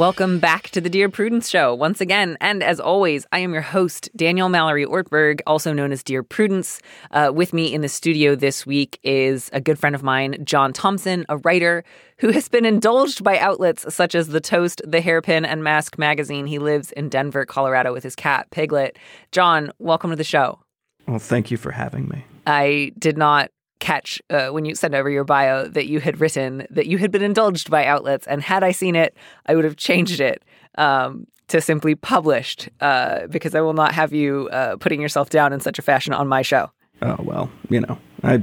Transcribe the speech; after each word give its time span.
Welcome 0.00 0.38
back 0.38 0.70
to 0.70 0.80
the 0.80 0.88
Dear 0.88 1.10
Prudence 1.10 1.46
Show 1.46 1.74
once 1.74 2.00
again. 2.00 2.38
And 2.40 2.62
as 2.62 2.80
always, 2.80 3.26
I 3.32 3.40
am 3.40 3.52
your 3.52 3.60
host, 3.60 4.08
Daniel 4.16 4.48
Mallory 4.48 4.86
Ortberg, 4.86 5.42
also 5.46 5.74
known 5.74 5.92
as 5.92 6.02
Dear 6.02 6.22
Prudence. 6.22 6.80
Uh, 7.10 7.30
with 7.34 7.52
me 7.52 7.74
in 7.74 7.82
the 7.82 7.88
studio 7.90 8.34
this 8.34 8.64
week 8.64 8.98
is 9.02 9.50
a 9.52 9.60
good 9.60 9.78
friend 9.78 9.94
of 9.94 10.02
mine, 10.02 10.42
John 10.42 10.72
Thompson, 10.72 11.26
a 11.28 11.36
writer 11.36 11.84
who 12.16 12.30
has 12.30 12.48
been 12.48 12.64
indulged 12.64 13.22
by 13.22 13.38
outlets 13.38 13.94
such 13.94 14.14
as 14.14 14.28
The 14.28 14.40
Toast, 14.40 14.80
The 14.86 15.02
Hairpin, 15.02 15.44
and 15.44 15.62
Mask 15.62 15.98
Magazine. 15.98 16.46
He 16.46 16.58
lives 16.58 16.92
in 16.92 17.10
Denver, 17.10 17.44
Colorado 17.44 17.92
with 17.92 18.02
his 18.02 18.16
cat, 18.16 18.50
Piglet. 18.50 18.96
John, 19.32 19.70
welcome 19.78 20.08
to 20.08 20.16
the 20.16 20.24
show. 20.24 20.60
Well, 21.06 21.18
thank 21.18 21.50
you 21.50 21.58
for 21.58 21.72
having 21.72 22.08
me. 22.08 22.24
I 22.46 22.92
did 22.98 23.18
not 23.18 23.50
catch 23.80 24.22
uh, 24.30 24.48
when 24.48 24.64
you 24.64 24.74
sent 24.74 24.94
over 24.94 25.10
your 25.10 25.24
bio 25.24 25.66
that 25.66 25.86
you 25.86 25.98
had 26.00 26.20
written 26.20 26.66
that 26.70 26.86
you 26.86 26.98
had 26.98 27.10
been 27.10 27.22
indulged 27.22 27.70
by 27.70 27.84
outlets, 27.84 28.26
and 28.26 28.42
had 28.42 28.62
I 28.62 28.70
seen 28.70 28.94
it, 28.94 29.16
I 29.46 29.56
would 29.56 29.64
have 29.64 29.76
changed 29.76 30.20
it 30.20 30.44
um, 30.78 31.26
to 31.48 31.60
simply 31.60 31.94
published 31.94 32.68
uh, 32.80 33.26
because 33.26 33.54
I 33.54 33.60
will 33.60 33.72
not 33.72 33.92
have 33.92 34.12
you 34.12 34.48
uh, 34.52 34.76
putting 34.76 35.00
yourself 35.00 35.30
down 35.30 35.52
in 35.52 35.60
such 35.60 35.78
a 35.78 35.82
fashion 35.82 36.12
on 36.12 36.28
my 36.28 36.42
show. 36.42 36.70
Oh 37.02 37.16
well, 37.20 37.50
you 37.68 37.80
know, 37.80 37.98
I 38.22 38.42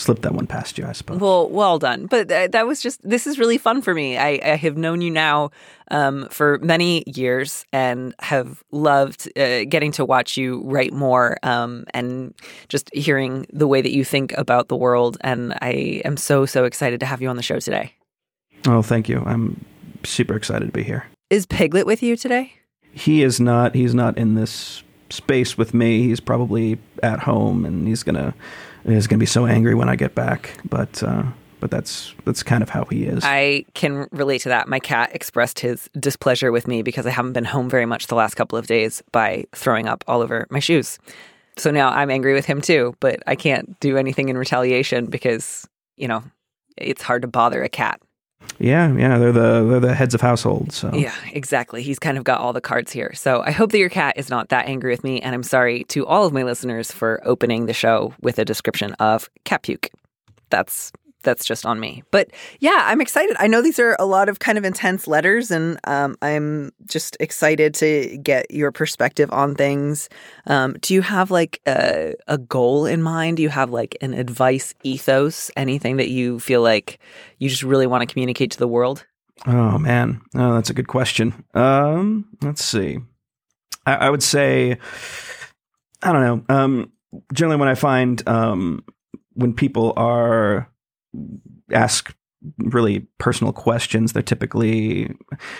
slipped 0.00 0.22
that 0.22 0.32
one 0.32 0.46
past 0.46 0.78
you, 0.78 0.86
I 0.86 0.92
suppose. 0.92 1.20
Well, 1.20 1.48
well 1.48 1.78
done. 1.78 2.06
But 2.06 2.30
uh, 2.30 2.48
that 2.48 2.66
was 2.66 2.80
just 2.80 3.06
this 3.08 3.26
is 3.26 3.38
really 3.38 3.58
fun 3.58 3.82
for 3.82 3.94
me. 3.94 4.16
I, 4.16 4.40
I 4.42 4.56
have 4.56 4.76
known 4.76 5.00
you 5.00 5.10
now 5.10 5.50
um, 5.90 6.26
for 6.30 6.58
many 6.62 7.04
years 7.06 7.64
and 7.72 8.14
have 8.20 8.62
loved 8.70 9.30
uh, 9.38 9.64
getting 9.64 9.92
to 9.92 10.04
watch 10.04 10.36
you 10.36 10.62
write 10.64 10.92
more 10.92 11.36
um, 11.42 11.84
and 11.92 12.34
just 12.68 12.92
hearing 12.94 13.46
the 13.52 13.66
way 13.66 13.82
that 13.82 13.92
you 13.92 14.04
think 14.04 14.32
about 14.38 14.68
the 14.68 14.76
world. 14.76 15.18
And 15.20 15.52
I 15.60 16.02
am 16.04 16.16
so 16.16 16.46
so 16.46 16.64
excited 16.64 17.00
to 17.00 17.06
have 17.06 17.20
you 17.20 17.28
on 17.28 17.36
the 17.36 17.42
show 17.42 17.58
today. 17.60 17.94
oh, 18.66 18.82
thank 18.82 19.08
you. 19.08 19.22
I'm 19.26 19.64
super 20.04 20.34
excited 20.34 20.66
to 20.66 20.72
be 20.72 20.82
here. 20.82 21.06
Is 21.28 21.46
Piglet 21.46 21.86
with 21.86 22.02
you 22.02 22.16
today? 22.16 22.54
He 22.92 23.22
is 23.22 23.38
not. 23.38 23.74
He's 23.74 23.94
not 23.94 24.18
in 24.18 24.34
this 24.34 24.82
space 25.10 25.56
with 25.58 25.74
me. 25.74 26.02
He's 26.02 26.20
probably 26.20 26.78
at 27.02 27.20
home, 27.20 27.64
and 27.64 27.86
he's 27.86 28.02
gonna 28.84 29.00
gonna 29.02 29.18
be 29.18 29.26
so 29.26 29.46
angry 29.46 29.74
when 29.74 29.88
I 29.88 29.96
get 29.96 30.14
back. 30.14 30.58
But 30.68 31.02
uh, 31.02 31.24
but 31.60 31.70
that's 31.70 32.14
that's 32.24 32.42
kind 32.42 32.62
of 32.62 32.70
how 32.70 32.84
he 32.84 33.04
is. 33.04 33.22
I 33.24 33.64
can 33.74 34.08
relate 34.10 34.40
to 34.42 34.48
that. 34.48 34.66
My 34.66 34.80
cat 34.80 35.10
expressed 35.14 35.60
his 35.60 35.88
displeasure 35.98 36.50
with 36.50 36.66
me 36.66 36.82
because 36.82 37.06
I 37.06 37.10
haven't 37.10 37.34
been 37.34 37.44
home 37.44 37.70
very 37.70 37.86
much 37.86 38.08
the 38.08 38.14
last 38.14 38.34
couple 38.34 38.58
of 38.58 38.66
days 38.66 39.02
by 39.12 39.44
throwing 39.52 39.86
up 39.86 40.02
all 40.08 40.22
over 40.22 40.46
my 40.50 40.58
shoes. 40.58 40.98
So 41.56 41.70
now 41.70 41.90
I'm 41.90 42.10
angry 42.10 42.32
with 42.32 42.46
him 42.46 42.60
too, 42.60 42.94
but 43.00 43.22
I 43.26 43.36
can't 43.36 43.78
do 43.80 43.96
anything 43.96 44.28
in 44.30 44.38
retaliation 44.38 45.06
because, 45.06 45.68
you 45.96 46.08
know, 46.08 46.22
it's 46.78 47.02
hard 47.02 47.22
to 47.22 47.28
bother 47.28 47.62
a 47.62 47.68
cat. 47.68 48.00
Yeah, 48.60 48.92
yeah. 48.94 49.18
They're 49.18 49.32
the 49.32 49.64
they're 49.64 49.80
the 49.80 49.94
heads 49.94 50.14
of 50.14 50.20
households. 50.20 50.76
So 50.76 50.92
Yeah, 50.92 51.14
exactly. 51.32 51.82
He's 51.82 51.98
kind 51.98 52.18
of 52.18 52.24
got 52.24 52.40
all 52.40 52.52
the 52.52 52.60
cards 52.60 52.92
here. 52.92 53.12
So 53.14 53.42
I 53.42 53.50
hope 53.50 53.72
that 53.72 53.78
your 53.78 53.88
cat 53.88 54.14
is 54.16 54.28
not 54.28 54.50
that 54.50 54.66
angry 54.66 54.92
with 54.92 55.02
me. 55.02 55.20
And 55.20 55.34
I'm 55.34 55.42
sorry 55.42 55.84
to 55.84 56.06
all 56.06 56.26
of 56.26 56.32
my 56.32 56.42
listeners 56.42 56.92
for 56.92 57.20
opening 57.24 57.66
the 57.66 57.72
show 57.72 58.14
with 58.20 58.38
a 58.38 58.44
description 58.44 58.92
of 58.94 59.30
cat 59.44 59.62
puke. 59.62 59.90
That's 60.50 60.92
that's 61.22 61.44
just 61.44 61.66
on 61.66 61.80
me. 61.80 62.02
But 62.10 62.30
yeah, 62.60 62.84
I'm 62.86 63.00
excited. 63.00 63.36
I 63.38 63.46
know 63.46 63.62
these 63.62 63.78
are 63.78 63.96
a 63.98 64.06
lot 64.06 64.28
of 64.28 64.38
kind 64.38 64.58
of 64.58 64.64
intense 64.64 65.06
letters, 65.06 65.50
and 65.50 65.78
um, 65.84 66.16
I'm 66.22 66.72
just 66.86 67.16
excited 67.20 67.74
to 67.74 68.18
get 68.18 68.50
your 68.50 68.72
perspective 68.72 69.30
on 69.32 69.54
things. 69.54 70.08
Um, 70.46 70.76
do 70.80 70.94
you 70.94 71.02
have 71.02 71.30
like 71.30 71.60
a, 71.66 72.14
a 72.26 72.38
goal 72.38 72.86
in 72.86 73.02
mind? 73.02 73.36
Do 73.38 73.42
you 73.42 73.48
have 73.48 73.70
like 73.70 73.96
an 74.00 74.14
advice 74.14 74.74
ethos? 74.82 75.50
Anything 75.56 75.96
that 75.98 76.08
you 76.08 76.40
feel 76.40 76.62
like 76.62 76.98
you 77.38 77.48
just 77.48 77.62
really 77.62 77.86
want 77.86 78.02
to 78.02 78.12
communicate 78.12 78.50
to 78.52 78.58
the 78.58 78.68
world? 78.68 79.06
Oh 79.46 79.78
man, 79.78 80.20
oh, 80.34 80.54
that's 80.54 80.70
a 80.70 80.74
good 80.74 80.88
question. 80.88 81.44
Um, 81.54 82.26
let's 82.42 82.64
see. 82.64 82.98
I, 83.86 83.94
I 83.94 84.10
would 84.10 84.22
say, 84.22 84.78
I 86.02 86.12
don't 86.12 86.22
know. 86.48 86.54
Um, 86.54 86.92
generally, 87.32 87.58
when 87.58 87.68
I 87.68 87.74
find 87.74 88.26
um, 88.28 88.84
when 89.32 89.54
people 89.54 89.92
are 89.96 90.69
ask 91.72 92.14
really 92.58 93.06
personal 93.18 93.52
questions, 93.52 94.12
they're 94.12 94.22
typically, 94.22 95.14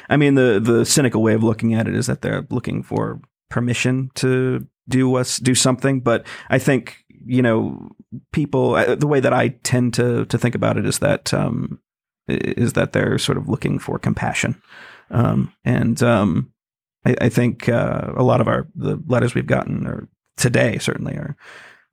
I 0.09 0.17
mean, 0.17 0.35
the 0.35 0.61
the 0.63 0.85
cynical 0.85 1.23
way 1.23 1.35
of 1.35 1.43
looking 1.43 1.75
at 1.75 1.89
it 1.89 1.95
is 1.95 2.07
that 2.07 2.23
they're 2.23 2.47
looking 2.51 2.83
for 2.83 3.21
permission 3.49 4.11
to 4.15 4.67
do 4.89 5.15
us 5.17 5.39
do 5.39 5.55
something. 5.55 6.01
But 6.01 6.27
I 6.49 6.59
think 6.59 7.05
you 7.27 7.43
know, 7.43 7.91
people. 8.33 8.77
uh, 8.77 8.95
The 8.95 9.07
way 9.07 9.21
that 9.21 9.33
I 9.33 9.49
tend 9.63 9.95
to 9.95 10.25
to 10.25 10.39
think 10.39 10.55
about 10.55 10.77
it 10.77 10.87
is 10.87 10.99
that. 10.99 11.35
Um, 11.35 11.81
is 12.29 12.75
that 12.75 12.93
they're 12.93 13.19
sort 13.19 13.39
of 13.39 13.49
looking 13.49 13.79
for 13.81 13.99
compassion. 13.99 14.63
Um, 15.11 15.53
and 15.65 16.01
um, 16.01 16.53
I, 17.05 17.17
I 17.23 17.29
think 17.29 17.69
uh, 17.69 18.13
a 18.17 18.23
lot 18.23 18.41
of 18.41 18.47
our 18.47 18.69
the 18.77 19.03
letters 19.09 19.35
we've 19.35 19.47
gotten 19.47 19.85
or 19.85 20.09
today 20.37 20.79
certainly 20.79 21.15
are 21.15 21.37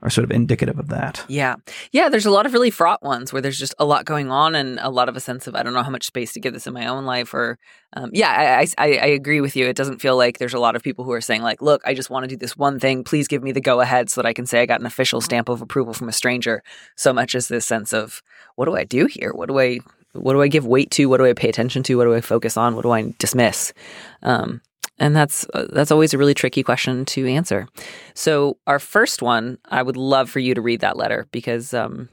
are 0.01 0.09
sort 0.11 0.25
of 0.25 0.31
indicative 0.31 0.77
of 0.77 0.89
that. 0.89 1.25
Yeah. 1.27 1.55
Yeah, 1.91 2.07
there's 2.09 2.27
a 2.27 2.31
lot 2.31 2.45
of 2.45 2.53
really 2.53 2.69
fraught 2.69 3.01
ones 3.01 3.33
where 3.33 3.41
there's 3.41 3.57
just 3.57 3.73
a 3.79 3.85
lot 3.85 4.05
going 4.05 4.29
on 4.29 4.53
and 4.53 4.79
a 4.79 4.89
lot 4.89 5.09
of 5.09 5.15
a 5.15 5.19
sense 5.19 5.47
of 5.47 5.55
I 5.55 5.63
don't 5.63 5.73
know 5.73 5.81
how 5.81 5.89
much 5.89 6.05
space 6.05 6.33
to 6.33 6.39
give 6.39 6.53
this 6.53 6.67
in 6.67 6.73
my 6.73 6.85
own 6.85 7.05
life 7.05 7.33
or 7.33 7.57
um, 7.93 8.11
yeah, 8.13 8.59
I, 8.59 8.67
I 8.77 8.87
I 8.97 9.07
agree 9.07 9.41
with 9.41 9.55
you. 9.55 9.65
It 9.65 9.75
doesn't 9.75 9.99
feel 9.99 10.15
like 10.15 10.37
there's 10.37 10.53
a 10.53 10.59
lot 10.59 10.75
of 10.75 10.83
people 10.83 11.03
who 11.03 11.13
are 11.13 11.21
saying 11.21 11.41
like, 11.41 11.61
look, 11.61 11.81
I 11.85 11.93
just 11.93 12.09
want 12.09 12.23
to 12.23 12.27
do 12.27 12.37
this 12.37 12.55
one 12.55 12.79
thing. 12.79 13.03
Please 13.03 13.27
give 13.27 13.41
me 13.41 13.51
the 13.51 13.61
go 13.61 13.81
ahead 13.81 14.09
so 14.09 14.21
that 14.21 14.27
I 14.27 14.33
can 14.33 14.45
say 14.45 14.61
I 14.61 14.65
got 14.67 14.81
an 14.81 14.85
official 14.85 15.21
stamp 15.21 15.49
of 15.49 15.61
approval 15.61 15.93
from 15.93 16.09
a 16.09 16.13
stranger. 16.13 16.63
So 16.95 17.11
much 17.11 17.33
as 17.33 17.47
this 17.47 17.65
sense 17.65 17.93
of 17.93 18.21
what 18.55 18.65
do 18.65 18.75
I 18.75 18.83
do 18.83 19.07
here? 19.07 19.31
What 19.33 19.47
do 19.47 19.59
I 19.59 19.79
what 20.13 20.33
do 20.33 20.41
I 20.41 20.47
give 20.47 20.65
weight 20.65 20.91
to? 20.91 21.07
What 21.07 21.17
do 21.17 21.25
I 21.25 21.33
pay 21.33 21.49
attention 21.49 21.81
to? 21.83 21.95
What 21.95 22.05
do 22.05 22.13
I 22.13 22.21
focus 22.21 22.57
on? 22.57 22.75
What 22.75 22.83
do 22.83 22.91
I 22.91 23.13
dismiss? 23.17 23.73
Um, 24.21 24.61
and 24.97 25.15
that's 25.15 25.45
uh, 25.53 25.67
that's 25.71 25.91
always 25.91 26.13
a 26.13 26.17
really 26.17 26.33
tricky 26.33 26.63
question 26.63 27.05
to 27.05 27.27
answer. 27.27 27.67
So 28.13 28.57
our 28.67 28.79
first 28.79 29.21
one, 29.21 29.57
I 29.65 29.81
would 29.81 29.97
love 29.97 30.29
for 30.29 30.39
you 30.39 30.53
to 30.53 30.61
read 30.61 30.81
that 30.81 30.97
letter 30.97 31.27
because 31.31 31.73
um, 31.73 32.09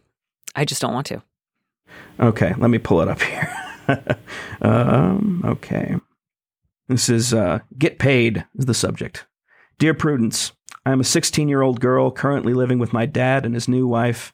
I 0.54 0.64
just 0.64 0.80
don't 0.80 0.94
want 0.94 1.06
to. 1.08 1.22
Okay, 2.20 2.54
let 2.58 2.70
me 2.70 2.78
pull 2.78 3.00
it 3.00 3.08
up 3.08 3.22
here. 3.22 3.56
um, 4.62 5.42
okay. 5.44 5.96
This 6.88 7.08
is 7.08 7.32
uh, 7.32 7.60
Get 7.78 7.98
Paid 7.98 8.44
is 8.56 8.66
the 8.66 8.74
subject. 8.74 9.26
Dear 9.78 9.94
Prudence, 9.94 10.52
I 10.86 10.92
am 10.92 11.00
a 11.00 11.04
16 11.04 11.48
year 11.48 11.62
old 11.62 11.80
girl 11.80 12.10
currently 12.10 12.54
living 12.54 12.78
with 12.78 12.92
my 12.92 13.06
dad 13.06 13.46
and 13.46 13.54
his 13.54 13.68
new 13.68 13.86
wife. 13.86 14.32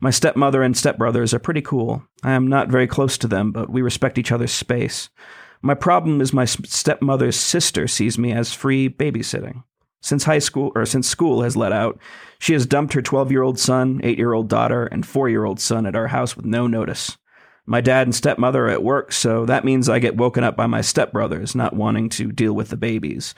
My 0.00 0.10
stepmother 0.10 0.62
and 0.62 0.74
stepbrothers 0.74 1.34
are 1.34 1.38
pretty 1.38 1.60
cool. 1.60 2.02
I 2.22 2.32
am 2.32 2.48
not 2.48 2.68
very 2.68 2.86
close 2.86 3.18
to 3.18 3.28
them, 3.28 3.52
but 3.52 3.68
we 3.68 3.82
respect 3.82 4.16
each 4.16 4.32
other's 4.32 4.50
space. 4.52 5.10
My 5.62 5.74
problem 5.74 6.20
is 6.20 6.32
my 6.32 6.46
stepmother's 6.46 7.38
sister 7.38 7.86
sees 7.86 8.18
me 8.18 8.32
as 8.32 8.54
free 8.54 8.88
babysitting. 8.88 9.62
Since 10.02 10.24
high 10.24 10.38
school 10.38 10.72
or 10.74 10.86
since 10.86 11.06
school 11.06 11.42
has 11.42 11.56
let 11.56 11.72
out, 11.72 11.98
she 12.38 12.54
has 12.54 12.64
dumped 12.64 12.94
her 12.94 13.02
12-year-old 13.02 13.58
son, 13.58 14.00
8-year-old 14.00 14.48
daughter, 14.48 14.86
and 14.86 15.04
4-year-old 15.04 15.60
son 15.60 15.84
at 15.84 15.94
our 15.94 16.08
house 16.08 16.34
with 16.34 16.46
no 16.46 16.66
notice. 16.66 17.18
My 17.66 17.82
dad 17.82 18.06
and 18.06 18.14
stepmother 18.14 18.66
are 18.66 18.70
at 18.70 18.82
work, 18.82 19.12
so 19.12 19.44
that 19.44 19.66
means 19.66 19.88
I 19.88 19.98
get 19.98 20.16
woken 20.16 20.42
up 20.42 20.56
by 20.56 20.66
my 20.66 20.80
stepbrothers 20.80 21.54
not 21.54 21.76
wanting 21.76 22.08
to 22.10 22.32
deal 22.32 22.54
with 22.54 22.70
the 22.70 22.78
babies. 22.78 23.34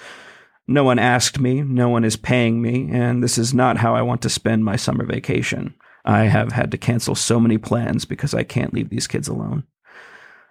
No 0.68 0.84
one 0.84 1.00
asked 1.00 1.40
me, 1.40 1.62
no 1.62 1.88
one 1.88 2.04
is 2.04 2.16
paying 2.16 2.62
me, 2.62 2.88
and 2.92 3.22
this 3.22 3.36
is 3.36 3.52
not 3.52 3.78
how 3.78 3.96
I 3.96 4.02
want 4.02 4.22
to 4.22 4.30
spend 4.30 4.64
my 4.64 4.76
summer 4.76 5.04
vacation. 5.04 5.74
I 6.04 6.24
have 6.24 6.52
had 6.52 6.70
to 6.70 6.78
cancel 6.78 7.16
so 7.16 7.40
many 7.40 7.58
plans 7.58 8.04
because 8.04 8.32
I 8.32 8.44
can't 8.44 8.72
leave 8.72 8.88
these 8.88 9.08
kids 9.08 9.26
alone. 9.26 9.64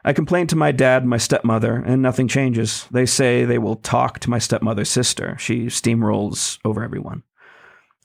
I 0.04 0.14
complain 0.14 0.48
to 0.48 0.56
my 0.56 0.72
dad 0.72 1.04
and 1.04 1.10
my 1.10 1.18
stepmother, 1.18 1.76
and 1.76 2.02
nothing 2.02 2.28
changes. 2.28 2.88
They 2.90 3.06
say 3.06 3.46
they 3.46 3.60
will 3.60 3.76
talk 3.76 4.20
to 4.20 4.30
my 4.30 4.40
stepmother's 4.40 4.90
sister. 4.90 5.38
She 5.40 5.68
steamrolls 5.68 6.58
over 6.66 6.84
everyone. 6.84 7.24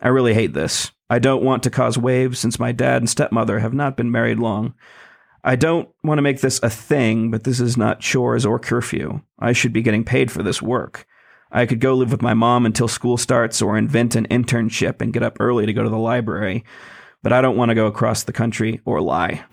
I 0.01 0.09
really 0.09 0.35
hate 0.35 0.53
this. 0.53 0.93
I 1.09 1.19
don't 1.19 1.45
want 1.45 1.63
to 1.63 1.71
cause 1.71 1.97
waves 1.97 2.39
since 2.39 2.59
my 2.59 2.73
dad 2.73 3.01
and 3.01 3.09
stepmother 3.09 3.61
have 3.61 3.73
not 3.73 3.97
been 3.97 4.11
married 4.11 4.39
long. 4.39 4.75
I 5.43 5.57
don't 5.57 5.89
want 6.03 6.19
to 6.19 6.23
make 6.23 6.41
this 6.41 6.61
a 6.63 6.69
thing, 6.69 7.31
but 7.31 7.45
this 7.45 7.61
is 7.61 7.77
not 7.77 8.01
chores 8.01 8.45
or 8.45 8.59
curfew. 8.59 9.21
I 9.39 9.53
should 9.53 9.73
be 9.73 9.83
getting 9.83 10.05
paid 10.05 10.31
for 10.31 10.43
this 10.43 10.61
work. 10.61 11.07
I 11.53 11.65
could 11.65 11.81
go 11.81 11.95
live 11.95 12.11
with 12.11 12.23
my 12.23 12.35
mom 12.35 12.67
until 12.67 12.89
school 12.89 13.17
starts 13.17 13.63
or 13.63 13.79
invent 13.79 14.17
an 14.17 14.27
internship 14.27 15.01
and 15.01 15.13
get 15.13 15.23
up 15.23 15.37
early 15.39 15.65
to 15.65 15.73
go 15.73 15.85
to 15.85 15.89
the 15.89 15.97
library, 15.97 16.65
but 17.23 17.33
I 17.33 17.41
don't 17.41 17.57
want 17.57 17.69
to 17.69 17.77
go 17.77 17.87
across 17.87 18.25
the 18.25 18.33
country 18.33 18.81
or 18.85 19.01
lie. 19.01 19.45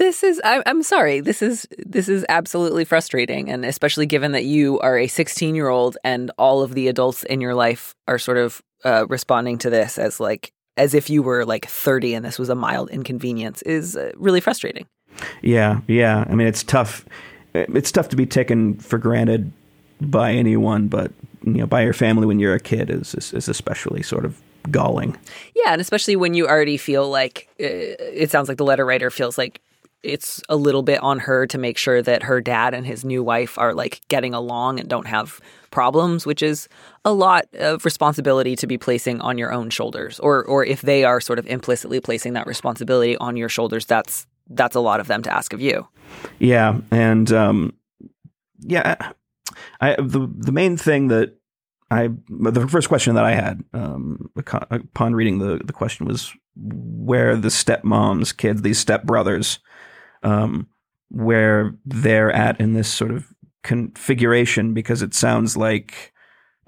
This 0.00 0.22
is 0.22 0.40
I, 0.42 0.62
I'm 0.64 0.82
sorry. 0.82 1.20
This 1.20 1.42
is 1.42 1.68
this 1.76 2.08
is 2.08 2.24
absolutely 2.30 2.86
frustrating, 2.86 3.50
and 3.50 3.66
especially 3.66 4.06
given 4.06 4.32
that 4.32 4.46
you 4.46 4.80
are 4.80 4.96
a 4.96 5.06
16 5.06 5.54
year 5.54 5.68
old 5.68 5.98
and 6.02 6.30
all 6.38 6.62
of 6.62 6.72
the 6.72 6.88
adults 6.88 7.22
in 7.24 7.42
your 7.42 7.54
life 7.54 7.94
are 8.08 8.18
sort 8.18 8.38
of 8.38 8.62
uh, 8.82 9.06
responding 9.08 9.58
to 9.58 9.68
this 9.68 9.98
as 9.98 10.18
like 10.18 10.54
as 10.78 10.94
if 10.94 11.10
you 11.10 11.22
were 11.22 11.44
like 11.44 11.66
30 11.66 12.14
and 12.14 12.24
this 12.24 12.38
was 12.38 12.48
a 12.48 12.54
mild 12.54 12.88
inconvenience 12.88 13.60
is 13.62 13.94
uh, 13.94 14.10
really 14.16 14.40
frustrating. 14.40 14.86
Yeah, 15.42 15.82
yeah. 15.86 16.24
I 16.26 16.34
mean, 16.34 16.46
it's 16.46 16.62
tough. 16.62 17.04
It's 17.52 17.92
tough 17.92 18.08
to 18.08 18.16
be 18.16 18.24
taken 18.24 18.76
for 18.78 18.96
granted 18.96 19.52
by 20.00 20.32
anyone, 20.32 20.88
but 20.88 21.12
you 21.44 21.52
know, 21.52 21.66
by 21.66 21.82
your 21.82 21.92
family 21.92 22.24
when 22.26 22.38
you're 22.38 22.54
a 22.54 22.60
kid 22.60 22.88
is 22.88 23.14
is, 23.14 23.34
is 23.34 23.50
especially 23.50 24.02
sort 24.02 24.24
of 24.24 24.40
galling. 24.70 25.18
Yeah, 25.54 25.72
and 25.72 25.80
especially 25.82 26.16
when 26.16 26.32
you 26.32 26.48
already 26.48 26.78
feel 26.78 27.10
like 27.10 27.48
uh, 27.60 27.68
it 27.68 28.30
sounds 28.30 28.48
like 28.48 28.56
the 28.56 28.64
letter 28.64 28.86
writer 28.86 29.10
feels 29.10 29.36
like 29.36 29.60
it's 30.02 30.42
a 30.48 30.56
little 30.56 30.82
bit 30.82 31.02
on 31.02 31.18
her 31.18 31.46
to 31.46 31.58
make 31.58 31.76
sure 31.76 32.02
that 32.02 32.22
her 32.22 32.40
dad 32.40 32.74
and 32.74 32.86
his 32.86 33.04
new 33.04 33.22
wife 33.22 33.58
are 33.58 33.74
like 33.74 34.00
getting 34.08 34.34
along 34.34 34.80
and 34.80 34.88
don't 34.88 35.06
have 35.06 35.40
problems, 35.70 36.26
which 36.26 36.42
is 36.42 36.68
a 37.04 37.12
lot 37.12 37.46
of 37.54 37.84
responsibility 37.84 38.56
to 38.56 38.66
be 38.66 38.78
placing 38.78 39.20
on 39.20 39.38
your 39.38 39.52
own 39.52 39.70
shoulders. 39.70 40.18
Or 40.20 40.44
or 40.44 40.64
if 40.64 40.82
they 40.82 41.04
are 41.04 41.20
sort 41.20 41.38
of 41.38 41.46
implicitly 41.46 42.00
placing 42.00 42.32
that 42.34 42.46
responsibility 42.46 43.16
on 43.18 43.36
your 43.36 43.48
shoulders, 43.48 43.84
that's 43.84 44.26
that's 44.48 44.74
a 44.74 44.80
lot 44.80 45.00
of 45.00 45.06
them 45.06 45.22
to 45.22 45.32
ask 45.32 45.52
of 45.52 45.60
you. 45.60 45.86
Yeah, 46.38 46.80
and 46.90 47.30
um, 47.32 47.74
yeah, 48.60 49.12
I 49.80 49.96
the 49.96 50.30
the 50.34 50.52
main 50.52 50.76
thing 50.76 51.08
that 51.08 51.36
I 51.90 52.08
the 52.28 52.68
first 52.68 52.88
question 52.88 53.14
that 53.16 53.24
I 53.24 53.34
had 53.34 53.62
um, 53.74 54.30
upon 54.36 55.14
reading 55.14 55.38
the 55.38 55.60
the 55.64 55.72
question 55.72 56.06
was 56.06 56.32
where 56.56 57.36
the 57.36 57.48
stepmoms 57.48 58.36
kids 58.36 58.62
these 58.62 58.84
stepbrothers 58.84 59.58
um, 60.22 60.68
where 61.10 61.74
they're 61.84 62.32
at 62.32 62.60
in 62.60 62.74
this 62.74 62.88
sort 62.88 63.10
of 63.10 63.26
configuration 63.62 64.72
because 64.72 65.02
it 65.02 65.14
sounds 65.14 65.56
like 65.56 66.12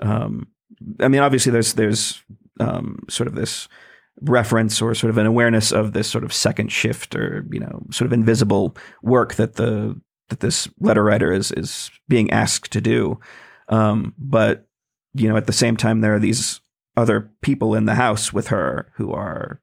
um, 0.01 0.49
I 1.01 1.09
mean 1.09 1.21
obviously 1.21 1.53
there's 1.53 1.75
there's 1.75 2.23
um, 2.61 2.99
sort 3.09 3.27
of 3.27 3.35
this 3.35 3.69
reference 4.21 4.81
or 4.83 4.95
sort 4.95 5.11
of 5.11 5.19
an 5.19 5.27
awareness 5.27 5.73
of 5.73 5.93
this 5.93 6.09
sort 6.09 6.25
of 6.25 6.33
second 6.33 6.71
shift 6.71 7.15
or 7.15 7.47
you 7.51 7.61
know 7.61 7.83
sort 7.91 8.07
of 8.07 8.13
invisible 8.13 8.77
work 9.03 9.35
that 9.35 9.55
the 9.55 9.99
that 10.29 10.41
this 10.41 10.69
letter 10.81 11.03
writer 11.03 11.33
is 11.33 11.53
is 11.53 11.91
being 12.09 12.31
asked 12.31 12.73
to 12.73 12.81
do. 12.81 13.19
Um, 13.69 14.15
but 14.19 14.67
you 15.15 15.29
know 15.29 15.37
at 15.37 15.47
the 15.47 15.53
same 15.53 15.77
time 15.77 16.01
there 16.01 16.15
are 16.15 16.21
these 16.21 16.61
other 16.97 17.31
people 17.41 17.75
in 17.75 17.87
the 17.87 17.95
house 17.95 18.33
with 18.33 18.49
her 18.49 18.93
who 18.97 19.13
are 19.13 19.61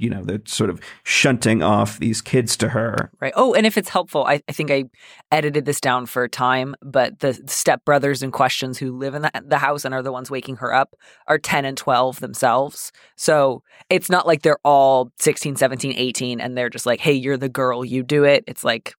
you 0.00 0.08
know, 0.08 0.22
they're 0.24 0.40
sort 0.46 0.70
of 0.70 0.80
shunting 1.02 1.62
off 1.62 1.98
these 1.98 2.22
kids 2.22 2.56
to 2.56 2.70
her. 2.70 3.10
Right. 3.20 3.34
Oh, 3.36 3.52
and 3.52 3.66
if 3.66 3.76
it's 3.76 3.90
helpful, 3.90 4.24
I, 4.24 4.40
I 4.48 4.52
think 4.52 4.70
I 4.70 4.84
edited 5.30 5.66
this 5.66 5.78
down 5.78 6.06
for 6.06 6.24
a 6.24 6.28
time, 6.28 6.74
but 6.80 7.20
the 7.20 7.32
stepbrothers 7.44 8.22
in 8.22 8.30
questions 8.30 8.78
who 8.78 8.96
live 8.96 9.14
in 9.14 9.22
the, 9.22 9.30
the 9.44 9.58
house 9.58 9.84
and 9.84 9.92
are 9.92 10.02
the 10.02 10.10
ones 10.10 10.30
waking 10.30 10.56
her 10.56 10.72
up 10.72 10.96
are 11.26 11.38
10 11.38 11.66
and 11.66 11.76
12 11.76 12.20
themselves. 12.20 12.92
So 13.16 13.62
it's 13.90 14.08
not 14.08 14.26
like 14.26 14.40
they're 14.40 14.58
all 14.64 15.12
16, 15.18 15.56
17, 15.56 15.92
18, 15.94 16.40
and 16.40 16.56
they're 16.56 16.70
just 16.70 16.86
like, 16.86 17.00
hey, 17.00 17.12
you're 17.12 17.36
the 17.36 17.50
girl, 17.50 17.84
you 17.84 18.02
do 18.02 18.24
it. 18.24 18.42
It's 18.46 18.64
like 18.64 18.94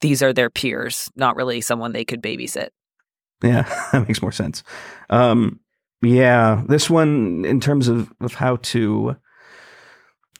these 0.00 0.22
are 0.22 0.32
their 0.32 0.50
peers, 0.50 1.10
not 1.16 1.34
really 1.34 1.60
someone 1.60 1.92
they 1.92 2.04
could 2.04 2.22
babysit. 2.22 2.68
Yeah, 3.42 3.62
that 3.92 4.06
makes 4.06 4.22
more 4.22 4.32
sense. 4.32 4.62
Um, 5.10 5.58
yeah, 6.02 6.62
this 6.68 6.88
one, 6.88 7.44
in 7.44 7.58
terms 7.58 7.88
of, 7.88 8.12
of 8.20 8.34
how 8.34 8.56
to 8.56 9.16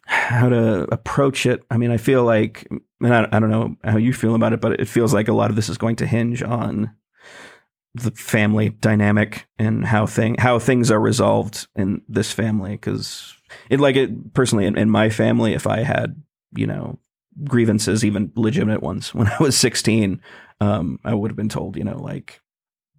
how 0.06 0.49
to 0.49 0.82
approach 0.93 1.47
it. 1.47 1.64
I 1.70 1.76
mean, 1.76 1.91
I 1.91 1.97
feel 1.97 2.25
like, 2.25 2.67
and 3.00 3.14
I, 3.14 3.29
I 3.32 3.41
don't 3.41 3.50
know 3.50 3.76
how 3.85 3.97
you 3.97 4.12
feel 4.12 4.35
about 4.35 4.53
it, 4.53 4.61
but 4.61 4.81
it 4.81 4.88
feels 4.88 5.12
like 5.12 5.29
a 5.29 5.32
lot 5.32 5.50
of 5.50 5.56
this 5.56 5.69
is 5.69 5.79
going 5.79 5.97
to 5.97 6.06
hinge 6.06 6.43
on 6.43 6.94
the 7.94 8.11
family 8.12 8.70
dynamic 8.70 9.47
and 9.58 9.85
how 9.85 10.06
thing 10.06 10.37
how 10.38 10.58
things 10.58 10.91
are 10.91 11.00
resolved 11.00 11.67
in 11.75 12.03
this 12.08 12.31
family. 12.31 12.73
Because 12.73 13.35
it, 13.69 13.81
like 13.81 13.97
it 13.97 14.32
personally 14.32 14.67
in, 14.67 14.79
in 14.79 14.91
my 14.91 15.11
family, 15.11 15.55
if 15.55 15.67
I 15.67 15.81
had 15.81 16.23
you 16.55 16.67
know 16.67 16.99
grievances, 17.44 18.05
even 18.05 18.32
legitimate 18.37 18.82
ones, 18.82 19.12
when 19.14 19.26
I 19.26 19.37
was 19.41 19.56
sixteen, 19.56 20.20
um, 20.61 21.00
I 21.05 21.14
would 21.14 21.31
have 21.31 21.37
been 21.37 21.49
told, 21.49 21.76
you 21.76 21.85
know, 21.85 21.99
like 21.99 22.41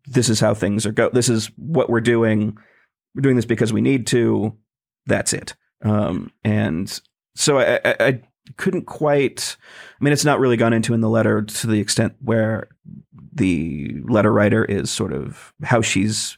this 0.07 0.29
is 0.29 0.39
how 0.39 0.53
things 0.53 0.85
are 0.85 0.91
go. 0.91 1.09
This 1.09 1.29
is 1.29 1.51
what 1.55 1.89
we're 1.89 2.01
doing. 2.01 2.57
We're 3.15 3.21
doing 3.21 3.37
this 3.37 3.45
because 3.45 3.71
we 3.71 3.81
need 3.81 4.07
to. 4.07 4.57
That's 5.05 5.31
it. 5.31 5.55
Um, 5.83 6.31
and 6.43 6.99
so 7.35 7.59
I, 7.59 7.79
I, 7.85 7.95
I, 7.99 8.21
couldn't 8.55 8.85
quite. 8.85 9.57
I 9.99 10.03
mean, 10.03 10.13
it's 10.13 10.25
not 10.25 10.39
really 10.39 10.57
gone 10.57 10.73
into 10.73 10.93
in 10.93 11.01
the 11.01 11.09
letter 11.09 11.41
to 11.41 11.67
the 11.67 11.79
extent 11.79 12.15
where 12.21 12.69
the 13.33 13.99
letter 14.05 14.31
writer 14.31 14.63
is 14.63 14.89
sort 14.89 15.11
of 15.11 15.53
how 15.63 15.81
she's 15.81 16.37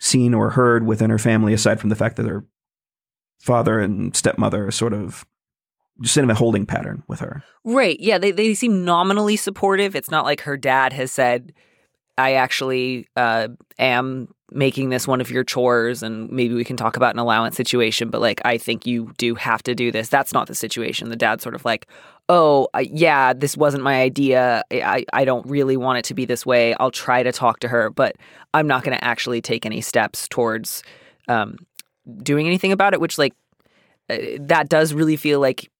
seen 0.00 0.34
or 0.34 0.50
heard 0.50 0.84
within 0.84 1.10
her 1.10 1.18
family, 1.18 1.54
aside 1.54 1.80
from 1.80 1.90
the 1.90 1.96
fact 1.96 2.16
that 2.16 2.26
her 2.26 2.44
father 3.40 3.78
and 3.78 4.16
stepmother 4.16 4.66
are 4.66 4.72
sort 4.72 4.92
of 4.92 5.24
just 6.00 6.16
in 6.16 6.28
a 6.28 6.34
holding 6.34 6.66
pattern 6.66 7.02
with 7.06 7.20
her. 7.20 7.42
Right. 7.64 7.98
Yeah. 8.00 8.18
They, 8.18 8.30
they 8.32 8.54
seem 8.54 8.84
nominally 8.84 9.36
supportive. 9.36 9.94
It's 9.94 10.10
not 10.10 10.24
like 10.24 10.40
her 10.42 10.56
dad 10.56 10.92
has 10.92 11.12
said, 11.12 11.52
I 12.18 12.34
actually 12.34 13.06
uh, 13.16 13.48
am 13.78 14.28
making 14.54 14.90
this 14.90 15.06
one 15.06 15.20
of 15.20 15.30
your 15.30 15.44
chores 15.44 16.02
and 16.02 16.30
maybe 16.30 16.54
we 16.54 16.64
can 16.64 16.76
talk 16.76 16.96
about 16.96 17.14
an 17.14 17.18
allowance 17.18 17.56
situation 17.56 18.08
but 18.08 18.20
like 18.20 18.40
i 18.44 18.56
think 18.56 18.86
you 18.86 19.12
do 19.18 19.34
have 19.34 19.62
to 19.62 19.74
do 19.74 19.90
this 19.90 20.08
that's 20.08 20.32
not 20.32 20.46
the 20.46 20.54
situation 20.54 21.10
the 21.10 21.16
dad's 21.16 21.42
sort 21.42 21.54
of 21.54 21.64
like 21.64 21.86
oh 22.28 22.68
uh, 22.74 22.78
yeah 22.78 23.32
this 23.32 23.56
wasn't 23.56 23.82
my 23.82 24.00
idea 24.00 24.62
I, 24.70 25.04
I 25.12 25.24
don't 25.24 25.46
really 25.46 25.76
want 25.76 25.98
it 25.98 26.04
to 26.06 26.14
be 26.14 26.24
this 26.24 26.46
way 26.46 26.74
i'll 26.74 26.90
try 26.90 27.22
to 27.22 27.32
talk 27.32 27.60
to 27.60 27.68
her 27.68 27.90
but 27.90 28.16
i'm 28.54 28.66
not 28.66 28.84
going 28.84 28.96
to 28.96 29.04
actually 29.04 29.40
take 29.40 29.66
any 29.66 29.80
steps 29.80 30.28
towards 30.28 30.82
um, 31.28 31.56
doing 32.22 32.46
anything 32.46 32.72
about 32.72 32.94
it 32.94 33.00
which 33.00 33.18
like 33.18 33.34
uh, 34.10 34.16
that 34.40 34.68
does 34.68 34.94
really 34.94 35.16
feel 35.16 35.40
like 35.40 35.70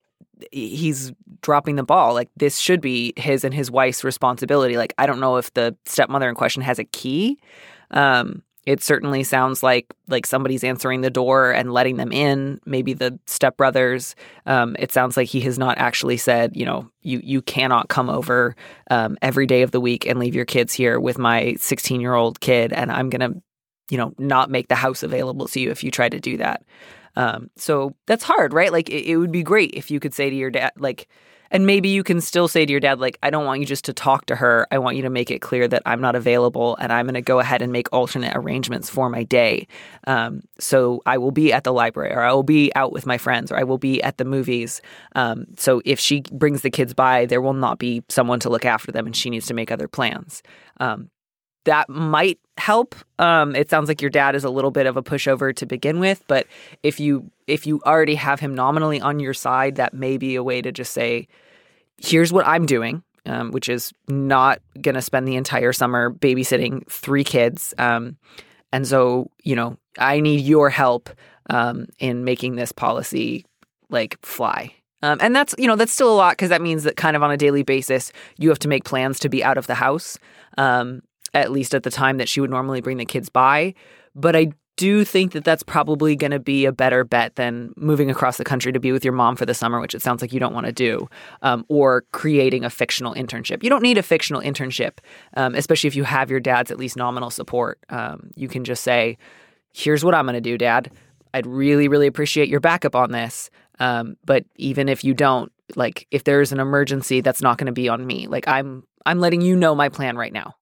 he's 0.52 1.12
dropping 1.42 1.76
the 1.76 1.82
ball. 1.82 2.14
Like 2.14 2.30
this 2.36 2.58
should 2.58 2.80
be 2.80 3.12
his 3.16 3.44
and 3.44 3.54
his 3.54 3.70
wife's 3.70 4.04
responsibility. 4.04 4.76
Like 4.76 4.94
I 4.98 5.06
don't 5.06 5.20
know 5.20 5.36
if 5.36 5.52
the 5.54 5.76
stepmother 5.84 6.28
in 6.28 6.34
question 6.34 6.62
has 6.62 6.78
a 6.78 6.84
key, 6.84 7.38
um, 7.90 8.42
it 8.66 8.82
certainly 8.82 9.24
sounds 9.24 9.62
like 9.62 9.86
like 10.08 10.26
somebody's 10.26 10.64
answering 10.64 11.02
the 11.02 11.10
door 11.10 11.50
and 11.52 11.72
letting 11.72 11.96
them 11.96 12.12
in. 12.12 12.60
Maybe 12.64 12.94
the 12.94 13.18
stepbrothers. 13.26 14.14
Um, 14.46 14.74
it 14.78 14.90
sounds 14.90 15.16
like 15.16 15.28
he 15.28 15.40
has 15.42 15.58
not 15.58 15.78
actually 15.78 16.16
said, 16.16 16.56
you 16.56 16.64
know, 16.64 16.88
you 17.02 17.20
you 17.22 17.42
cannot 17.42 17.88
come 17.88 18.08
over 18.08 18.56
um, 18.90 19.18
every 19.20 19.46
day 19.46 19.62
of 19.62 19.70
the 19.70 19.80
week 19.80 20.06
and 20.06 20.18
leave 20.18 20.34
your 20.34 20.46
kids 20.46 20.72
here 20.72 20.98
with 20.98 21.18
my 21.18 21.54
16 21.58 22.00
year 22.00 22.14
old 22.14 22.40
kid, 22.40 22.72
and 22.72 22.90
I'm 22.90 23.10
gonna, 23.10 23.34
you 23.90 23.98
know, 23.98 24.14
not 24.18 24.50
make 24.50 24.68
the 24.68 24.74
house 24.74 25.02
available 25.02 25.46
to 25.48 25.60
you 25.60 25.70
if 25.70 25.84
you 25.84 25.90
try 25.90 26.08
to 26.08 26.20
do 26.20 26.38
that. 26.38 26.62
Um, 27.16 27.50
so 27.56 27.94
that's 28.06 28.24
hard, 28.24 28.52
right? 28.52 28.72
Like 28.72 28.88
it, 28.88 29.06
it 29.06 29.16
would 29.16 29.32
be 29.32 29.42
great 29.42 29.72
if 29.74 29.90
you 29.90 30.00
could 30.00 30.14
say 30.14 30.30
to 30.30 30.36
your 30.36 30.50
dad, 30.50 30.72
like 30.76 31.06
and 31.54 31.66
maybe 31.66 31.88
you 31.88 32.02
can 32.02 32.20
still 32.20 32.48
say 32.48 32.66
to 32.66 32.70
your 32.70 32.80
dad, 32.80 32.98
like, 32.98 33.16
I 33.22 33.30
don't 33.30 33.44
want 33.44 33.60
you 33.60 33.66
just 33.66 33.84
to 33.84 33.92
talk 33.92 34.26
to 34.26 34.34
her. 34.34 34.66
I 34.72 34.78
want 34.78 34.96
you 34.96 35.02
to 35.02 35.08
make 35.08 35.30
it 35.30 35.38
clear 35.38 35.68
that 35.68 35.82
I'm 35.86 36.00
not 36.00 36.16
available 36.16 36.76
and 36.80 36.92
I'm 36.92 37.06
going 37.06 37.14
to 37.14 37.22
go 37.22 37.38
ahead 37.38 37.62
and 37.62 37.72
make 37.72 37.86
alternate 37.92 38.32
arrangements 38.34 38.90
for 38.90 39.08
my 39.08 39.22
day. 39.22 39.68
Um, 40.08 40.42
so 40.58 41.00
I 41.06 41.16
will 41.16 41.30
be 41.30 41.52
at 41.52 41.62
the 41.62 41.72
library 41.72 42.12
or 42.12 42.22
I 42.22 42.32
will 42.32 42.42
be 42.42 42.74
out 42.74 42.92
with 42.92 43.06
my 43.06 43.18
friends 43.18 43.52
or 43.52 43.56
I 43.56 43.62
will 43.62 43.78
be 43.78 44.02
at 44.02 44.18
the 44.18 44.24
movies. 44.24 44.82
Um, 45.14 45.46
so 45.56 45.80
if 45.84 46.00
she 46.00 46.22
brings 46.32 46.62
the 46.62 46.70
kids 46.70 46.92
by, 46.92 47.24
there 47.24 47.40
will 47.40 47.54
not 47.54 47.78
be 47.78 48.02
someone 48.08 48.40
to 48.40 48.50
look 48.50 48.64
after 48.64 48.90
them 48.90 49.06
and 49.06 49.14
she 49.14 49.30
needs 49.30 49.46
to 49.46 49.54
make 49.54 49.70
other 49.70 49.86
plans. 49.86 50.42
Um, 50.80 51.08
that 51.66 51.88
might 51.88 52.40
help. 52.58 52.96
Um, 53.18 53.54
it 53.54 53.70
sounds 53.70 53.88
like 53.88 54.02
your 54.02 54.10
dad 54.10 54.34
is 54.34 54.44
a 54.44 54.50
little 54.50 54.70
bit 54.70 54.86
of 54.86 54.96
a 54.96 55.02
pushover 55.02 55.54
to 55.54 55.66
begin 55.66 55.98
with, 55.98 56.22
but 56.26 56.46
if 56.82 57.00
you 57.00 57.30
if 57.46 57.66
you 57.66 57.80
already 57.84 58.14
have 58.14 58.40
him 58.40 58.54
nominally 58.54 59.00
on 59.00 59.20
your 59.20 59.34
side, 59.34 59.76
that 59.76 59.92
may 59.92 60.16
be 60.16 60.34
a 60.34 60.42
way 60.42 60.62
to 60.62 60.72
just 60.72 60.92
say, 60.92 61.28
here's 61.98 62.32
what 62.32 62.46
I'm 62.46 62.66
doing, 62.66 63.02
um, 63.26 63.50
which 63.50 63.68
is 63.68 63.92
not 64.08 64.60
going 64.80 64.94
to 64.94 65.02
spend 65.02 65.26
the 65.26 65.36
entire 65.36 65.72
summer 65.72 66.10
babysitting 66.10 66.86
three 66.90 67.24
kids. 67.24 67.74
Um, 67.78 68.16
and 68.72 68.86
so, 68.86 69.30
you 69.42 69.56
know, 69.56 69.76
I 69.98 70.20
need 70.20 70.40
your 70.40 70.70
help 70.70 71.10
um, 71.50 71.86
in 71.98 72.24
making 72.24 72.56
this 72.56 72.72
policy 72.72 73.44
like 73.88 74.18
fly. 74.24 74.74
Um, 75.02 75.18
and 75.20 75.36
that's, 75.36 75.54
you 75.58 75.66
know, 75.66 75.76
that's 75.76 75.92
still 75.92 76.12
a 76.12 76.16
lot 76.16 76.32
because 76.32 76.48
that 76.48 76.62
means 76.62 76.84
that 76.84 76.96
kind 76.96 77.14
of 77.14 77.22
on 77.22 77.30
a 77.30 77.36
daily 77.36 77.62
basis, 77.62 78.10
you 78.38 78.48
have 78.48 78.58
to 78.60 78.68
make 78.68 78.84
plans 78.84 79.18
to 79.20 79.28
be 79.28 79.44
out 79.44 79.58
of 79.58 79.66
the 79.66 79.74
house, 79.74 80.18
um, 80.56 81.02
at 81.34 81.52
least 81.52 81.74
at 81.74 81.82
the 81.82 81.90
time 81.90 82.16
that 82.16 82.28
she 82.28 82.40
would 82.40 82.50
normally 82.50 82.80
bring 82.80 82.96
the 82.96 83.04
kids 83.04 83.28
by. 83.28 83.74
But 84.14 84.34
I 84.34 84.52
do 84.76 84.86
you 84.86 85.04
think 85.04 85.32
that 85.32 85.44
that's 85.44 85.62
probably 85.62 86.16
going 86.16 86.32
to 86.32 86.40
be 86.40 86.64
a 86.64 86.72
better 86.72 87.04
bet 87.04 87.36
than 87.36 87.72
moving 87.76 88.10
across 88.10 88.38
the 88.38 88.44
country 88.44 88.72
to 88.72 88.80
be 88.80 88.90
with 88.90 89.04
your 89.04 89.12
mom 89.12 89.36
for 89.36 89.46
the 89.46 89.54
summer, 89.54 89.80
which 89.80 89.94
it 89.94 90.02
sounds 90.02 90.20
like 90.20 90.32
you 90.32 90.40
don't 90.40 90.54
want 90.54 90.66
to 90.66 90.72
do, 90.72 91.08
um, 91.42 91.64
or 91.68 92.04
creating 92.12 92.64
a 92.64 92.70
fictional 92.70 93.14
internship. 93.14 93.62
You 93.62 93.70
don't 93.70 93.82
need 93.82 93.98
a 93.98 94.02
fictional 94.02 94.42
internship, 94.42 94.98
um, 95.36 95.54
especially 95.54 95.88
if 95.88 95.94
you 95.94 96.04
have 96.04 96.30
your 96.30 96.40
dad's 96.40 96.70
at 96.70 96.78
least 96.78 96.96
nominal 96.96 97.30
support. 97.30 97.78
Um, 97.88 98.30
you 98.34 98.48
can 98.48 98.64
just 98.64 98.82
say, 98.82 99.16
here's 99.72 100.04
what 100.04 100.14
I'm 100.14 100.24
going 100.24 100.34
to 100.34 100.40
do, 100.40 100.58
dad. 100.58 100.90
I'd 101.32 101.46
really, 101.46 101.88
really 101.88 102.06
appreciate 102.06 102.48
your 102.48 102.60
backup 102.60 102.96
on 102.96 103.12
this. 103.12 103.50
Um, 103.78 104.16
but 104.24 104.44
even 104.56 104.88
if 104.88 105.04
you 105.04 105.14
don't, 105.14 105.52
like, 105.76 106.06
if 106.10 106.24
there's 106.24 106.52
an 106.52 106.60
emergency, 106.60 107.20
that's 107.20 107.42
not 107.42 107.58
going 107.58 107.66
to 107.66 107.72
be 107.72 107.88
on 107.88 108.04
me. 108.06 108.26
Like, 108.26 108.46
I'm, 108.48 108.84
I'm 109.06 109.18
letting 109.18 109.40
you 109.40 109.56
know 109.56 109.74
my 109.74 109.88
plan 109.88 110.16
right 110.16 110.32
now. 110.32 110.54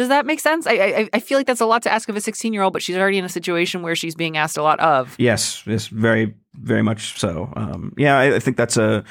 Does 0.00 0.08
that 0.08 0.24
make 0.24 0.40
sense? 0.40 0.66
I, 0.66 0.72
I 0.72 1.08
I 1.12 1.20
feel 1.20 1.36
like 1.36 1.46
that's 1.46 1.60
a 1.60 1.66
lot 1.66 1.82
to 1.82 1.92
ask 1.92 2.08
of 2.08 2.16
a 2.16 2.22
16 2.22 2.54
year 2.54 2.62
old, 2.62 2.72
but 2.72 2.80
she's 2.80 2.96
already 2.96 3.18
in 3.18 3.24
a 3.26 3.28
situation 3.28 3.82
where 3.82 3.94
she's 3.94 4.14
being 4.14 4.38
asked 4.38 4.56
a 4.56 4.62
lot 4.62 4.80
of. 4.80 5.14
Yes, 5.18 5.62
yes, 5.66 5.88
very, 5.88 6.34
very 6.54 6.80
much 6.80 7.20
so. 7.20 7.52
Um, 7.54 7.92
yeah, 7.98 8.18
I, 8.18 8.36
I 8.36 8.38
think 8.38 8.56
that's 8.56 8.78
a 8.78 9.04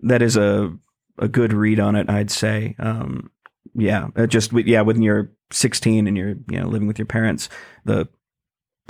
that 0.00 0.22
is 0.22 0.36
a 0.36 0.76
a 1.18 1.28
good 1.28 1.52
read 1.52 1.78
on 1.78 1.94
it. 1.94 2.10
I'd 2.10 2.32
say. 2.32 2.74
Um, 2.80 3.30
yeah, 3.76 4.08
uh, 4.16 4.26
just 4.26 4.52
yeah, 4.52 4.80
when 4.80 5.02
you're 5.02 5.30
16 5.52 6.08
and 6.08 6.16
you're 6.16 6.34
you 6.50 6.58
know 6.58 6.66
living 6.66 6.88
with 6.88 6.98
your 6.98 7.06
parents, 7.06 7.48
the 7.84 8.08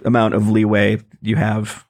amount 0.03 0.33
of 0.33 0.49
leeway 0.49 0.99
you 1.21 1.37
have 1.37 1.85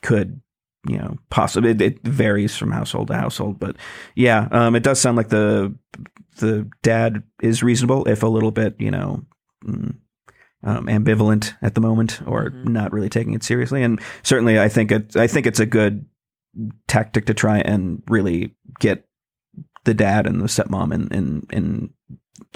could 0.00 0.40
you 0.86 0.98
know 0.98 1.16
possibly 1.30 1.70
it, 1.70 1.80
it 1.82 2.02
varies 2.06 2.56
from 2.56 2.70
household 2.72 3.08
to 3.08 3.14
household, 3.14 3.58
but 3.58 3.76
yeah, 4.14 4.48
um, 4.52 4.74
it 4.76 4.82
does 4.82 5.00
sound 5.00 5.16
like 5.16 5.28
the 5.28 5.74
the 6.38 6.68
dad 6.82 7.22
is 7.42 7.62
reasonable, 7.62 8.06
if 8.08 8.22
a 8.22 8.26
little 8.28 8.50
bit 8.50 8.74
you 8.78 8.90
know. 8.90 9.24
mm, 9.64 9.94
um, 10.66 10.86
ambivalent 10.86 11.54
at 11.60 11.74
the 11.74 11.80
moment, 11.82 12.22
or 12.26 12.50
Mhm. 12.50 12.68
not 12.68 12.90
really 12.92 13.10
taking 13.10 13.34
it 13.34 13.42
seriously, 13.44 13.82
and 13.82 14.00
certainly, 14.22 14.58
I 14.58 14.68
think 14.70 14.90
it. 14.90 15.14
I 15.14 15.26
think 15.26 15.46
it's 15.46 15.60
a 15.60 15.66
good 15.66 16.06
tactic 16.88 17.26
to 17.26 17.34
try 17.34 17.58
and 17.58 18.02
really 18.08 18.54
get 18.80 19.04
the 19.84 19.92
dad 19.92 20.26
and 20.26 20.40
the 20.40 20.46
stepmom 20.46 20.92
in 20.94 21.08
in 21.08 21.42
in 21.52 21.90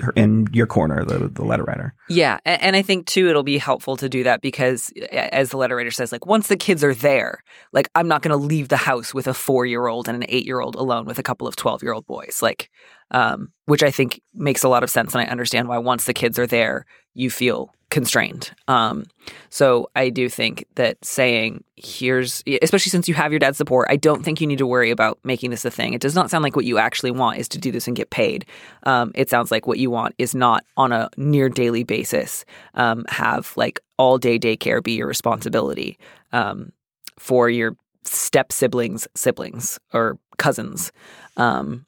her, 0.00 0.12
in 0.16 0.47
your 0.52 0.66
corner, 0.66 1.04
the 1.04 1.28
the 1.28 1.44
letter 1.44 1.64
writer. 1.64 1.94
Yeah, 2.08 2.38
a- 2.44 2.62
and 2.62 2.76
I 2.76 2.82
think 2.82 3.06
too 3.06 3.28
it'll 3.28 3.42
be 3.42 3.58
helpful 3.58 3.97
to 3.97 4.08
do 4.08 4.23
that 4.25 4.40
because, 4.40 4.92
as 5.12 5.50
the 5.50 5.56
letter 5.56 5.76
writer 5.76 5.90
says, 5.90 6.12
like 6.12 6.26
once 6.26 6.49
the 6.49 6.56
kids 6.56 6.82
are 6.82 6.94
there, 6.94 7.42
like 7.73 7.88
I'm 7.94 8.08
not 8.08 8.23
going 8.23 8.38
to 8.38 8.44
leave 8.44 8.68
the 8.68 8.76
house 8.76 9.14
with 9.14 9.26
a 9.26 9.35
four 9.35 9.66
year 9.66 9.87
old 9.87 10.08
and 10.08 10.23
an 10.23 10.28
eight 10.28 10.44
year 10.47 10.61
old 10.61 10.75
alone 10.75 11.06
with 11.06 11.18
a 11.18 11.23
couple 11.23 11.47
of 11.47 11.56
twelve 11.56 11.82
year 11.82 11.92
old 11.92 12.06
boys, 12.06 12.40
like, 12.42 12.70
um, 13.11 13.52
which 13.66 13.82
I 13.82 13.90
think 13.90 14.20
makes 14.35 14.62
a 14.62 14.68
lot 14.68 14.82
of 14.82 14.90
sense, 14.90 15.14
and 15.14 15.23
I 15.23 15.26
understand 15.30 15.68
why 15.68 15.78
once 15.78 16.04
the 16.04 16.14
kids 16.14 16.38
are 16.38 16.47
there, 16.47 16.87
you 17.14 17.30
feel 17.30 17.73
constrained. 17.90 18.50
Um, 18.66 19.04
so 19.49 19.90
I 19.97 20.11
do 20.11 20.28
think 20.28 20.66
that 20.75 21.02
saying 21.02 21.64
here's, 21.76 22.42
especially 22.61 22.90
since 22.90 23.09
you 23.09 23.14
have 23.14 23.33
your 23.33 23.38
dad's 23.38 23.57
support, 23.57 23.88
I 23.90 23.97
don't 23.97 24.23
think 24.23 24.40
you 24.40 24.47
need 24.47 24.59
to 24.59 24.66
worry 24.66 24.90
about 24.90 25.18
making 25.25 25.50
this 25.50 25.64
a 25.64 25.71
thing. 25.71 25.95
It 25.95 26.00
does 26.00 26.14
not 26.14 26.30
sound 26.30 26.42
like 26.42 26.54
what 26.54 26.66
you 26.66 26.78
actually 26.78 27.11
want 27.11 27.38
is 27.38 27.49
to 27.49 27.59
do 27.59 27.73
this 27.73 27.87
and 27.87 27.97
get 27.97 28.11
paid. 28.11 28.45
Um, 28.83 29.12
it 29.14 29.30
sounds 29.30 29.50
like 29.50 29.66
what 29.66 29.78
you 29.78 29.90
want 29.90 30.14
is 30.18 30.35
not 30.35 30.64
on 30.76 30.92
a 30.92 31.09
near 31.16 31.49
daily 31.49 31.83
basis 31.83 32.45
um, 32.75 33.04
have 33.09 33.52
like 33.57 33.80
all 33.97 34.18
day 34.18 34.38
daycare 34.38 34.83
be 34.83 34.92
your 34.92 35.07
responsibility 35.07 35.99
um, 36.33 36.73
for 37.18 37.49
your 37.49 37.76
step 38.04 38.52
siblings, 38.52 39.09
siblings 39.14 39.78
or 39.95 40.18
cousins. 40.37 40.92
Um, 41.37 41.87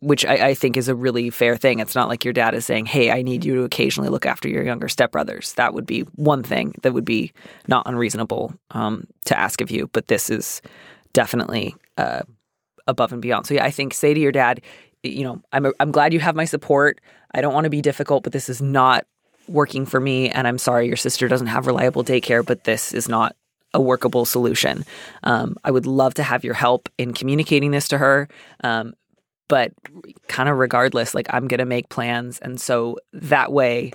which 0.00 0.24
I, 0.24 0.48
I 0.48 0.54
think 0.54 0.76
is 0.76 0.88
a 0.88 0.94
really 0.94 1.30
fair 1.30 1.56
thing. 1.56 1.78
It's 1.78 1.94
not 1.94 2.08
like 2.08 2.24
your 2.24 2.32
dad 2.32 2.54
is 2.54 2.64
saying, 2.64 2.86
"Hey, 2.86 3.10
I 3.10 3.22
need 3.22 3.44
you 3.44 3.54
to 3.56 3.62
occasionally 3.62 4.08
look 4.08 4.26
after 4.26 4.48
your 4.48 4.62
younger 4.62 4.88
stepbrothers." 4.88 5.54
That 5.54 5.74
would 5.74 5.86
be 5.86 6.00
one 6.16 6.42
thing 6.42 6.74
that 6.82 6.92
would 6.92 7.04
be 7.04 7.32
not 7.68 7.86
unreasonable 7.86 8.54
um, 8.70 9.06
to 9.26 9.38
ask 9.38 9.60
of 9.60 9.70
you. 9.70 9.88
But 9.92 10.08
this 10.08 10.30
is 10.30 10.62
definitely 11.12 11.76
uh, 11.98 12.22
above 12.86 13.12
and 13.12 13.22
beyond. 13.22 13.46
So 13.46 13.54
yeah, 13.54 13.64
I 13.64 13.70
think 13.70 13.94
say 13.94 14.14
to 14.14 14.20
your 14.20 14.32
dad, 14.32 14.62
you 15.02 15.24
know, 15.24 15.42
I'm 15.52 15.72
I'm 15.78 15.92
glad 15.92 16.12
you 16.12 16.20
have 16.20 16.34
my 16.34 16.46
support. 16.46 17.00
I 17.34 17.40
don't 17.40 17.54
want 17.54 17.64
to 17.64 17.70
be 17.70 17.82
difficult, 17.82 18.24
but 18.24 18.32
this 18.32 18.48
is 18.48 18.60
not 18.60 19.06
working 19.48 19.84
for 19.84 20.00
me, 20.00 20.30
and 20.30 20.46
I'm 20.46 20.58
sorry 20.58 20.86
your 20.86 20.96
sister 20.96 21.28
doesn't 21.28 21.48
have 21.48 21.66
reliable 21.66 22.04
daycare, 22.04 22.44
but 22.44 22.64
this 22.64 22.92
is 22.92 23.08
not 23.08 23.36
a 23.72 23.80
workable 23.80 24.24
solution. 24.24 24.84
Um, 25.22 25.56
I 25.62 25.70
would 25.70 25.86
love 25.86 26.14
to 26.14 26.22
have 26.22 26.44
your 26.44 26.54
help 26.54 26.88
in 26.98 27.12
communicating 27.12 27.70
this 27.70 27.88
to 27.88 27.98
her. 27.98 28.28
Um, 28.64 28.94
but 29.50 29.72
kind 30.28 30.48
of 30.48 30.56
regardless, 30.56 31.14
like 31.14 31.26
I'm 31.28 31.46
gonna 31.46 31.66
make 31.66 31.90
plans, 31.90 32.38
and 32.38 32.58
so 32.58 32.96
that 33.12 33.52
way 33.52 33.92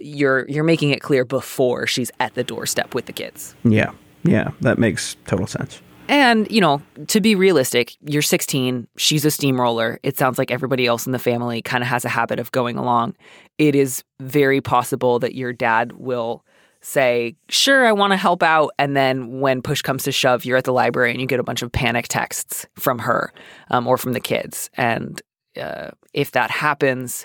you're 0.00 0.48
you're 0.48 0.64
making 0.64 0.90
it 0.90 1.00
clear 1.00 1.24
before 1.24 1.86
she's 1.86 2.10
at 2.18 2.34
the 2.34 2.42
doorstep 2.42 2.94
with 2.94 3.06
the 3.06 3.12
kids. 3.12 3.54
Yeah, 3.62 3.92
yeah, 4.24 4.50
that 4.62 4.78
makes 4.78 5.16
total 5.26 5.46
sense. 5.46 5.80
And, 6.08 6.50
you 6.50 6.60
know, 6.60 6.82
to 7.06 7.20
be 7.20 7.36
realistic, 7.36 7.96
you're 8.00 8.20
16, 8.20 8.88
she's 8.96 9.24
a 9.24 9.30
steamroller. 9.30 10.00
It 10.02 10.18
sounds 10.18 10.38
like 10.38 10.50
everybody 10.50 10.84
else 10.88 11.06
in 11.06 11.12
the 11.12 11.20
family 11.20 11.62
kind 11.62 11.84
of 11.84 11.88
has 11.88 12.04
a 12.04 12.08
habit 12.08 12.40
of 12.40 12.50
going 12.50 12.76
along. 12.76 13.14
It 13.58 13.76
is 13.76 14.02
very 14.18 14.60
possible 14.60 15.20
that 15.20 15.36
your 15.36 15.52
dad 15.52 15.92
will 15.92 16.44
say, 16.80 17.36
Sure, 17.48 17.86
I 17.86 17.92
want 17.92 18.12
to 18.12 18.16
help 18.16 18.42
out. 18.42 18.72
And 18.78 18.96
then 18.96 19.40
when 19.40 19.62
push 19.62 19.82
comes 19.82 20.04
to 20.04 20.12
shove, 20.12 20.44
you're 20.44 20.56
at 20.56 20.64
the 20.64 20.72
library 20.72 21.10
and 21.12 21.20
you 21.20 21.26
get 21.26 21.40
a 21.40 21.44
bunch 21.44 21.62
of 21.62 21.72
panic 21.72 22.08
texts 22.08 22.66
from 22.74 22.98
her 23.00 23.32
um, 23.70 23.86
or 23.86 23.96
from 23.96 24.12
the 24.12 24.20
kids. 24.20 24.70
And 24.74 25.20
uh, 25.60 25.90
if 26.12 26.32
that 26.32 26.50
happens, 26.50 27.24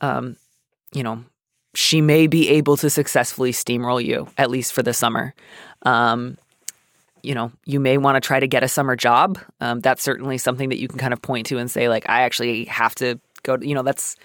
um, 0.00 0.36
you 0.92 1.02
know, 1.02 1.24
she 1.74 2.00
may 2.00 2.26
be 2.26 2.48
able 2.50 2.76
to 2.76 2.88
successfully 2.88 3.52
steamroll 3.52 4.04
you, 4.04 4.28
at 4.38 4.50
least 4.50 4.72
for 4.72 4.82
the 4.82 4.92
summer. 4.92 5.34
Um, 5.82 6.38
you 7.22 7.34
know, 7.34 7.50
you 7.64 7.80
may 7.80 7.98
want 7.98 8.16
to 8.16 8.20
try 8.20 8.38
to 8.38 8.46
get 8.46 8.62
a 8.62 8.68
summer 8.68 8.96
job. 8.96 9.38
Um, 9.60 9.80
that's 9.80 10.02
certainly 10.02 10.38
something 10.38 10.68
that 10.68 10.78
you 10.78 10.88
can 10.88 10.98
kind 10.98 11.12
of 11.12 11.22
point 11.22 11.46
to 11.46 11.58
and 11.58 11.70
say, 11.70 11.88
like, 11.88 12.08
I 12.08 12.22
actually 12.22 12.66
have 12.66 12.94
to 12.96 13.18
go. 13.42 13.56
To, 13.56 13.66
you 13.66 13.74
know, 13.74 13.82
that's 13.82 14.16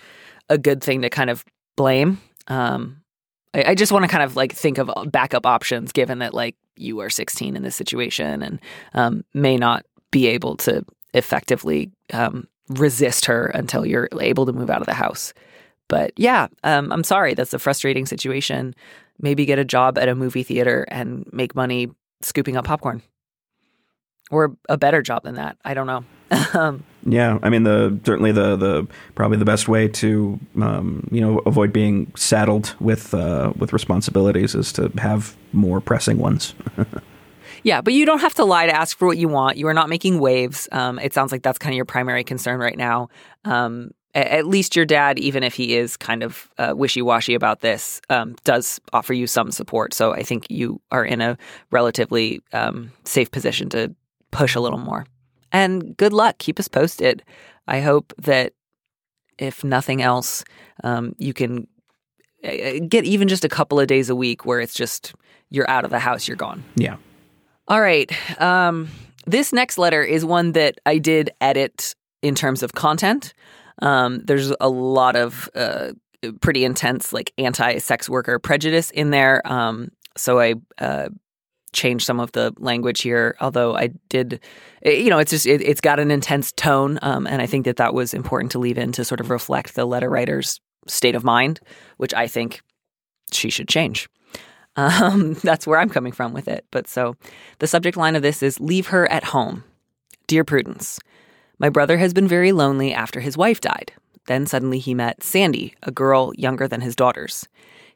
a 0.49 0.57
good 0.57 0.83
thing 0.83 1.01
to 1.01 1.09
kind 1.09 1.29
of 1.29 1.45
blame. 1.77 2.19
Um, 2.47 2.98
I, 3.53 3.63
I 3.67 3.75
just 3.75 3.91
want 3.91 4.03
to 4.03 4.09
kind 4.09 4.23
of 4.23 4.35
like 4.35 4.53
think 4.53 4.77
of 4.77 4.91
backup 5.11 5.45
options, 5.45 5.91
given 5.91 6.19
that 6.19 6.33
like 6.33 6.55
you 6.75 6.99
are 6.99 7.09
16 7.09 7.55
in 7.55 7.63
this 7.63 7.75
situation 7.75 8.41
and 8.41 8.59
um, 8.93 9.23
may 9.33 9.57
not 9.57 9.85
be 10.11 10.27
able 10.27 10.55
to 10.57 10.85
effectively 11.13 11.91
um, 12.13 12.47
resist 12.69 13.25
her 13.25 13.47
until 13.47 13.85
you're 13.85 14.09
able 14.19 14.45
to 14.45 14.53
move 14.53 14.69
out 14.69 14.81
of 14.81 14.87
the 14.87 14.93
house. 14.93 15.33
But 15.87 16.13
yeah, 16.17 16.47
um, 16.63 16.91
I'm 16.91 17.03
sorry. 17.03 17.33
That's 17.33 17.53
a 17.53 17.59
frustrating 17.59 18.05
situation. 18.05 18.75
Maybe 19.19 19.45
get 19.45 19.59
a 19.59 19.65
job 19.65 19.97
at 19.97 20.07
a 20.07 20.15
movie 20.15 20.43
theater 20.43 20.85
and 20.89 21.27
make 21.33 21.55
money 21.55 21.89
scooping 22.21 22.55
up 22.55 22.65
popcorn 22.65 23.01
or 24.29 24.55
a 24.69 24.77
better 24.77 25.01
job 25.01 25.23
than 25.23 25.35
that. 25.35 25.57
I 25.65 25.73
don't 25.73 25.87
know. 25.87 26.79
Yeah, 27.05 27.39
I 27.41 27.49
mean 27.49 27.63
the 27.63 27.97
certainly 28.05 28.31
the 28.31 28.55
the 28.55 28.87
probably 29.15 29.37
the 29.37 29.45
best 29.45 29.67
way 29.67 29.87
to 29.87 30.39
um, 30.61 31.07
you 31.11 31.21
know 31.21 31.39
avoid 31.39 31.71
being 31.71 32.11
saddled 32.15 32.75
with 32.79 33.13
uh, 33.13 33.53
with 33.57 33.73
responsibilities 33.73 34.55
is 34.55 34.73
to 34.73 34.91
have 34.97 35.35
more 35.53 35.79
pressing 35.79 36.17
ones. 36.17 36.53
yeah, 37.63 37.81
but 37.81 37.93
you 37.93 38.05
don't 38.05 38.19
have 38.19 38.33
to 38.35 38.43
lie 38.43 38.65
to 38.65 38.75
ask 38.75 38.97
for 38.97 39.07
what 39.07 39.17
you 39.17 39.29
want. 39.29 39.57
You 39.57 39.67
are 39.67 39.73
not 39.73 39.89
making 39.89 40.19
waves. 40.19 40.67
Um, 40.71 40.99
it 40.99 41.13
sounds 41.13 41.31
like 41.31 41.41
that's 41.41 41.57
kind 41.57 41.73
of 41.73 41.77
your 41.77 41.85
primary 41.85 42.23
concern 42.23 42.59
right 42.59 42.77
now. 42.77 43.09
Um, 43.45 43.91
at 44.15 44.47
least 44.47 44.75
your 44.75 44.85
dad, 44.85 45.19
even 45.19 45.43
if 45.43 45.53
he 45.53 45.75
is 45.75 45.95
kind 45.95 46.23
of 46.23 46.49
uh, 46.57 46.73
wishy 46.75 47.01
washy 47.01 47.35
about 47.35 47.61
this, 47.61 48.01
um, 48.09 48.35
does 48.43 48.81
offer 48.91 49.13
you 49.13 49.27
some 49.27 49.51
support. 49.51 49.93
So 49.93 50.13
I 50.13 50.23
think 50.23 50.49
you 50.49 50.81
are 50.91 51.05
in 51.05 51.21
a 51.21 51.37
relatively 51.69 52.41
um, 52.51 52.91
safe 53.05 53.29
position 53.29 53.69
to 53.69 53.93
push 54.31 54.55
a 54.55 54.59
little 54.59 54.79
more. 54.79 55.05
And 55.51 55.95
good 55.97 56.13
luck. 56.13 56.37
Keep 56.37 56.59
us 56.59 56.67
posted. 56.67 57.23
I 57.67 57.81
hope 57.81 58.13
that 58.17 58.53
if 59.37 59.63
nothing 59.63 60.01
else, 60.01 60.43
um, 60.83 61.15
you 61.17 61.33
can 61.33 61.67
uh, 62.43 62.79
get 62.87 63.05
even 63.05 63.27
just 63.27 63.45
a 63.45 63.49
couple 63.49 63.79
of 63.79 63.87
days 63.87 64.09
a 64.09 64.15
week 64.15 64.45
where 64.45 64.59
it's 64.59 64.73
just 64.73 65.13
you're 65.49 65.69
out 65.69 65.85
of 65.85 65.91
the 65.91 65.99
house, 65.99 66.27
you're 66.27 66.37
gone. 66.37 66.63
yeah, 66.75 66.97
All 67.67 67.81
right. 67.81 68.11
Um, 68.41 68.89
this 69.25 69.51
next 69.53 69.77
letter 69.77 70.03
is 70.03 70.23
one 70.25 70.53
that 70.53 70.79
I 70.85 70.97
did 70.97 71.31
edit 71.41 71.95
in 72.21 72.35
terms 72.35 72.63
of 72.63 72.73
content. 72.73 73.33
Um, 73.81 74.21
there's 74.25 74.53
a 74.59 74.69
lot 74.69 75.15
of 75.15 75.49
uh, 75.55 75.93
pretty 76.41 76.65
intense, 76.65 77.13
like 77.13 77.33
anti-sex 77.37 78.09
worker 78.09 78.39
prejudice 78.39 78.91
in 78.91 79.09
there. 79.09 79.41
Um, 79.45 79.89
so 80.17 80.39
I 80.39 80.55
uh, 80.79 81.09
changed 81.71 82.05
some 82.05 82.19
of 82.19 82.31
the 82.33 82.53
language 82.57 83.01
here. 83.01 83.35
Although 83.39 83.75
I 83.75 83.89
did, 84.09 84.39
eh, 84.83 84.91
you 84.91 85.09
know, 85.09 85.19
it's 85.19 85.31
just 85.31 85.45
it, 85.45 85.61
it's 85.61 85.81
got 85.81 85.99
an 85.99 86.11
intense 86.11 86.51
tone, 86.53 86.99
um, 87.01 87.27
and 87.27 87.41
I 87.41 87.45
think 87.45 87.65
that 87.65 87.77
that 87.77 87.93
was 87.93 88.13
important 88.13 88.51
to 88.53 88.59
leave 88.59 88.77
in 88.77 88.91
to 88.93 89.05
sort 89.05 89.19
of 89.19 89.29
reflect 89.29 89.75
the 89.75 89.85
letter 89.85 90.09
writer's 90.09 90.59
state 90.87 91.15
of 91.15 91.23
mind, 91.23 91.59
which 91.97 92.13
I 92.13 92.27
think 92.27 92.61
she 93.31 93.49
should 93.49 93.67
change. 93.67 94.09
Um, 94.75 95.33
that's 95.33 95.67
where 95.67 95.77
I'm 95.77 95.89
coming 95.89 96.13
from 96.13 96.31
with 96.31 96.47
it. 96.47 96.65
But 96.71 96.87
so 96.87 97.15
the 97.57 97.67
subject 97.67 97.97
line 97.97 98.15
of 98.15 98.21
this 98.21 98.41
is 98.41 98.61
Leave 98.61 98.87
her 98.87 99.11
at 99.11 99.25
home. 99.25 99.65
Dear 100.27 100.45
Prudence, 100.45 100.99
my 101.57 101.67
brother 101.67 101.97
has 101.97 102.13
been 102.13 102.29
very 102.29 102.53
lonely 102.53 102.93
after 102.93 103.19
his 103.19 103.35
wife 103.35 103.59
died. 103.59 103.91
Then 104.27 104.45
suddenly 104.45 104.79
he 104.79 104.93
met 104.93 105.23
Sandy, 105.23 105.73
a 105.83 105.91
girl 105.91 106.31
younger 106.37 106.67
than 106.67 106.79
his 106.79 106.95
daughters. 106.95 107.47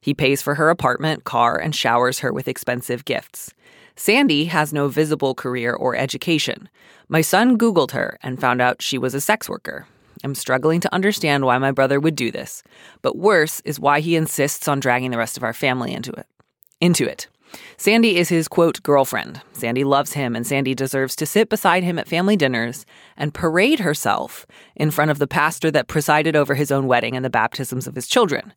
He 0.02 0.14
pays 0.14 0.42
for 0.42 0.56
her 0.56 0.70
apartment, 0.70 1.24
car, 1.24 1.58
and 1.58 1.74
showers 1.74 2.20
her 2.20 2.34
with 2.34 2.50
expensive 2.50 3.06
gifts. 3.06 3.54
Sandy 3.96 4.46
has 4.46 4.74
no 4.74 4.88
visible 4.88 5.36
career 5.36 5.74
or 5.74 5.96
education. 5.96 6.70
My 7.08 7.22
son 7.22 7.58
Googled 7.58 7.92
her 7.92 8.18
and 8.24 8.40
found 8.40 8.62
out 8.62 8.82
she 8.82 8.98
was 8.98 9.14
a 9.14 9.22
sex 9.22 9.48
worker. 9.48 9.88
I'm 10.24 10.36
struggling 10.36 10.80
to 10.82 10.94
understand 10.94 11.46
why 11.46 11.58
my 11.58 11.72
brother 11.72 12.00
would 12.00 12.16
do 12.16 12.32
this, 12.32 12.64
but 13.02 13.18
worse 13.18 13.62
is 13.66 13.80
why 13.80 14.00
he 14.00 14.16
insists 14.16 14.68
on 14.68 14.80
dragging 14.80 15.12
the 15.12 15.18
rest 15.18 15.38
of 15.38 15.44
our 15.44 15.54
family 15.54 15.94
into 15.94 16.12
it 16.12 16.28
into 16.84 17.08
it. 17.08 17.28
Sandy 17.78 18.18
is 18.18 18.30
his 18.30 18.48
quote 18.48 18.84
girlfriend. 18.84 19.42
Sandy 19.54 19.84
loves 19.84 20.14
him, 20.14 20.36
and 20.36 20.46
Sandy 20.46 20.76
deserves 20.76 21.16
to 21.16 21.26
sit 21.26 21.50
beside 21.50 21.84
him 21.84 21.98
at 21.98 22.08
family 22.08 22.36
dinners 22.36 22.86
and 23.16 23.34
parade 23.34 23.80
herself 23.80 24.46
in 24.76 24.92
front 24.92 25.12
of 25.12 25.20
the 25.20 25.28
pastor 25.28 25.72
that 25.72 25.88
presided 25.88 26.36
over 26.36 26.56
his 26.56 26.72
own 26.72 26.88
wedding 26.88 27.16
and 27.16 27.24
the 27.24 27.30
baptisms 27.30 27.88
of 27.88 27.96
his 27.96 28.08
children. 28.08 28.54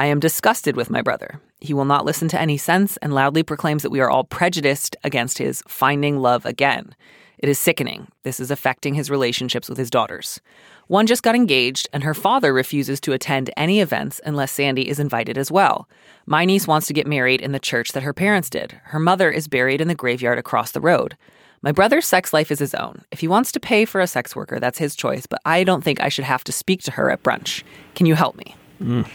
I 0.00 0.06
am 0.06 0.18
disgusted 0.18 0.76
with 0.76 0.88
my 0.88 1.02
brother. 1.02 1.42
He 1.60 1.74
will 1.74 1.84
not 1.84 2.06
listen 2.06 2.26
to 2.28 2.40
any 2.40 2.56
sense 2.56 2.96
and 3.02 3.12
loudly 3.12 3.42
proclaims 3.42 3.82
that 3.82 3.90
we 3.90 4.00
are 4.00 4.08
all 4.08 4.24
prejudiced 4.24 4.96
against 5.04 5.36
his 5.36 5.62
finding 5.68 6.20
love 6.20 6.46
again. 6.46 6.94
It 7.36 7.50
is 7.50 7.58
sickening. 7.58 8.08
This 8.22 8.40
is 8.40 8.50
affecting 8.50 8.94
his 8.94 9.10
relationships 9.10 9.68
with 9.68 9.76
his 9.76 9.90
daughters. 9.90 10.40
One 10.86 11.06
just 11.06 11.22
got 11.22 11.34
engaged, 11.34 11.86
and 11.92 12.02
her 12.02 12.14
father 12.14 12.54
refuses 12.54 12.98
to 13.02 13.12
attend 13.12 13.50
any 13.58 13.82
events 13.82 14.22
unless 14.24 14.52
Sandy 14.52 14.88
is 14.88 14.98
invited 14.98 15.36
as 15.36 15.52
well. 15.52 15.86
My 16.24 16.46
niece 16.46 16.66
wants 16.66 16.86
to 16.86 16.94
get 16.94 17.06
married 17.06 17.42
in 17.42 17.52
the 17.52 17.58
church 17.58 17.92
that 17.92 18.02
her 18.02 18.14
parents 18.14 18.48
did. 18.48 18.80
Her 18.84 18.98
mother 18.98 19.30
is 19.30 19.48
buried 19.48 19.82
in 19.82 19.88
the 19.88 19.94
graveyard 19.94 20.38
across 20.38 20.72
the 20.72 20.80
road. 20.80 21.14
My 21.60 21.72
brother's 21.72 22.06
sex 22.06 22.32
life 22.32 22.50
is 22.50 22.58
his 22.58 22.74
own. 22.74 23.02
If 23.10 23.20
he 23.20 23.28
wants 23.28 23.52
to 23.52 23.60
pay 23.60 23.84
for 23.84 24.00
a 24.00 24.06
sex 24.06 24.34
worker, 24.34 24.58
that's 24.58 24.78
his 24.78 24.96
choice, 24.96 25.26
but 25.26 25.42
I 25.44 25.62
don't 25.62 25.84
think 25.84 26.00
I 26.00 26.08
should 26.08 26.24
have 26.24 26.44
to 26.44 26.52
speak 26.52 26.80
to 26.84 26.92
her 26.92 27.10
at 27.10 27.22
brunch. 27.22 27.64
Can 27.94 28.06
you 28.06 28.14
help 28.14 28.38
me? 28.38 28.56
Mm. 28.82 29.06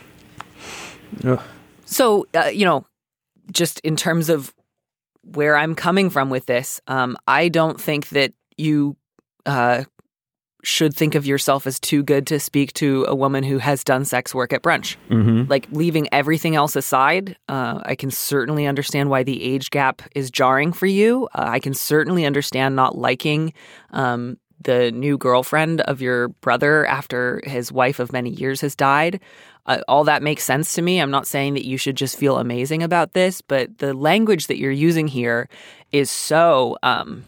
So, 1.86 2.28
uh, 2.34 2.46
you 2.46 2.66
know, 2.66 2.86
just 3.52 3.80
in 3.82 3.96
terms 3.96 4.30
of 4.30 4.54
where 5.24 5.56
I'm 5.56 5.76
coming 5.76 6.10
from 6.10 6.30
with 6.30 6.46
this, 6.46 6.82
um, 6.88 7.18
I 7.28 7.50
don't 7.50 7.80
think 7.80 8.10
that 8.10 8.34
you 8.58 8.96
uh, 9.46 9.84
should 10.64 10.96
think 10.96 11.16
of 11.16 11.26
yourself 11.26 11.68
as 11.68 11.80
too 11.80 12.04
good 12.04 12.26
to 12.28 12.40
speak 12.40 12.74
to 12.74 13.06
a 13.08 13.16
woman 13.16 13.44
who 13.44 13.60
has 13.60 13.84
done 13.84 14.04
sex 14.04 14.34
work 14.34 14.52
at 14.52 14.64
brunch. 14.64 14.98
Mm-hmm. 15.10 15.50
Like 15.50 15.68
leaving 15.72 16.08
everything 16.12 16.56
else 16.56 16.76
aside, 16.76 17.38
uh, 17.48 17.82
I 17.86 17.96
can 17.96 18.12
certainly 18.12 18.66
understand 18.66 19.10
why 19.10 19.24
the 19.24 19.44
age 19.44 19.70
gap 19.70 20.02
is 20.16 20.32
jarring 20.32 20.74
for 20.74 20.88
you. 20.88 21.30
Uh, 21.36 21.46
I 21.48 21.60
can 21.60 21.74
certainly 21.74 22.26
understand 22.26 22.76
not 22.76 22.98
liking 22.98 23.54
um, 23.92 24.38
the 24.60 24.92
new 24.92 25.18
girlfriend 25.18 25.82
of 25.82 26.02
your 26.02 26.30
brother 26.30 26.86
after 26.88 27.42
his 27.46 27.72
wife 27.72 28.00
of 28.00 28.12
many 28.12 28.32
years 28.32 28.62
has 28.62 28.76
died. 28.76 29.20
Uh, 29.66 29.80
all 29.88 30.04
that 30.04 30.22
makes 30.22 30.44
sense 30.44 30.74
to 30.74 30.82
me. 30.82 31.00
I'm 31.00 31.12
not 31.12 31.28
saying 31.28 31.56
that 31.56 31.66
you 31.66 31.78
should 31.78 31.98
just 31.98 32.18
feel 32.18 32.38
amazing 32.38 32.84
about 32.84 33.14
this, 33.14 33.42
but 33.42 33.80
the 33.80 33.94
language 33.94 34.48
that 34.48 34.58
you're 34.58 34.72
using 34.72 35.08
here 35.08 35.50
is 35.92 36.12
so 36.12 36.78
um, 36.84 37.26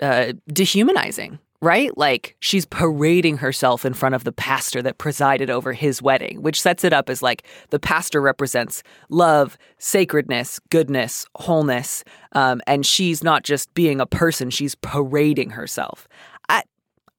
uh, 0.00 0.32
dehumanizing 0.48 1.38
right? 1.60 1.96
Like 1.98 2.36
she's 2.40 2.66
parading 2.66 3.38
herself 3.38 3.84
in 3.84 3.92
front 3.92 4.14
of 4.14 4.24
the 4.24 4.32
pastor 4.32 4.80
that 4.82 4.98
presided 4.98 5.50
over 5.50 5.72
his 5.72 6.00
wedding, 6.00 6.42
which 6.42 6.60
sets 6.60 6.84
it 6.84 6.92
up 6.92 7.10
as 7.10 7.20
like 7.20 7.42
the 7.70 7.80
pastor 7.80 8.20
represents 8.20 8.82
love, 9.08 9.58
sacredness, 9.78 10.60
goodness, 10.70 11.26
wholeness. 11.34 12.04
Um, 12.32 12.60
and 12.66 12.86
she's 12.86 13.24
not 13.24 13.42
just 13.42 13.72
being 13.74 14.00
a 14.00 14.06
person, 14.06 14.50
she's 14.50 14.76
parading 14.76 15.50
herself. 15.50 16.06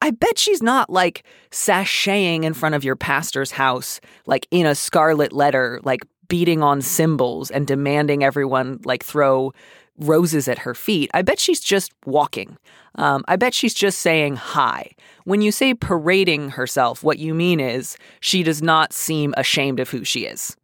I, 0.02 0.12
bet 0.12 0.40
she's 0.40 0.62
not 0.62 0.90
like 0.90 1.24
sashaying 1.52 2.44
in 2.44 2.54
front 2.54 2.76
of 2.76 2.84
your 2.84 2.96
pastor's 2.96 3.52
house, 3.52 4.00
like 4.26 4.48
in 4.52 4.66
a 4.66 4.76
scarlet 4.76 5.34
letter, 5.34 5.80
like 5.84 6.02
beating 6.28 6.62
on 6.64 6.82
cymbals 6.82 7.52
and 7.52 7.68
demanding 7.68 8.24
everyone 8.24 8.80
like 8.86 9.04
throw 9.04 9.54
roses 9.98 10.48
at 10.48 10.60
her 10.60 10.74
feet. 10.74 11.12
I 11.14 11.22
bet 11.22 11.40
she's 11.40 11.60
just 11.60 11.92
walking. 12.06 12.58
Um, 12.96 13.24
I 13.28 13.36
bet 13.36 13.54
she's 13.54 13.74
just 13.74 14.00
saying 14.00 14.38
hi. 14.38 14.92
When 15.26 15.42
you 15.42 15.52
say 15.52 15.74
parading 15.74 16.52
herself, 16.52 17.04
what 17.04 17.20
you 17.20 17.34
mean 17.34 17.60
is 17.60 17.98
she 18.20 18.44
does 18.44 18.62
not 18.62 18.94
seem 18.94 19.34
ashamed 19.38 19.80
of 19.80 19.90
who 19.90 20.04
she 20.04 20.26
is. 20.26 20.56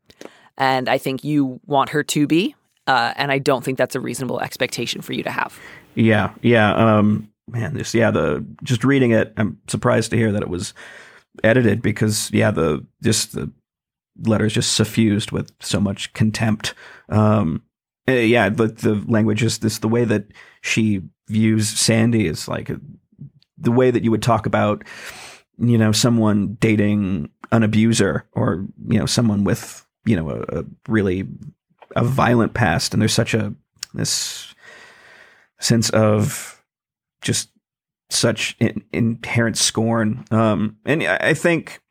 And 0.57 0.87
I 0.87 0.97
think 0.97 1.23
you 1.23 1.59
want 1.65 1.89
her 1.89 2.03
to 2.03 2.27
be. 2.27 2.55
Uh, 2.87 3.13
and 3.17 3.31
I 3.31 3.39
don't 3.39 3.63
think 3.63 3.77
that's 3.77 3.95
a 3.95 3.99
reasonable 3.99 4.39
expectation 4.39 5.01
for 5.01 5.13
you 5.13 5.23
to 5.23 5.31
have. 5.31 5.59
Yeah, 5.95 6.33
yeah. 6.41 6.73
Um, 6.73 7.29
man, 7.47 7.73
this 7.73 7.93
yeah. 7.93 8.11
The 8.11 8.45
just 8.63 8.83
reading 8.83 9.11
it, 9.11 9.33
I'm 9.37 9.59
surprised 9.67 10.11
to 10.11 10.17
hear 10.17 10.31
that 10.31 10.41
it 10.41 10.49
was 10.49 10.73
edited 11.43 11.81
because 11.81 12.29
yeah, 12.31 12.51
the 12.51 12.85
just 13.03 13.33
the 13.33 13.51
letters 14.23 14.53
just 14.53 14.73
suffused 14.73 15.31
with 15.31 15.51
so 15.59 15.79
much 15.79 16.13
contempt. 16.13 16.73
Um, 17.09 17.63
eh, 18.07 18.21
yeah, 18.21 18.49
the 18.49 18.67
the 18.67 19.03
language 19.07 19.43
is 19.43 19.59
this 19.59 19.79
the 19.79 19.87
way 19.87 20.05
that 20.05 20.25
she 20.61 21.01
views 21.27 21.67
Sandy 21.67 22.27
is 22.27 22.47
like 22.47 22.69
the 23.57 23.71
way 23.71 23.91
that 23.91 24.03
you 24.03 24.11
would 24.11 24.23
talk 24.23 24.45
about, 24.45 24.83
you 25.57 25.77
know, 25.77 25.91
someone 25.91 26.57
dating 26.59 27.29
an 27.51 27.63
abuser 27.63 28.27
or, 28.33 28.65
you 28.87 28.99
know, 28.99 29.05
someone 29.05 29.43
with, 29.43 29.85
you 30.05 30.15
know, 30.15 30.29
a, 30.29 30.59
a 30.59 30.65
really 30.87 31.27
a 31.95 32.03
violent 32.03 32.53
past. 32.53 32.93
And 32.93 33.01
there's 33.01 33.13
such 33.13 33.33
a, 33.33 33.53
this 33.93 34.53
sense 35.59 35.89
of 35.91 36.54
just 37.25 37.49
such 38.09 38.55
in, 38.59 38.83
inherent 38.93 39.57
scorn. 39.57 40.23
Um, 40.31 40.77
and 40.85 41.03
I 41.03 41.33
think, 41.33 41.81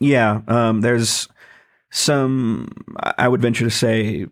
yeah, 0.00 0.40
um, 0.48 0.80
there's 0.80 1.28
some, 1.90 2.68
I 3.18 3.28
would 3.28 3.42
venture 3.42 3.64
to 3.64 3.70
say, 3.70 4.26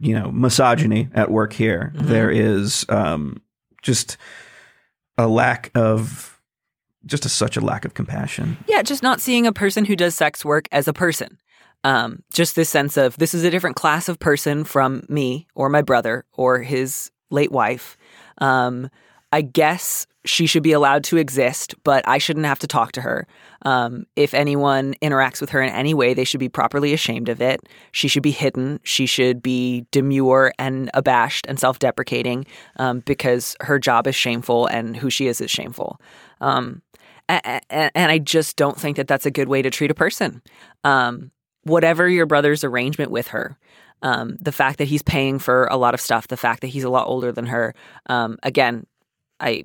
you 0.00 0.14
know 0.14 0.30
misogyny 0.30 1.08
at 1.14 1.30
work 1.30 1.52
here. 1.52 1.92
Mhm. 1.96 2.06
There 2.06 2.30
is 2.30 2.84
um, 2.88 3.40
just 3.82 4.16
a 5.18 5.26
lack 5.26 5.70
of 5.74 6.40
just 7.06 7.24
a, 7.24 7.28
such 7.28 7.56
a 7.56 7.60
lack 7.60 7.84
of 7.84 7.94
compassion. 7.94 8.56
Yeah, 8.66 8.82
just 8.82 9.02
not 9.02 9.20
seeing 9.20 9.46
a 9.46 9.52
person 9.52 9.84
who 9.84 9.96
does 9.96 10.14
sex 10.14 10.44
work 10.44 10.68
as 10.72 10.88
a 10.88 10.92
person. 10.92 11.38
Um, 11.84 12.22
just 12.32 12.56
this 12.56 12.68
sense 12.68 12.96
of 12.96 13.16
this 13.18 13.32
is 13.32 13.44
a 13.44 13.50
different 13.50 13.76
class 13.76 14.08
of 14.08 14.18
person 14.18 14.64
from 14.64 15.04
me 15.08 15.46
or 15.54 15.68
my 15.68 15.82
brother 15.82 16.24
or 16.32 16.58
his 16.58 17.10
late 17.30 17.52
wife. 17.52 17.96
Um, 18.38 18.90
I 19.32 19.42
guess 19.42 20.06
she 20.24 20.46
should 20.46 20.62
be 20.62 20.72
allowed 20.72 21.04
to 21.04 21.16
exist, 21.16 21.74
but 21.84 22.06
I 22.08 22.18
shouldn't 22.18 22.46
have 22.46 22.58
to 22.60 22.66
talk 22.66 22.92
to 22.92 23.00
her. 23.00 23.26
Um, 23.62 24.06
if 24.16 24.34
anyone 24.34 24.94
interacts 25.02 25.40
with 25.40 25.50
her 25.50 25.62
in 25.62 25.70
any 25.70 25.94
way, 25.94 26.14
they 26.14 26.24
should 26.24 26.40
be 26.40 26.48
properly 26.48 26.92
ashamed 26.92 27.28
of 27.28 27.40
it. 27.40 27.60
She 27.92 28.08
should 28.08 28.22
be 28.22 28.30
hidden. 28.32 28.80
She 28.82 29.06
should 29.06 29.42
be 29.42 29.86
demure 29.90 30.52
and 30.58 30.90
abashed 30.94 31.46
and 31.48 31.58
self 31.58 31.78
deprecating 31.78 32.46
um, 32.76 33.00
because 33.00 33.56
her 33.60 33.78
job 33.78 34.06
is 34.06 34.14
shameful 34.14 34.66
and 34.66 34.96
who 34.96 35.10
she 35.10 35.26
is 35.26 35.40
is 35.40 35.50
shameful. 35.50 36.00
Um, 36.40 36.82
and, 37.28 37.62
and 37.70 38.12
I 38.12 38.18
just 38.18 38.56
don't 38.56 38.78
think 38.78 38.96
that 38.96 39.08
that's 39.08 39.26
a 39.26 39.30
good 39.30 39.48
way 39.48 39.62
to 39.62 39.70
treat 39.70 39.90
a 39.90 39.94
person. 39.94 40.42
Um, 40.84 41.30
whatever 41.64 42.08
your 42.08 42.26
brother's 42.26 42.62
arrangement 42.62 43.10
with 43.10 43.28
her, 43.28 43.58
um, 44.02 44.36
the 44.40 44.52
fact 44.52 44.78
that 44.78 44.88
he's 44.88 45.02
paying 45.02 45.38
for 45.38 45.66
a 45.66 45.76
lot 45.76 45.94
of 45.94 46.00
stuff, 46.00 46.28
the 46.28 46.36
fact 46.36 46.60
that 46.60 46.68
he's 46.68 46.84
a 46.84 46.90
lot 46.90 47.08
older 47.08 47.32
than 47.32 47.46
her, 47.46 47.74
um, 48.06 48.38
again, 48.42 48.86
I 49.40 49.64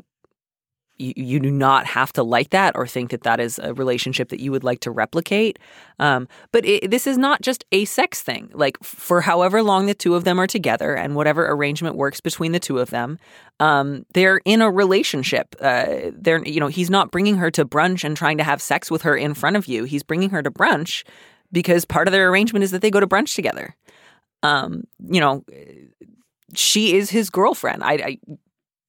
you, 1.02 1.14
you 1.16 1.40
do 1.40 1.52
not 1.52 1.86
have 1.88 2.14
to 2.14 2.24
like 2.24 2.52
that 2.52 2.76
or 2.76 2.86
think 2.86 3.10
that 3.10 3.24
that 3.24 3.40
is 3.40 3.60
a 3.60 3.74
relationship 3.74 4.30
that 4.30 4.40
you 4.40 4.52
would 4.52 4.64
like 4.64 4.80
to 4.82 4.92
replicate. 4.92 5.60
Um, 6.00 6.28
but 6.52 6.66
it, 6.66 6.92
this 6.92 7.08
is 7.08 7.18
not 7.18 7.42
just 7.42 7.66
a 7.72 7.86
sex 7.86 8.22
thing. 8.22 8.50
Like 8.54 8.78
for 8.84 9.22
however 9.22 9.64
long 9.64 9.88
the 9.88 9.94
two 9.94 10.16
of 10.16 10.24
them 10.24 10.40
are 10.40 10.48
together 10.48 10.96
and 10.96 11.16
whatever 11.16 11.50
arrangement 11.50 11.96
works 11.96 12.22
between 12.22 12.52
the 12.52 12.60
two 12.60 12.78
of 12.80 12.92
them, 12.92 13.20
um, 13.60 14.06
they're 14.14 14.42
in 14.46 14.62
a 14.62 14.72
relationship. 14.72 15.56
Uh, 15.60 16.12
they're 16.14 16.44
you 16.46 16.60
know 16.60 16.68
he's 16.68 16.90
not 16.90 17.12
bringing 17.12 17.38
her 17.38 17.52
to 17.52 17.66
brunch 17.66 18.04
and 18.04 18.16
trying 18.16 18.38
to 18.38 18.44
have 18.44 18.62
sex 18.62 18.92
with 18.92 19.02
her 19.02 19.18
in 19.18 19.34
front 19.34 19.56
of 19.56 19.68
you. 19.68 19.84
He's 19.84 20.04
bringing 20.04 20.30
her 20.30 20.44
to 20.44 20.52
brunch 20.52 21.04
because 21.52 21.84
part 21.84 22.08
of 22.08 22.12
their 22.12 22.30
arrangement 22.30 22.64
is 22.64 22.72
that 22.72 22.82
they 22.82 22.92
go 22.92 23.00
to 23.00 23.08
brunch 23.08 23.36
together. 23.36 23.76
Um, 24.44 24.86
you 25.00 25.20
know, 25.20 25.44
she 26.56 26.96
is 26.96 27.10
his 27.10 27.30
girlfriend. 27.30 27.84
I, 27.84 27.94
I 27.94 28.18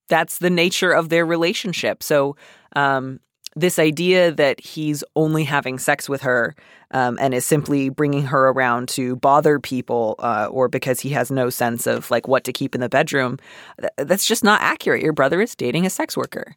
that's 0.07 0.39
the 0.39 0.49
nature 0.49 0.91
of 0.91 1.09
their 1.09 1.25
relationship. 1.25 2.03
So, 2.03 2.35
um, 2.75 3.19
this 3.55 3.77
idea 3.77 4.31
that 4.31 4.59
he's 4.59 5.03
only 5.15 5.43
having 5.43 5.77
sex 5.77 6.09
with 6.09 6.21
her 6.21 6.55
um, 6.91 7.17
and 7.21 7.33
is 7.33 7.45
simply 7.45 7.89
bringing 7.89 8.23
her 8.23 8.49
around 8.49 8.89
to 8.89 9.15
bother 9.17 9.59
people 9.59 10.15
uh, 10.19 10.47
or 10.49 10.67
because 10.67 10.99
he 10.99 11.09
has 11.09 11.29
no 11.29 11.49
sense 11.49 11.85
of 11.85 12.09
like 12.09 12.27
what 12.27 12.43
to 12.45 12.53
keep 12.53 12.73
in 12.73 12.81
the 12.81 12.89
bedroom, 12.89 13.37
th- 13.79 13.91
that's 13.97 14.25
just 14.25 14.43
not 14.43 14.61
accurate. 14.61 15.03
Your 15.03 15.13
brother 15.13 15.41
is 15.41 15.55
dating 15.55 15.85
a 15.85 15.89
sex 15.89 16.17
worker. 16.17 16.55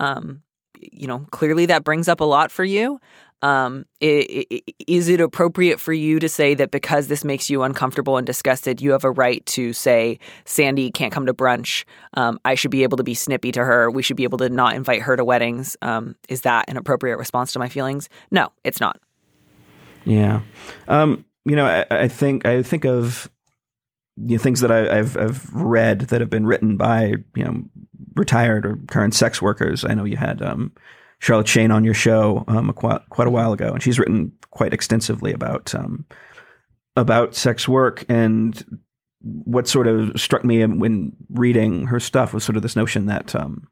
Um, 0.00 0.42
you 0.80 1.06
know, 1.06 1.26
clearly 1.30 1.66
that 1.66 1.84
brings 1.84 2.08
up 2.08 2.20
a 2.20 2.24
lot 2.24 2.50
for 2.50 2.64
you. 2.64 3.00
Um, 3.40 3.84
is 4.00 5.08
it 5.08 5.20
appropriate 5.20 5.78
for 5.78 5.92
you 5.92 6.18
to 6.18 6.28
say 6.28 6.54
that 6.54 6.70
because 6.70 7.06
this 7.06 7.24
makes 7.24 7.48
you 7.48 7.62
uncomfortable 7.62 8.16
and 8.16 8.26
disgusted, 8.26 8.80
you 8.80 8.92
have 8.92 9.04
a 9.04 9.10
right 9.10 9.44
to 9.46 9.72
say, 9.72 10.18
Sandy 10.44 10.90
can't 10.90 11.12
come 11.12 11.26
to 11.26 11.34
brunch. 11.34 11.84
Um, 12.14 12.40
I 12.44 12.56
should 12.56 12.72
be 12.72 12.82
able 12.82 12.96
to 12.96 13.04
be 13.04 13.14
snippy 13.14 13.52
to 13.52 13.64
her. 13.64 13.90
We 13.90 14.02
should 14.02 14.16
be 14.16 14.24
able 14.24 14.38
to 14.38 14.48
not 14.48 14.74
invite 14.74 15.02
her 15.02 15.16
to 15.16 15.24
weddings. 15.24 15.76
Um, 15.82 16.16
is 16.28 16.40
that 16.42 16.68
an 16.68 16.76
appropriate 16.76 17.16
response 17.16 17.52
to 17.52 17.58
my 17.58 17.68
feelings? 17.68 18.08
No, 18.30 18.50
it's 18.64 18.80
not. 18.80 19.00
Yeah, 20.04 20.40
um, 20.88 21.24
you 21.44 21.54
know, 21.54 21.66
I, 21.66 21.84
I 21.90 22.08
think 22.08 22.46
I 22.46 22.62
think 22.62 22.84
of 22.84 23.30
you 24.16 24.36
know, 24.36 24.42
things 24.42 24.60
that 24.60 24.70
I, 24.72 24.98
I've 24.98 25.16
I've 25.16 25.52
read 25.54 26.00
that 26.00 26.20
have 26.20 26.30
been 26.30 26.46
written 26.46 26.76
by 26.76 27.14
you 27.34 27.44
know 27.44 27.62
retired 28.14 28.66
or 28.66 28.78
current 28.88 29.14
sex 29.14 29.40
workers. 29.40 29.84
I 29.84 29.94
know 29.94 30.04
you 30.04 30.16
had 30.16 30.42
um, 30.42 30.72
Charlotte 31.20 31.48
Shane 31.48 31.70
on 31.70 31.84
your 31.84 31.94
show 31.94 32.44
um, 32.48 32.72
quite, 32.72 33.00
quite 33.10 33.28
a 33.28 33.30
while 33.30 33.52
ago, 33.52 33.72
and 33.72 33.82
she's 33.82 33.98
written 33.98 34.32
quite 34.50 34.72
extensively 34.72 35.32
about 35.32 35.74
um, 35.74 36.04
about 36.96 37.34
sex 37.34 37.68
work. 37.68 38.04
And 38.08 38.80
what 39.20 39.66
sort 39.66 39.86
of 39.86 40.18
struck 40.20 40.44
me 40.44 40.64
when 40.64 41.12
reading 41.30 41.86
her 41.86 41.98
stuff 41.98 42.32
was 42.32 42.44
sort 42.44 42.56
of 42.56 42.62
this 42.62 42.76
notion 42.76 43.06
that 43.06 43.34
um, 43.34 43.66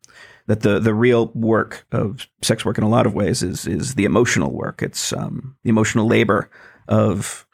that 0.47 0.61
the 0.61 0.79
the 0.81 0.95
real 0.95 1.31
work 1.35 1.87
of 1.93 2.27
sex 2.43 2.65
work 2.65 2.79
in 2.79 2.85
a 2.85 2.89
lot 2.89 3.07
of 3.07 3.15
ways 3.15 3.43
is 3.43 3.67
is 3.67 3.95
the 3.95 4.05
emotional 4.05 4.53
work. 4.53 4.83
It's 4.83 5.13
um, 5.13 5.57
the 5.63 5.71
emotional 5.71 6.07
labor 6.07 6.51
of 6.89 7.47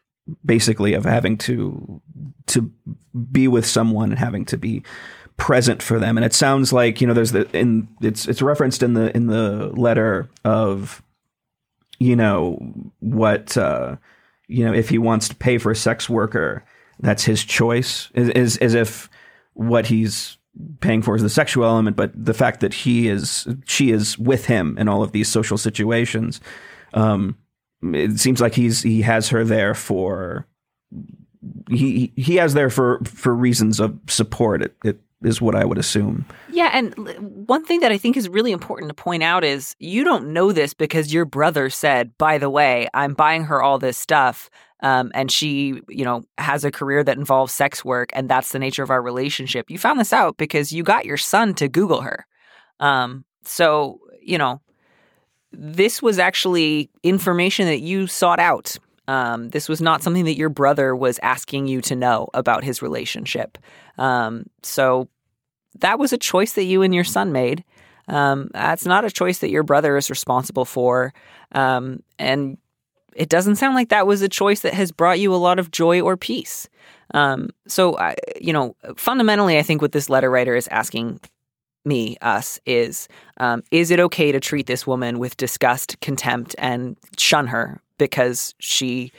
basically 0.44 0.94
of 0.94 1.04
having 1.04 1.36
to 1.36 2.00
to 2.46 2.70
be 3.30 3.48
with 3.48 3.66
someone 3.66 4.10
and 4.10 4.18
having 4.18 4.44
to 4.46 4.56
be 4.56 4.82
present 5.36 5.82
for 5.82 5.98
them. 5.98 6.16
And 6.16 6.24
it 6.24 6.34
sounds 6.34 6.72
like 6.72 7.00
you 7.00 7.06
know 7.06 7.14
there's 7.14 7.32
the 7.32 7.48
in 7.56 7.88
it's 8.00 8.26
it's 8.26 8.42
referenced 8.42 8.82
in 8.82 8.94
the 8.94 9.14
in 9.16 9.26
the 9.26 9.70
letter 9.74 10.28
of 10.44 11.02
you 11.98 12.16
know 12.16 12.58
what 13.00 13.56
uh, 13.56 13.96
you 14.48 14.64
know 14.64 14.72
if 14.72 14.88
he 14.88 14.98
wants 14.98 15.28
to 15.28 15.34
pay 15.34 15.58
for 15.58 15.70
a 15.70 15.76
sex 15.76 16.08
worker 16.08 16.64
that's 17.00 17.24
his 17.24 17.44
choice 17.44 18.10
is, 18.14 18.28
is 18.30 18.56
as 18.58 18.74
if 18.74 19.10
what 19.54 19.86
he's 19.86 20.38
paying 20.80 21.02
for 21.02 21.16
is 21.16 21.22
the 21.22 21.30
sexual 21.30 21.64
element, 21.64 21.96
but 21.96 22.12
the 22.14 22.34
fact 22.34 22.60
that 22.60 22.74
he 22.74 23.08
is 23.08 23.46
she 23.64 23.90
is 23.90 24.18
with 24.18 24.46
him 24.46 24.76
in 24.78 24.88
all 24.88 25.02
of 25.02 25.12
these 25.12 25.28
social 25.28 25.58
situations. 25.58 26.40
Um, 26.94 27.36
it 27.82 28.18
seems 28.20 28.40
like 28.40 28.54
he's 28.54 28.82
he 28.82 29.02
has 29.02 29.28
her 29.30 29.44
there 29.44 29.74
for 29.74 30.46
he 31.70 32.12
he 32.16 32.36
has 32.36 32.54
there 32.54 32.70
for 32.70 33.00
for 33.04 33.34
reasons 33.34 33.80
of 33.80 33.98
support. 34.08 34.62
It, 34.62 34.76
it 34.84 35.00
is 35.24 35.40
what 35.40 35.54
I 35.54 35.64
would 35.64 35.78
assume. 35.78 36.24
Yeah, 36.50 36.70
and 36.72 36.94
one 37.46 37.64
thing 37.64 37.80
that 37.80 37.92
I 37.92 37.98
think 37.98 38.16
is 38.16 38.28
really 38.28 38.52
important 38.52 38.88
to 38.88 38.94
point 38.94 39.22
out 39.22 39.44
is 39.44 39.74
you 39.78 40.04
don't 40.04 40.32
know 40.32 40.52
this 40.52 40.74
because 40.74 41.12
your 41.12 41.24
brother 41.24 41.70
said, 41.70 42.16
"By 42.18 42.38
the 42.38 42.50
way, 42.50 42.88
I'm 42.94 43.14
buying 43.14 43.44
her 43.44 43.62
all 43.62 43.78
this 43.78 43.96
stuff." 43.96 44.50
Um, 44.80 45.12
and 45.14 45.30
she, 45.30 45.80
you 45.88 46.04
know, 46.04 46.24
has 46.38 46.64
a 46.64 46.72
career 46.72 47.04
that 47.04 47.16
involves 47.16 47.52
sex 47.52 47.84
work, 47.84 48.10
and 48.14 48.28
that's 48.28 48.50
the 48.50 48.58
nature 48.58 48.82
of 48.82 48.90
our 48.90 49.00
relationship. 49.00 49.70
You 49.70 49.78
found 49.78 50.00
this 50.00 50.12
out 50.12 50.36
because 50.36 50.72
you 50.72 50.82
got 50.82 51.04
your 51.04 51.16
son 51.16 51.54
to 51.54 51.68
Google 51.68 52.00
her. 52.00 52.26
Um, 52.80 53.24
so, 53.44 54.00
you 54.20 54.38
know, 54.38 54.60
this 55.52 56.02
was 56.02 56.18
actually 56.18 56.90
information 57.02 57.66
that 57.66 57.80
you 57.80 58.08
sought 58.08 58.40
out. 58.40 58.76
Um, 59.08 59.50
this 59.50 59.68
was 59.68 59.80
not 59.80 60.02
something 60.02 60.24
that 60.24 60.36
your 60.36 60.48
brother 60.48 60.96
was 60.96 61.18
asking 61.22 61.66
you 61.66 61.80
to 61.82 61.96
know 61.96 62.28
about 62.34 62.64
his 62.64 62.82
relationship. 62.82 63.58
Um, 63.98 64.46
so 64.62 65.08
that 65.80 65.98
was 65.98 66.12
a 66.12 66.18
choice 66.18 66.52
that 66.52 66.64
you 66.64 66.82
and 66.82 66.94
your 66.94 67.04
son 67.04 67.32
made. 67.32 67.64
Um, 68.08 68.50
that's 68.52 68.84
not 68.84 69.04
a 69.04 69.10
choice 69.10 69.38
that 69.38 69.50
your 69.50 69.62
brother 69.62 69.96
is 69.96 70.10
responsible 70.10 70.64
for. 70.64 71.12
Um, 71.52 72.02
and 72.18 72.58
it 73.14 73.28
doesn't 73.28 73.56
sound 73.56 73.74
like 73.74 73.90
that 73.90 74.06
was 74.06 74.22
a 74.22 74.28
choice 74.28 74.60
that 74.60 74.74
has 74.74 74.90
brought 74.90 75.20
you 75.20 75.34
a 75.34 75.36
lot 75.36 75.58
of 75.58 75.70
joy 75.70 76.00
or 76.00 76.16
peace. 76.16 76.68
Um, 77.14 77.50
so, 77.66 77.98
I, 77.98 78.16
you 78.40 78.52
know, 78.52 78.74
fundamentally, 78.96 79.58
I 79.58 79.62
think 79.62 79.82
what 79.82 79.92
this 79.92 80.08
letter 80.08 80.30
writer 80.30 80.56
is 80.56 80.68
asking 80.68 81.20
me, 81.84 82.16
us, 82.22 82.60
is 82.64 83.08
um, 83.38 83.62
is 83.70 83.90
it 83.90 84.00
okay 84.00 84.32
to 84.32 84.40
treat 84.40 84.66
this 84.66 84.86
woman 84.86 85.18
with 85.18 85.36
disgust, 85.36 86.00
contempt, 86.00 86.54
and 86.58 86.96
shun 87.18 87.48
her 87.48 87.80
because 87.98 88.54
she 88.58 89.12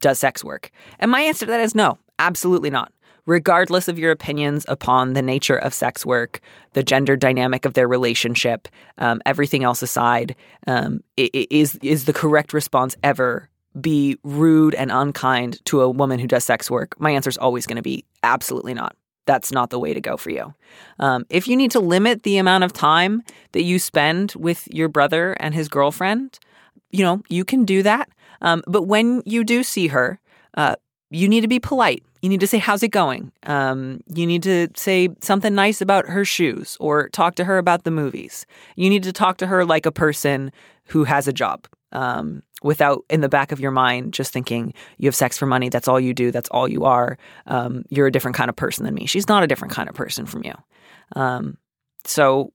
does 0.00 0.18
sex 0.18 0.44
work? 0.44 0.70
And 1.00 1.10
my 1.10 1.20
answer 1.22 1.44
to 1.44 1.50
that 1.50 1.60
is 1.60 1.74
no, 1.74 1.98
absolutely 2.18 2.70
not 2.70 2.92
regardless 3.28 3.88
of 3.88 3.98
your 3.98 4.10
opinions 4.10 4.64
upon 4.68 5.12
the 5.12 5.20
nature 5.20 5.56
of 5.56 5.74
sex 5.74 6.06
work, 6.06 6.40
the 6.72 6.82
gender 6.82 7.14
dynamic 7.14 7.66
of 7.66 7.74
their 7.74 7.86
relationship, 7.86 8.66
um, 8.96 9.20
everything 9.26 9.62
else 9.62 9.82
aside, 9.82 10.34
um, 10.66 11.00
is 11.16 11.78
is 11.82 12.06
the 12.06 12.12
correct 12.12 12.52
response 12.54 12.96
ever 13.04 13.48
be 13.78 14.16
rude 14.24 14.74
and 14.74 14.90
unkind 14.90 15.64
to 15.66 15.82
a 15.82 15.90
woman 15.90 16.18
who 16.18 16.26
does 16.26 16.44
sex 16.44 16.70
work? 16.70 16.98
My 16.98 17.10
answer 17.10 17.28
is 17.28 17.36
always 17.36 17.66
going 17.66 17.76
to 17.76 17.82
be 17.82 18.04
absolutely 18.22 18.72
not. 18.72 18.96
That's 19.26 19.52
not 19.52 19.68
the 19.68 19.78
way 19.78 19.92
to 19.92 20.00
go 20.00 20.16
for 20.16 20.30
you. 20.30 20.54
Um, 20.98 21.26
if 21.28 21.46
you 21.46 21.54
need 21.54 21.70
to 21.72 21.80
limit 21.80 22.22
the 22.22 22.38
amount 22.38 22.64
of 22.64 22.72
time 22.72 23.22
that 23.52 23.62
you 23.62 23.78
spend 23.78 24.32
with 24.36 24.66
your 24.72 24.88
brother 24.88 25.34
and 25.38 25.54
his 25.54 25.68
girlfriend, 25.68 26.38
you 26.90 27.04
know, 27.04 27.22
you 27.28 27.44
can 27.44 27.66
do 27.66 27.82
that. 27.82 28.08
Um, 28.40 28.62
but 28.66 28.84
when 28.84 29.22
you 29.26 29.44
do 29.44 29.62
see 29.62 29.88
her, 29.88 30.18
uh, 30.56 30.76
you 31.10 31.28
need 31.28 31.40
to 31.42 31.48
be 31.48 31.58
polite. 31.58 32.02
You 32.22 32.28
need 32.28 32.40
to 32.40 32.46
say, 32.46 32.58
How's 32.58 32.82
it 32.82 32.88
going? 32.88 33.32
Um, 33.44 34.00
you 34.14 34.26
need 34.26 34.42
to 34.42 34.68
say 34.76 35.08
something 35.22 35.54
nice 35.54 35.80
about 35.80 36.08
her 36.08 36.24
shoes 36.24 36.76
or 36.80 37.08
talk 37.10 37.34
to 37.36 37.44
her 37.44 37.58
about 37.58 37.84
the 37.84 37.90
movies. 37.90 38.46
You 38.76 38.90
need 38.90 39.02
to 39.04 39.12
talk 39.12 39.38
to 39.38 39.46
her 39.46 39.64
like 39.64 39.86
a 39.86 39.92
person 39.92 40.52
who 40.86 41.04
has 41.04 41.28
a 41.28 41.32
job 41.32 41.66
um, 41.92 42.42
without 42.62 43.04
in 43.08 43.20
the 43.20 43.28
back 43.28 43.52
of 43.52 43.60
your 43.60 43.70
mind 43.70 44.12
just 44.12 44.32
thinking, 44.32 44.74
You 44.98 45.06
have 45.08 45.14
sex 45.14 45.38
for 45.38 45.46
money. 45.46 45.68
That's 45.68 45.88
all 45.88 46.00
you 46.00 46.12
do. 46.12 46.30
That's 46.30 46.48
all 46.50 46.68
you 46.68 46.84
are. 46.84 47.16
Um, 47.46 47.84
you're 47.88 48.06
a 48.06 48.12
different 48.12 48.36
kind 48.36 48.50
of 48.50 48.56
person 48.56 48.84
than 48.84 48.94
me. 48.94 49.06
She's 49.06 49.28
not 49.28 49.42
a 49.42 49.46
different 49.46 49.72
kind 49.72 49.88
of 49.88 49.94
person 49.94 50.26
from 50.26 50.44
you. 50.44 50.54
Um, 51.16 51.56
so 52.04 52.52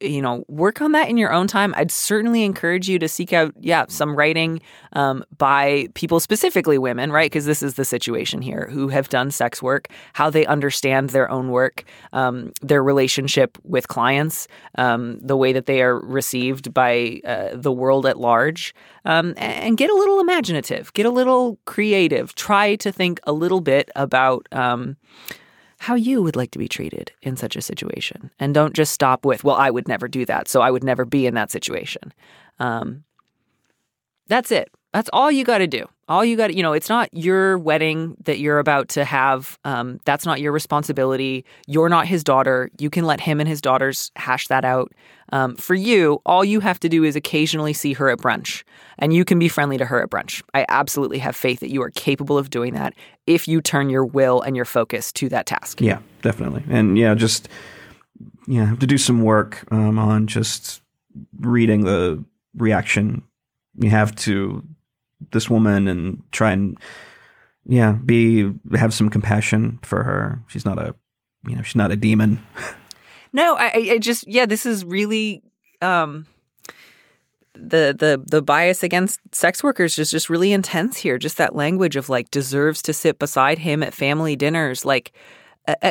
you 0.00 0.20
know, 0.20 0.44
work 0.48 0.82
on 0.82 0.92
that 0.92 1.08
in 1.08 1.16
your 1.16 1.32
own 1.32 1.46
time. 1.46 1.74
I'd 1.76 1.90
certainly 1.90 2.44
encourage 2.44 2.88
you 2.88 2.98
to 2.98 3.08
seek 3.08 3.32
out, 3.32 3.54
yeah, 3.60 3.86
some 3.88 4.14
writing 4.14 4.60
um, 4.92 5.24
by 5.38 5.88
people, 5.94 6.20
specifically 6.20 6.76
women, 6.76 7.10
right? 7.10 7.30
Because 7.30 7.46
this 7.46 7.62
is 7.62 7.74
the 7.74 7.84
situation 7.84 8.42
here, 8.42 8.68
who 8.70 8.88
have 8.88 9.08
done 9.08 9.30
sex 9.30 9.62
work, 9.62 9.88
how 10.12 10.28
they 10.28 10.44
understand 10.46 11.10
their 11.10 11.30
own 11.30 11.50
work, 11.50 11.84
um, 12.12 12.52
their 12.60 12.82
relationship 12.82 13.56
with 13.64 13.88
clients, 13.88 14.48
um, 14.76 15.18
the 15.20 15.36
way 15.36 15.52
that 15.52 15.66
they 15.66 15.80
are 15.80 15.98
received 16.00 16.74
by 16.74 17.20
uh, 17.24 17.50
the 17.54 17.72
world 17.72 18.04
at 18.04 18.18
large, 18.18 18.74
um, 19.06 19.32
and 19.38 19.78
get 19.78 19.88
a 19.88 19.94
little 19.94 20.20
imaginative, 20.20 20.92
get 20.92 21.06
a 21.06 21.10
little 21.10 21.58
creative. 21.64 22.34
Try 22.34 22.76
to 22.76 22.92
think 22.92 23.18
a 23.24 23.32
little 23.32 23.62
bit 23.62 23.90
about 23.96 24.46
um, 24.52 24.96
how 25.78 25.94
you 25.94 26.22
would 26.22 26.36
like 26.36 26.50
to 26.52 26.58
be 26.58 26.68
treated 26.68 27.12
in 27.22 27.36
such 27.36 27.56
a 27.56 27.62
situation. 27.62 28.30
And 28.38 28.54
don't 28.54 28.74
just 28.74 28.92
stop 28.92 29.24
with, 29.24 29.44
well, 29.44 29.56
I 29.56 29.70
would 29.70 29.88
never 29.88 30.08
do 30.08 30.24
that. 30.26 30.48
So 30.48 30.60
I 30.60 30.70
would 30.70 30.84
never 30.84 31.04
be 31.04 31.26
in 31.26 31.34
that 31.34 31.50
situation. 31.50 32.12
Um, 32.58 33.04
that's 34.26 34.50
it. 34.50 34.70
That's 34.92 35.10
all 35.12 35.30
you 35.30 35.44
got 35.44 35.58
to 35.58 35.66
do. 35.66 35.86
All 36.08 36.24
you 36.24 36.36
got 36.36 36.54
you 36.54 36.62
know, 36.62 36.72
it's 36.72 36.88
not 36.88 37.08
your 37.12 37.58
wedding 37.58 38.16
that 38.24 38.38
you're 38.38 38.58
about 38.58 38.88
to 38.90 39.04
have. 39.04 39.58
Um, 39.64 39.98
that's 40.04 40.24
not 40.24 40.40
your 40.40 40.52
responsibility. 40.52 41.44
You're 41.66 41.88
not 41.88 42.06
his 42.06 42.22
daughter. 42.22 42.70
You 42.78 42.90
can 42.90 43.04
let 43.04 43.20
him 43.20 43.40
and 43.40 43.48
his 43.48 43.60
daughters 43.60 44.12
hash 44.14 44.46
that 44.48 44.64
out. 44.64 44.92
Um, 45.32 45.56
for 45.56 45.74
you, 45.74 46.20
all 46.24 46.44
you 46.44 46.60
have 46.60 46.78
to 46.80 46.88
do 46.88 47.02
is 47.02 47.16
occasionally 47.16 47.72
see 47.72 47.92
her 47.94 48.08
at 48.08 48.18
brunch, 48.18 48.62
and 48.98 49.12
you 49.12 49.24
can 49.24 49.40
be 49.40 49.48
friendly 49.48 49.76
to 49.78 49.84
her 49.84 50.00
at 50.00 50.08
brunch. 50.08 50.42
I 50.54 50.64
absolutely 50.68 51.18
have 51.18 51.34
faith 51.34 51.58
that 51.60 51.70
you 51.70 51.82
are 51.82 51.90
capable 51.90 52.38
of 52.38 52.50
doing 52.50 52.74
that 52.74 52.94
if 53.26 53.48
you 53.48 53.60
turn 53.60 53.90
your 53.90 54.04
will 54.04 54.40
and 54.40 54.54
your 54.54 54.64
focus 54.64 55.10
to 55.14 55.28
that 55.30 55.46
task. 55.46 55.80
Yeah, 55.80 55.98
definitely. 56.22 56.62
And 56.68 56.96
yeah, 56.96 57.14
just 57.16 57.48
yeah, 58.46 58.66
have 58.66 58.78
to 58.78 58.86
do 58.86 58.98
some 58.98 59.22
work 59.22 59.64
um, 59.72 59.98
on 59.98 60.28
just 60.28 60.82
reading 61.40 61.84
the 61.84 62.24
reaction 62.54 63.24
you 63.78 63.90
have 63.90 64.14
to 64.16 64.62
this 65.32 65.48
woman 65.50 65.88
and 65.88 66.22
try 66.32 66.52
and 66.52 66.78
yeah 67.66 67.92
be 67.92 68.52
have 68.74 68.94
some 68.94 69.10
compassion 69.10 69.78
for 69.82 70.02
her. 70.02 70.42
She's 70.48 70.64
not 70.64 70.78
a 70.78 70.94
you 71.46 71.56
know 71.56 71.62
she's 71.62 71.76
not 71.76 71.92
a 71.92 71.96
demon. 71.96 72.44
No 73.32 73.54
i 73.56 73.70
i 73.92 73.98
just 73.98 74.26
yeah 74.26 74.46
this 74.46 74.64
is 74.64 74.84
really 74.84 75.42
um 75.82 76.26
the 77.54 77.94
the 77.98 78.22
the 78.30 78.42
bias 78.42 78.82
against 78.82 79.20
sex 79.32 79.62
workers 79.62 79.98
is 79.98 80.10
just 80.10 80.30
really 80.30 80.52
intense 80.52 80.96
here. 80.96 81.18
Just 81.18 81.36
that 81.38 81.54
language 81.54 81.96
of 81.96 82.08
like 82.08 82.30
deserves 82.30 82.82
to 82.82 82.92
sit 82.92 83.18
beside 83.18 83.58
him 83.58 83.82
at 83.82 83.94
family 83.94 84.36
dinners. 84.36 84.84
Like 84.84 85.12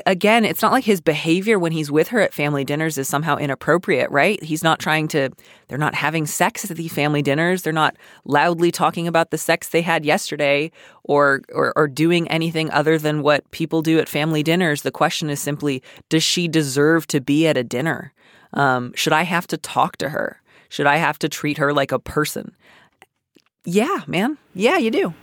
again, 0.05 0.45
it's 0.45 0.61
not 0.61 0.71
like 0.71 0.85
his 0.85 1.01
behavior 1.01 1.59
when 1.59 1.71
he's 1.71 1.91
with 1.91 2.07
her 2.09 2.21
at 2.21 2.33
family 2.33 2.63
dinners 2.63 2.97
is 2.97 3.09
somehow 3.09 3.35
inappropriate, 3.35 4.09
right? 4.09 4.41
He's 4.41 4.63
not 4.63 4.79
trying 4.79 5.07
to, 5.09 5.29
they're 5.67 5.77
not 5.77 5.95
having 5.95 6.25
sex 6.25 6.69
at 6.69 6.77
these 6.77 6.93
family 6.93 7.21
dinners. 7.21 7.63
They're 7.63 7.73
not 7.73 7.97
loudly 8.23 8.71
talking 8.71 9.07
about 9.07 9.31
the 9.31 9.37
sex 9.37 9.69
they 9.69 9.81
had 9.81 10.05
yesterday 10.05 10.71
or, 11.03 11.41
or, 11.53 11.73
or 11.75 11.87
doing 11.87 12.27
anything 12.29 12.71
other 12.71 12.97
than 12.97 13.21
what 13.21 13.49
people 13.51 13.81
do 13.81 13.99
at 13.99 14.07
family 14.07 14.43
dinners. 14.43 14.83
The 14.83 14.91
question 14.91 15.29
is 15.29 15.41
simply, 15.41 15.83
does 16.09 16.23
she 16.23 16.47
deserve 16.47 17.05
to 17.07 17.19
be 17.19 17.45
at 17.47 17.57
a 17.57 17.63
dinner? 17.63 18.13
Um, 18.53 18.93
should 18.95 19.13
I 19.13 19.23
have 19.23 19.47
to 19.47 19.57
talk 19.57 19.97
to 19.97 20.09
her? 20.09 20.41
Should 20.69 20.87
I 20.87 20.97
have 20.97 21.19
to 21.19 21.29
treat 21.29 21.57
her 21.57 21.73
like 21.73 21.91
a 21.91 21.99
person? 21.99 22.55
Yeah, 23.65 24.03
man. 24.07 24.37
Yeah, 24.53 24.77
you 24.77 24.91
do. 24.91 25.13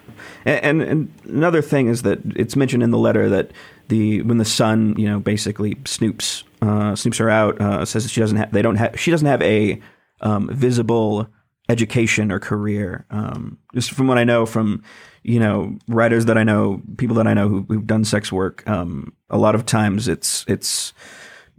And, 0.45 0.83
and, 0.83 1.13
another 1.25 1.63
thing 1.63 1.87
is 1.87 2.03
that 2.03 2.19
it's 2.37 2.57
mentioned 2.57 2.83
in 2.83 2.91
the 2.91 2.99
letter 2.99 3.29
that 3.29 3.53
the 3.93 4.23
when 4.23 4.39
the 4.39 4.45
son, 4.45 4.95
you 4.97 5.07
know, 5.07 5.21
basically 5.21 5.75
snoops 5.85 6.45
uh, 6.63 6.93
snoops 6.93 7.19
her 7.19 7.29
out, 7.29 7.61
uh, 7.61 7.85
says 7.85 8.11
she 8.11 8.21
doesn't 8.21 8.39
have 8.39 8.51
they 8.51 8.63
don't 8.63 8.77
have 8.77 8.99
she 8.99 9.11
doesn't 9.11 9.27
have 9.27 9.43
a 9.43 9.81
um, 10.23 10.49
visible 10.51 11.29
education 11.69 12.33
or 12.33 12.39
career. 12.39 13.05
Um, 13.11 13.59
just 13.75 13.91
from 13.91 14.07
what 14.07 14.17
I 14.17 14.25
know 14.25 14.47
from 14.47 14.83
you 15.23 15.39
know 15.39 15.77
writers 15.89 16.25
that 16.25 16.39
I 16.39 16.43
know, 16.43 16.81
people 16.97 17.17
that 17.17 17.27
I 17.27 17.35
know 17.35 17.49
who, 17.49 17.67
have 17.75 17.87
done 17.87 18.05
sex 18.05 18.33
work, 18.33 18.67
um, 18.67 19.13
a 19.29 19.37
lot 19.37 19.55
of 19.55 19.67
times 19.67 20.09
it's 20.09 20.47
it's 20.49 20.95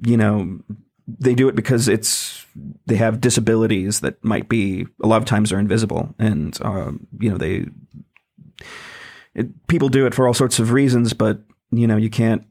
you 0.03 0.17
know 0.17 0.59
they 1.07 1.35
do 1.35 1.47
it 1.49 1.55
because 1.55 1.87
it's 1.87 2.47
they 2.87 2.95
have 2.95 3.21
disabilities 3.21 3.99
that 3.99 4.23
might 4.23 4.49
be 4.49 4.87
a 5.03 5.07
lot 5.07 5.21
of 5.21 5.25
times 5.25 5.51
are 5.51 5.59
invisible 5.59 6.15
and 6.17 6.57
uh, 6.61 6.91
you 7.19 7.29
know 7.29 7.37
they 7.37 7.67
it, 9.35 9.67
people 9.67 9.89
do 9.89 10.07
it 10.07 10.15
for 10.15 10.27
all 10.27 10.33
sorts 10.33 10.59
of 10.59 10.71
reasons 10.71 11.13
but 11.13 11.41
you 11.77 11.87
know, 11.87 11.97
you 11.97 12.09
can't 12.09 12.45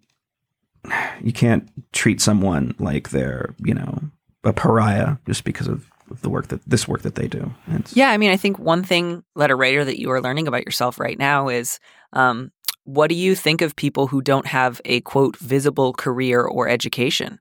you 1.23 1.33
can't 1.33 1.69
treat 1.93 2.21
someone 2.21 2.75
like 2.79 3.11
they're, 3.11 3.55
you 3.65 3.75
know, 3.75 4.01
a 4.45 4.53
pariah 4.53 5.17
just 5.27 5.45
because 5.45 5.69
of 5.69 5.87
the 6.21 6.29
work 6.29 6.49
that 6.49 6.61
this 6.67 6.87
work 6.89 7.03
that 7.03 7.15
they 7.15 7.29
do. 7.29 7.55
It's, 7.69 7.97
Yeah, 7.97 8.11
I 8.11 8.17
mean, 8.19 8.31
I 8.31 8.37
think 8.37 8.59
one 8.59 8.83
thing, 8.83 9.23
letter 9.35 9.57
writer, 9.57 9.85
that 9.85 10.01
you 10.01 10.11
are 10.11 10.21
learning 10.21 10.49
about 10.49 10.65
yourself 10.65 10.99
right 10.99 11.19
now 11.19 11.49
is 11.49 11.79
um, 12.13 12.51
what 12.85 13.09
do 13.09 13.15
you 13.15 13.35
think 13.35 13.63
of 13.63 13.77
people 13.77 14.09
who 14.09 14.21
don't 14.21 14.47
have 14.47 14.81
a 14.85 15.01
quote 15.03 15.37
visible 15.37 15.93
career 15.93 16.43
or 16.43 16.69
education? 16.69 17.39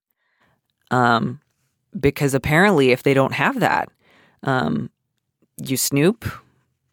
Um, 0.91 1.39
because 1.99 2.33
apparently, 2.33 2.91
if 2.91 3.03
they 3.03 3.13
don't 3.13 3.33
have 3.33 3.59
that, 3.59 3.89
um, 4.43 4.89
you 5.57 5.77
snoop, 5.77 6.25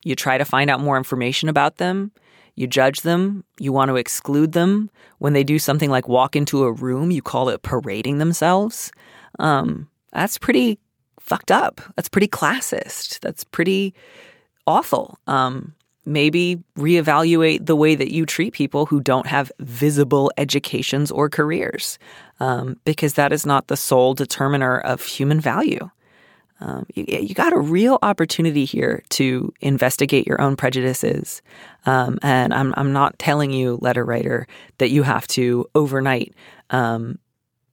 you 0.03 0.17
try 0.17 0.39
to 0.39 0.45
find 0.45 0.71
out 0.71 0.81
more 0.81 0.97
information 0.97 1.49
about 1.49 1.77
them, 1.77 2.13
you 2.59 2.67
judge 2.67 3.03
them, 3.03 3.45
you 3.59 3.73
want 3.73 3.89
to 3.89 3.97
exclude 3.97 4.53
them. 4.53 4.91
When 5.19 5.33
they 5.33 5.45
do 5.45 5.59
something 5.59 5.91
like 5.91 6.09
walk 6.09 6.35
into 6.35 6.65
a 6.65 6.73
room, 6.73 7.11
you 7.11 7.23
call 7.23 7.49
it 7.49 7.63
parading 7.63 8.19
themselves. 8.19 8.91
Um, 9.39 9.89
that's 10.13 10.39
pretty 10.39 10.79
fucked 11.21 11.53
up. 11.53 11.81
That's 11.95 12.09
pretty 12.09 12.29
classist. 12.29 13.21
That's 13.21 13.45
pretty 13.45 13.95
awful. 14.67 15.19
Um, 15.27 15.75
maybe 16.05 16.59
reevaluate 16.77 17.67
the 17.67 17.77
way 17.77 17.95
that 17.95 18.13
you 18.13 18.27
treat 18.27 18.55
people 18.55 18.87
who 18.87 19.01
don't 19.01 19.27
have 19.27 19.53
visible 19.61 20.33
educations 20.37 21.11
or 21.11 21.29
careers, 21.29 21.99
um, 22.41 22.81
because 22.85 23.15
that 23.15 23.33
is 23.33 23.47
not 23.47 23.69
the 23.69 23.77
sole 23.77 24.15
determiner 24.15 24.79
of 24.79 25.05
human 25.05 25.41
value. 25.41 25.89
Um, 26.61 26.87
you, 26.95 27.05
you 27.09 27.35
got 27.35 27.53
a 27.53 27.59
real 27.59 27.99
opportunity 28.03 28.65
here 28.65 29.03
to 29.11 29.53
investigate 29.61 30.27
your 30.27 30.41
own 30.41 30.57
prejudices. 30.57 31.43
Um, 31.87 32.19
and 32.23 32.53
I'm, 32.53 32.75
I'm 32.77 32.93
not 32.93 33.19
telling 33.19 33.51
you, 33.51 33.79
letter 33.81 34.05
writer, 34.05 34.47
that 34.79 34.91
you 34.91 35.03
have 35.03 35.27
to 35.29 35.67
overnight, 35.75 36.35
um, 36.71 37.19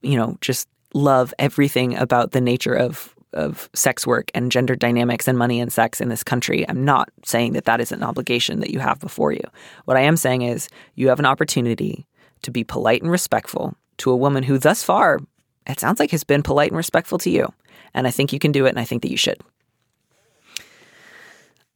you 0.02 0.18
know, 0.18 0.38
just 0.42 0.68
love 0.94 1.34
everything 1.40 1.96
about 1.96 2.32
the 2.32 2.42
nature 2.42 2.74
of 2.74 3.12
of 3.34 3.70
sex 3.74 4.08
work 4.08 4.32
and 4.34 4.50
gender 4.50 4.78
dynamics 4.78 5.28
and 5.28 5.38
money 5.38 5.60
and 5.60 5.74
sex 5.74 6.00
in 6.00 6.08
this 6.08 6.24
country. 6.24 6.68
I'm 6.70 6.86
not 6.86 7.10
saying 7.26 7.52
that 7.54 7.66
that 7.66 7.82
is 7.82 7.92
an 7.92 8.02
obligation 8.02 8.62
that 8.62 8.70
you 8.70 8.80
have 8.80 9.02
before 9.02 9.34
you. 9.34 9.44
What 9.84 9.98
I 9.98 10.02
am 10.02 10.16
saying 10.16 10.44
is 10.44 10.70
you 10.96 11.10
have 11.10 11.20
an 11.20 11.26
opportunity 11.26 12.06
to 12.44 12.52
be 12.52 12.64
polite 12.64 13.02
and 13.02 13.12
respectful 13.12 13.76
to 13.98 14.10
a 14.10 14.16
woman 14.16 14.44
who 14.44 14.58
thus 14.58 14.84
far 14.84 15.20
it 15.68 15.80
sounds 15.80 16.00
like 16.00 16.12
has 16.12 16.24
been 16.24 16.44
polite 16.44 16.70
and 16.70 16.78
respectful 16.78 17.18
to 17.20 17.30
you. 17.30 17.52
And 17.96 18.06
I 18.06 18.12
think 18.12 18.32
you 18.32 18.38
can 18.38 18.52
do 18.52 18.68
it 18.68 18.70
and 18.70 18.80
I 18.80 18.84
think 18.84 19.02
that 19.02 19.10
you 19.10 19.18
should. 19.18 19.42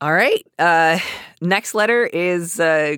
All 0.01 0.13
right. 0.13 0.45
Uh, 0.59 0.99
next 1.41 1.73
letter 1.73 2.05
is 2.05 2.59
uh, 2.59 2.97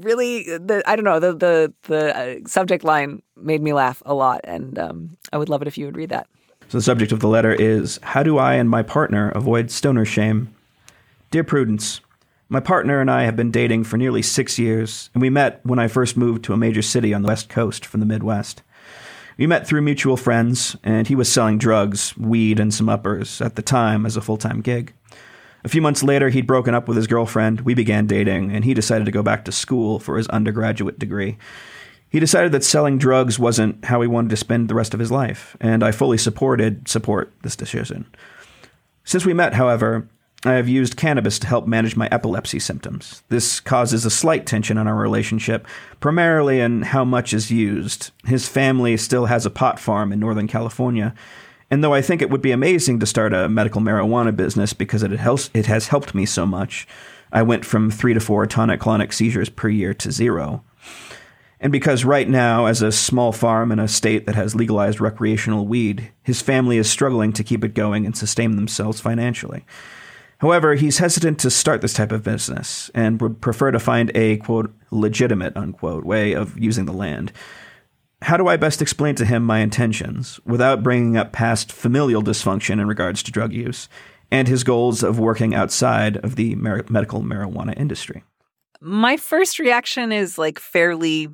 really 0.00 0.44
the 0.44 0.82
I 0.86 0.96
don't 0.96 1.04
know 1.04 1.20
the 1.20 1.34
the 1.34 1.74
the 1.82 2.16
uh, 2.16 2.48
subject 2.48 2.84
line 2.84 3.22
made 3.36 3.62
me 3.62 3.72
laugh 3.72 4.02
a 4.06 4.14
lot, 4.14 4.40
and 4.44 4.78
um, 4.78 5.16
I 5.32 5.38
would 5.38 5.48
love 5.48 5.62
it 5.62 5.68
if 5.68 5.78
you 5.78 5.86
would 5.86 5.96
read 5.96 6.10
that. 6.10 6.26
So 6.68 6.78
the 6.78 6.82
subject 6.82 7.12
of 7.12 7.20
the 7.20 7.28
letter 7.28 7.52
is 7.52 7.98
How 8.02 8.22
do 8.22 8.38
I 8.38 8.54
and 8.54 8.70
my 8.70 8.82
partner 8.82 9.30
avoid 9.30 9.70
stoner 9.70 10.04
shame? 10.04 10.54
Dear 11.30 11.44
Prudence, 11.44 12.00
my 12.48 12.60
partner 12.60 13.00
and 13.00 13.10
I 13.10 13.22
have 13.22 13.36
been 13.36 13.52
dating 13.52 13.84
for 13.84 13.96
nearly 13.96 14.22
six 14.22 14.58
years, 14.58 15.10
and 15.14 15.20
we 15.20 15.30
met 15.30 15.60
when 15.64 15.78
I 15.78 15.86
first 15.86 16.16
moved 16.16 16.42
to 16.44 16.52
a 16.52 16.56
major 16.56 16.82
city 16.82 17.14
on 17.14 17.22
the 17.22 17.28
west 17.28 17.48
coast 17.48 17.86
from 17.86 18.00
the 18.00 18.06
Midwest. 18.06 18.62
We 19.40 19.46
met 19.46 19.66
through 19.66 19.80
mutual 19.80 20.18
friends, 20.18 20.76
and 20.84 21.08
he 21.08 21.14
was 21.14 21.32
selling 21.32 21.56
drugs, 21.56 22.14
weed, 22.18 22.60
and 22.60 22.74
some 22.74 22.90
uppers 22.90 23.40
at 23.40 23.56
the 23.56 23.62
time 23.62 24.04
as 24.04 24.14
a 24.14 24.20
full 24.20 24.36
time 24.36 24.60
gig. 24.60 24.92
A 25.64 25.68
few 25.70 25.80
months 25.80 26.02
later, 26.02 26.28
he'd 26.28 26.46
broken 26.46 26.74
up 26.74 26.86
with 26.86 26.98
his 26.98 27.06
girlfriend, 27.06 27.62
we 27.62 27.72
began 27.72 28.06
dating, 28.06 28.54
and 28.54 28.66
he 28.66 28.74
decided 28.74 29.06
to 29.06 29.10
go 29.10 29.22
back 29.22 29.46
to 29.46 29.52
school 29.52 29.98
for 29.98 30.18
his 30.18 30.28
undergraduate 30.28 30.98
degree. 30.98 31.38
He 32.10 32.20
decided 32.20 32.52
that 32.52 32.64
selling 32.64 32.98
drugs 32.98 33.38
wasn't 33.38 33.82
how 33.86 34.02
he 34.02 34.06
wanted 34.06 34.28
to 34.28 34.36
spend 34.36 34.68
the 34.68 34.74
rest 34.74 34.92
of 34.92 35.00
his 35.00 35.10
life, 35.10 35.56
and 35.58 35.82
I 35.82 35.90
fully 35.90 36.18
supported 36.18 36.86
support 36.86 37.32
this 37.40 37.56
decision. 37.56 38.04
Since 39.04 39.24
we 39.24 39.32
met, 39.32 39.54
however, 39.54 40.06
I 40.44 40.54
have 40.54 40.68
used 40.68 40.96
cannabis 40.96 41.38
to 41.40 41.46
help 41.46 41.66
manage 41.66 41.96
my 41.96 42.08
epilepsy 42.10 42.60
symptoms. 42.60 43.22
This 43.28 43.60
causes 43.60 44.06
a 44.06 44.10
slight 44.10 44.46
tension 44.46 44.78
in 44.78 44.86
our 44.86 44.96
relationship, 44.96 45.66
primarily 46.00 46.60
in 46.60 46.82
how 46.82 47.04
much 47.04 47.34
is 47.34 47.50
used. 47.50 48.10
His 48.24 48.48
family 48.48 48.96
still 48.96 49.26
has 49.26 49.44
a 49.44 49.50
pot 49.50 49.78
farm 49.78 50.12
in 50.12 50.18
Northern 50.18 50.48
California, 50.48 51.14
and 51.70 51.84
though 51.84 51.94
I 51.94 52.02
think 52.02 52.22
it 52.22 52.30
would 52.30 52.42
be 52.42 52.52
amazing 52.52 53.00
to 53.00 53.06
start 53.06 53.34
a 53.34 53.48
medical 53.48 53.82
marijuana 53.82 54.34
business 54.34 54.72
because 54.72 55.02
it 55.02 55.10
helps, 55.12 55.50
it 55.54 55.66
has 55.66 55.88
helped 55.88 56.14
me 56.14 56.26
so 56.26 56.46
much, 56.46 56.88
I 57.32 57.42
went 57.42 57.64
from 57.64 57.90
three 57.90 58.14
to 58.14 58.20
four 58.20 58.46
tonic 58.46 58.80
clonic 58.80 59.12
seizures 59.12 59.48
per 59.48 59.68
year 59.68 59.94
to 59.94 60.10
zero. 60.10 60.64
And 61.60 61.70
because 61.70 62.04
right 62.04 62.28
now, 62.28 62.64
as 62.64 62.80
a 62.80 62.90
small 62.90 63.32
farm 63.32 63.70
in 63.70 63.78
a 63.78 63.86
state 63.86 64.26
that 64.26 64.34
has 64.34 64.54
legalized 64.54 65.00
recreational 65.00 65.66
weed, 65.66 66.10
his 66.22 66.40
family 66.40 66.78
is 66.78 66.90
struggling 66.90 67.32
to 67.34 67.44
keep 67.44 67.62
it 67.62 67.74
going 67.74 68.06
and 68.06 68.16
sustain 68.16 68.56
themselves 68.56 68.98
financially. 68.98 69.66
However, 70.40 70.74
he's 70.74 70.98
hesitant 70.98 71.38
to 71.40 71.50
start 71.50 71.82
this 71.82 71.92
type 71.92 72.12
of 72.12 72.22
business 72.22 72.90
and 72.94 73.20
would 73.20 73.42
prefer 73.42 73.70
to 73.70 73.78
find 73.78 74.10
a 74.14 74.38
quote 74.38 74.74
legitimate 74.90 75.54
unquote 75.54 76.04
way 76.04 76.32
of 76.32 76.58
using 76.58 76.86
the 76.86 76.92
land. 76.92 77.30
How 78.22 78.38
do 78.38 78.48
I 78.48 78.56
best 78.56 78.80
explain 78.80 79.14
to 79.16 79.26
him 79.26 79.44
my 79.44 79.58
intentions 79.58 80.40
without 80.46 80.82
bringing 80.82 81.16
up 81.16 81.32
past 81.32 81.70
familial 81.70 82.22
dysfunction 82.22 82.80
in 82.80 82.88
regards 82.88 83.22
to 83.22 83.30
drug 83.30 83.52
use 83.52 83.88
and 84.30 84.48
his 84.48 84.64
goals 84.64 85.02
of 85.02 85.18
working 85.18 85.54
outside 85.54 86.16
of 86.18 86.36
the 86.36 86.54
medical 86.54 87.22
marijuana 87.22 87.78
industry? 87.78 88.24
My 88.80 89.18
first 89.18 89.58
reaction 89.58 90.10
is 90.10 90.38
like 90.38 90.58
fairly. 90.58 91.28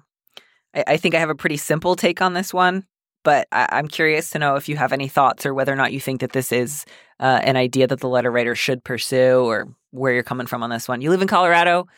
I 0.74 0.96
think 0.96 1.14
I 1.14 1.20
have 1.20 1.30
a 1.30 1.34
pretty 1.34 1.56
simple 1.56 1.94
take 1.94 2.20
on 2.20 2.34
this 2.34 2.52
one, 2.52 2.84
but 3.26 3.48
I, 3.50 3.66
I'm 3.72 3.88
curious 3.88 4.30
to 4.30 4.38
know 4.38 4.54
if 4.54 4.68
you 4.68 4.76
have 4.76 4.92
any 4.92 5.08
thoughts 5.08 5.44
or 5.44 5.52
whether 5.52 5.72
or 5.72 5.76
not 5.76 5.92
you 5.92 5.98
think 5.98 6.20
that 6.20 6.30
this 6.30 6.52
is 6.52 6.86
uh, 7.18 7.40
an 7.42 7.56
idea 7.56 7.88
that 7.88 7.98
the 7.98 8.08
letter 8.08 8.30
writer 8.30 8.54
should 8.54 8.84
pursue 8.84 9.40
or 9.40 9.66
where 9.90 10.12
you're 10.14 10.22
coming 10.22 10.46
from 10.46 10.62
on 10.62 10.70
this 10.70 10.86
one. 10.86 11.00
You 11.00 11.10
live 11.10 11.22
in 11.22 11.26
Colorado, 11.26 11.88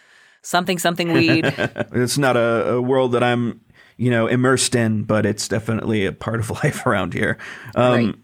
something, 0.40 0.78
something 0.78 1.12
weed. 1.12 1.44
it's 1.92 2.16
not 2.16 2.38
a, 2.38 2.70
a 2.70 2.80
world 2.80 3.12
that 3.12 3.22
I'm, 3.22 3.60
you 3.98 4.10
know, 4.10 4.26
immersed 4.26 4.74
in, 4.74 5.02
but 5.02 5.26
it's 5.26 5.48
definitely 5.48 6.06
a 6.06 6.12
part 6.12 6.40
of 6.40 6.48
life 6.64 6.86
around 6.86 7.12
here. 7.12 7.36
Um, 7.74 7.92
Right. 7.92 8.14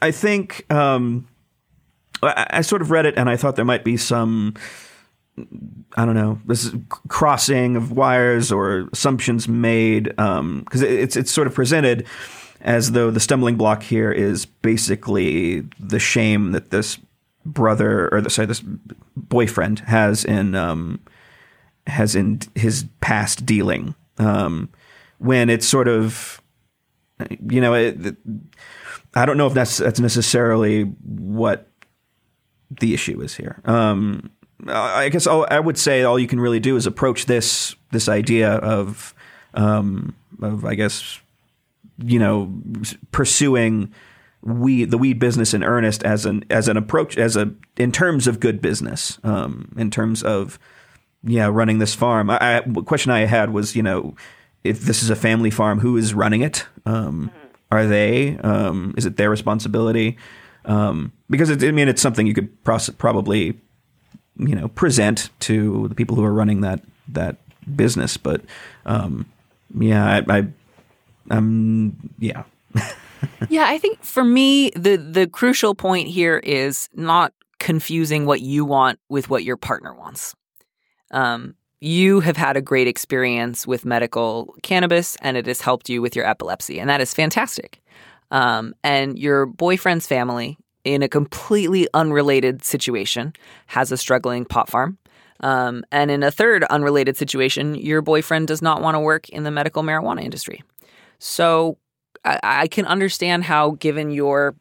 I 0.00 0.10
think 0.12 0.64
um, 0.72 1.26
I, 2.22 2.46
I 2.50 2.60
sort 2.60 2.82
of 2.82 2.92
read 2.92 3.04
it 3.04 3.14
and 3.16 3.28
I 3.28 3.36
thought 3.36 3.56
there 3.56 3.64
might 3.64 3.82
be 3.82 3.96
some. 3.96 4.54
I 5.96 6.04
don't 6.04 6.14
know. 6.14 6.40
This 6.46 6.64
is 6.64 6.74
crossing 7.08 7.76
of 7.76 7.92
wires 7.92 8.52
or 8.52 8.88
assumptions 8.92 9.48
made 9.48 10.04
because 10.04 10.82
it's 10.82 11.16
it's 11.16 11.30
sort 11.30 11.46
of 11.46 11.54
presented 11.54 12.06
as 12.60 12.92
though 12.92 13.10
the 13.10 13.20
stumbling 13.20 13.56
block 13.56 13.82
here 13.82 14.10
is 14.10 14.46
basically 14.46 15.60
the 15.78 15.98
shame 15.98 16.52
that 16.52 16.70
this 16.70 16.98
brother 17.44 18.08
or 18.12 18.20
the, 18.20 18.30
sorry 18.30 18.46
this 18.46 18.62
boyfriend 19.16 19.80
has 19.80 20.24
in 20.24 20.54
um, 20.54 21.00
has 21.86 22.14
in 22.14 22.40
his 22.54 22.84
past 23.00 23.46
dealing. 23.46 23.94
Um, 24.18 24.68
when 25.18 25.50
it's 25.50 25.66
sort 25.66 25.88
of 25.88 26.40
you 27.48 27.60
know 27.60 27.74
it, 27.74 28.16
I 29.14 29.24
don't 29.24 29.36
know 29.36 29.46
if 29.46 29.54
that's 29.54 29.78
that's 29.78 30.00
necessarily 30.00 30.82
what 30.82 31.68
the 32.80 32.94
issue 32.94 33.20
is 33.20 33.34
here. 33.34 33.60
Um, 33.64 34.30
I 34.66 35.08
guess 35.08 35.26
all, 35.26 35.46
I 35.50 35.60
would 35.60 35.78
say 35.78 36.02
all 36.02 36.18
you 36.18 36.26
can 36.26 36.40
really 36.40 36.60
do 36.60 36.76
is 36.76 36.86
approach 36.86 37.26
this 37.26 37.76
this 37.92 38.08
idea 38.08 38.54
of 38.54 39.14
um, 39.54 40.14
of 40.42 40.64
I 40.64 40.74
guess 40.74 41.20
you 41.98 42.18
know 42.18 42.52
pursuing 43.12 43.92
weed 44.42 44.90
the 44.90 44.98
weed 44.98 45.18
business 45.18 45.54
in 45.54 45.62
earnest 45.62 46.02
as 46.02 46.26
an 46.26 46.44
as 46.50 46.68
an 46.68 46.76
approach 46.76 47.16
as 47.16 47.36
a 47.36 47.52
in 47.76 47.92
terms 47.92 48.26
of 48.26 48.40
good 48.40 48.60
business 48.60 49.18
um, 49.24 49.72
in 49.76 49.90
terms 49.90 50.22
of 50.22 50.58
yeah 51.22 51.46
running 51.46 51.78
this 51.78 51.94
farm. 51.94 52.30
I, 52.30 52.38
I, 52.40 52.62
the 52.66 52.82
question 52.82 53.12
I 53.12 53.20
had 53.20 53.52
was 53.52 53.76
you 53.76 53.82
know 53.82 54.14
if 54.64 54.80
this 54.80 55.02
is 55.02 55.10
a 55.10 55.16
family 55.16 55.50
farm, 55.50 55.80
who 55.80 55.96
is 55.96 56.14
running 56.14 56.42
it? 56.42 56.66
Um, 56.84 57.30
are 57.70 57.86
they? 57.86 58.36
Um, 58.38 58.94
is 58.96 59.06
it 59.06 59.16
their 59.16 59.30
responsibility? 59.30 60.18
Um, 60.64 61.12
because 61.30 61.50
it, 61.50 61.62
I 61.62 61.70
mean, 61.70 61.88
it's 61.88 62.02
something 62.02 62.26
you 62.26 62.34
could 62.34 62.64
proce- 62.64 62.96
probably, 62.96 63.60
you 64.38 64.54
know, 64.54 64.68
present 64.68 65.30
to 65.40 65.88
the 65.88 65.94
people 65.94 66.16
who 66.16 66.24
are 66.24 66.32
running 66.32 66.60
that 66.62 66.80
that 67.08 67.36
business. 67.74 68.16
But 68.16 68.42
um, 68.86 69.26
yeah, 69.74 70.22
I, 70.28 70.38
I, 70.38 70.46
I'm 71.30 71.96
yeah. 72.18 72.44
yeah, 73.48 73.66
I 73.66 73.78
think 73.78 74.02
for 74.02 74.24
me 74.24 74.70
the 74.70 74.96
the 74.96 75.26
crucial 75.26 75.74
point 75.74 76.08
here 76.08 76.38
is 76.38 76.88
not 76.94 77.32
confusing 77.58 78.26
what 78.26 78.40
you 78.40 78.64
want 78.64 78.98
with 79.08 79.28
what 79.28 79.44
your 79.44 79.56
partner 79.56 79.94
wants. 79.94 80.34
Um, 81.10 81.54
you 81.80 82.20
have 82.20 82.36
had 82.36 82.56
a 82.56 82.62
great 82.62 82.88
experience 82.88 83.66
with 83.66 83.84
medical 83.84 84.54
cannabis, 84.62 85.16
and 85.22 85.36
it 85.36 85.46
has 85.46 85.60
helped 85.60 85.88
you 85.88 86.02
with 86.02 86.16
your 86.16 86.26
epilepsy, 86.26 86.80
and 86.80 86.90
that 86.90 87.00
is 87.00 87.14
fantastic. 87.14 87.80
Um, 88.30 88.74
and 88.84 89.18
your 89.18 89.46
boyfriend's 89.46 90.06
family, 90.06 90.58
in 90.84 91.02
a 91.02 91.08
completely 91.08 91.88
unrelated 91.94 92.64
situation, 92.64 93.32
has 93.66 93.92
a 93.92 93.96
struggling 93.96 94.44
pot 94.44 94.68
farm. 94.68 94.98
Um, 95.40 95.84
and 95.92 96.10
in 96.10 96.22
a 96.22 96.30
third 96.30 96.64
unrelated 96.64 97.16
situation, 97.16 97.74
your 97.74 98.02
boyfriend 98.02 98.48
does 98.48 98.62
not 98.62 98.82
want 98.82 98.94
to 98.94 99.00
work 99.00 99.28
in 99.28 99.44
the 99.44 99.50
medical 99.50 99.82
marijuana 99.82 100.22
industry. 100.22 100.62
So 101.18 101.78
I, 102.24 102.40
I 102.42 102.68
can 102.68 102.86
understand 102.86 103.44
how, 103.44 103.72
given 103.72 104.10
your 104.10 104.56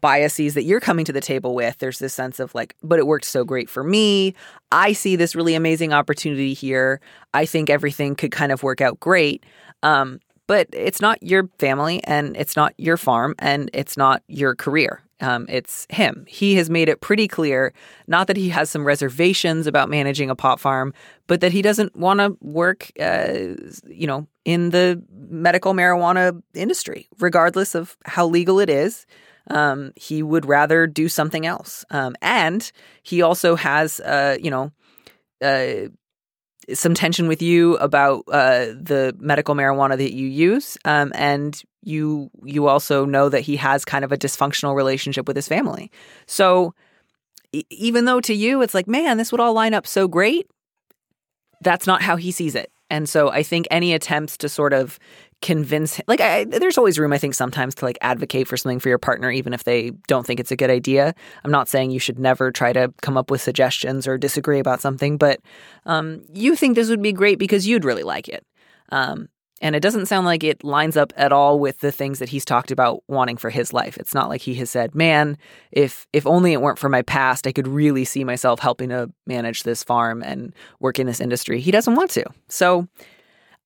biases 0.00 0.54
that 0.54 0.64
you're 0.64 0.80
coming 0.80 1.04
to 1.04 1.12
the 1.12 1.20
table 1.20 1.54
with, 1.54 1.78
there's 1.78 1.98
this 1.98 2.14
sense 2.14 2.40
of 2.40 2.54
like, 2.54 2.74
but 2.82 2.98
it 2.98 3.06
worked 3.06 3.26
so 3.26 3.44
great 3.44 3.68
for 3.68 3.84
me. 3.84 4.34
I 4.72 4.92
see 4.92 5.16
this 5.16 5.34
really 5.34 5.54
amazing 5.54 5.92
opportunity 5.92 6.54
here. 6.54 7.00
I 7.32 7.46
think 7.46 7.70
everything 7.70 8.14
could 8.16 8.32
kind 8.32 8.52
of 8.52 8.62
work 8.62 8.80
out 8.80 8.98
great. 8.98 9.44
Um, 9.82 10.20
but 10.46 10.68
it's 10.72 11.00
not 11.00 11.22
your 11.22 11.48
family 11.58 12.02
and 12.04 12.36
it's 12.36 12.56
not 12.56 12.74
your 12.76 12.96
farm 12.96 13.34
and 13.38 13.70
it's 13.72 13.96
not 13.96 14.22
your 14.28 14.54
career. 14.54 15.00
Um, 15.20 15.46
it's 15.48 15.86
him. 15.90 16.26
He 16.28 16.56
has 16.56 16.68
made 16.68 16.88
it 16.88 17.00
pretty 17.00 17.28
clear, 17.28 17.72
not 18.06 18.26
that 18.26 18.36
he 18.36 18.48
has 18.50 18.68
some 18.68 18.84
reservations 18.84 19.66
about 19.66 19.88
managing 19.88 20.28
a 20.28 20.34
pot 20.34 20.60
farm, 20.60 20.92
but 21.26 21.40
that 21.40 21.52
he 21.52 21.62
doesn't 21.62 21.96
want 21.96 22.20
to 22.20 22.36
work, 22.40 22.90
uh, 23.00 23.32
you 23.86 24.06
know, 24.06 24.26
in 24.44 24.70
the 24.70 25.02
medical 25.10 25.72
marijuana 25.72 26.42
industry, 26.52 27.08
regardless 27.20 27.74
of 27.74 27.96
how 28.04 28.26
legal 28.26 28.60
it 28.60 28.68
is. 28.68 29.06
Um, 29.50 29.92
he 29.94 30.22
would 30.22 30.46
rather 30.46 30.86
do 30.86 31.08
something 31.08 31.46
else. 31.46 31.84
Um, 31.90 32.16
and 32.20 32.70
he 33.02 33.22
also 33.22 33.56
has, 33.56 34.00
uh, 34.00 34.36
you 34.40 34.50
know, 34.50 34.72
uh, 35.42 35.88
some 36.72 36.94
tension 36.94 37.28
with 37.28 37.42
you 37.42 37.76
about 37.76 38.24
uh, 38.28 38.66
the 38.66 39.14
medical 39.18 39.54
marijuana 39.54 39.96
that 39.96 40.14
you 40.14 40.26
use, 40.26 40.78
um, 40.84 41.12
and 41.14 41.62
you 41.82 42.30
you 42.44 42.66
also 42.66 43.04
know 43.04 43.28
that 43.28 43.40
he 43.40 43.56
has 43.56 43.84
kind 43.84 44.04
of 44.04 44.12
a 44.12 44.16
dysfunctional 44.16 44.74
relationship 44.74 45.26
with 45.26 45.36
his 45.36 45.48
family. 45.48 45.90
So 46.26 46.74
even 47.70 48.04
though 48.04 48.20
to 48.20 48.34
you 48.34 48.62
it's 48.62 48.74
like, 48.74 48.88
man, 48.88 49.16
this 49.16 49.30
would 49.30 49.40
all 49.40 49.52
line 49.52 49.74
up 49.74 49.86
so 49.86 50.08
great, 50.08 50.46
that's 51.60 51.86
not 51.86 52.02
how 52.02 52.16
he 52.16 52.30
sees 52.30 52.54
it. 52.54 52.70
And 52.90 53.08
so 53.08 53.30
I 53.30 53.42
think 53.42 53.66
any 53.70 53.92
attempts 53.92 54.36
to 54.38 54.48
sort 54.48 54.72
of 54.72 54.98
convince 55.44 56.00
like 56.08 56.22
I, 56.22 56.44
there's 56.44 56.78
always 56.78 56.98
room 56.98 57.12
i 57.12 57.18
think 57.18 57.34
sometimes 57.34 57.74
to 57.74 57.84
like 57.84 57.98
advocate 58.00 58.48
for 58.48 58.56
something 58.56 58.80
for 58.80 58.88
your 58.88 58.96
partner 58.96 59.30
even 59.30 59.52
if 59.52 59.64
they 59.64 59.90
don't 60.08 60.26
think 60.26 60.40
it's 60.40 60.50
a 60.50 60.56
good 60.56 60.70
idea. 60.70 61.14
I'm 61.44 61.50
not 61.50 61.68
saying 61.68 61.90
you 61.90 61.98
should 61.98 62.18
never 62.18 62.50
try 62.50 62.72
to 62.72 62.90
come 63.02 63.18
up 63.18 63.30
with 63.30 63.42
suggestions 63.42 64.08
or 64.08 64.16
disagree 64.16 64.58
about 64.58 64.80
something 64.80 65.18
but 65.18 65.40
um, 65.84 66.22
you 66.32 66.56
think 66.56 66.76
this 66.76 66.88
would 66.88 67.02
be 67.02 67.12
great 67.12 67.38
because 67.38 67.66
you'd 67.66 67.84
really 67.84 68.04
like 68.04 68.26
it. 68.26 68.46
Um, 68.88 69.28
and 69.60 69.76
it 69.76 69.80
doesn't 69.80 70.06
sound 70.06 70.24
like 70.24 70.42
it 70.42 70.64
lines 70.64 70.96
up 70.96 71.12
at 71.14 71.30
all 71.30 71.60
with 71.60 71.80
the 71.80 71.92
things 71.92 72.20
that 72.20 72.30
he's 72.30 72.44
talked 72.46 72.70
about 72.70 73.02
wanting 73.06 73.36
for 73.36 73.50
his 73.50 73.74
life. 73.74 73.98
It's 73.98 74.14
not 74.14 74.30
like 74.30 74.40
he 74.40 74.54
has 74.54 74.70
said 74.70 74.94
man 74.94 75.36
if 75.72 76.06
if 76.14 76.26
only 76.26 76.54
it 76.54 76.62
weren't 76.62 76.78
for 76.78 76.88
my 76.88 77.02
past 77.02 77.46
i 77.46 77.52
could 77.52 77.68
really 77.68 78.06
see 78.06 78.24
myself 78.24 78.60
helping 78.60 78.88
to 78.88 79.10
manage 79.26 79.62
this 79.62 79.84
farm 79.84 80.22
and 80.22 80.54
work 80.80 80.98
in 80.98 81.06
this 81.06 81.20
industry. 81.20 81.60
He 81.60 81.70
doesn't 81.70 81.96
want 81.96 82.10
to. 82.12 82.24
So 82.48 82.88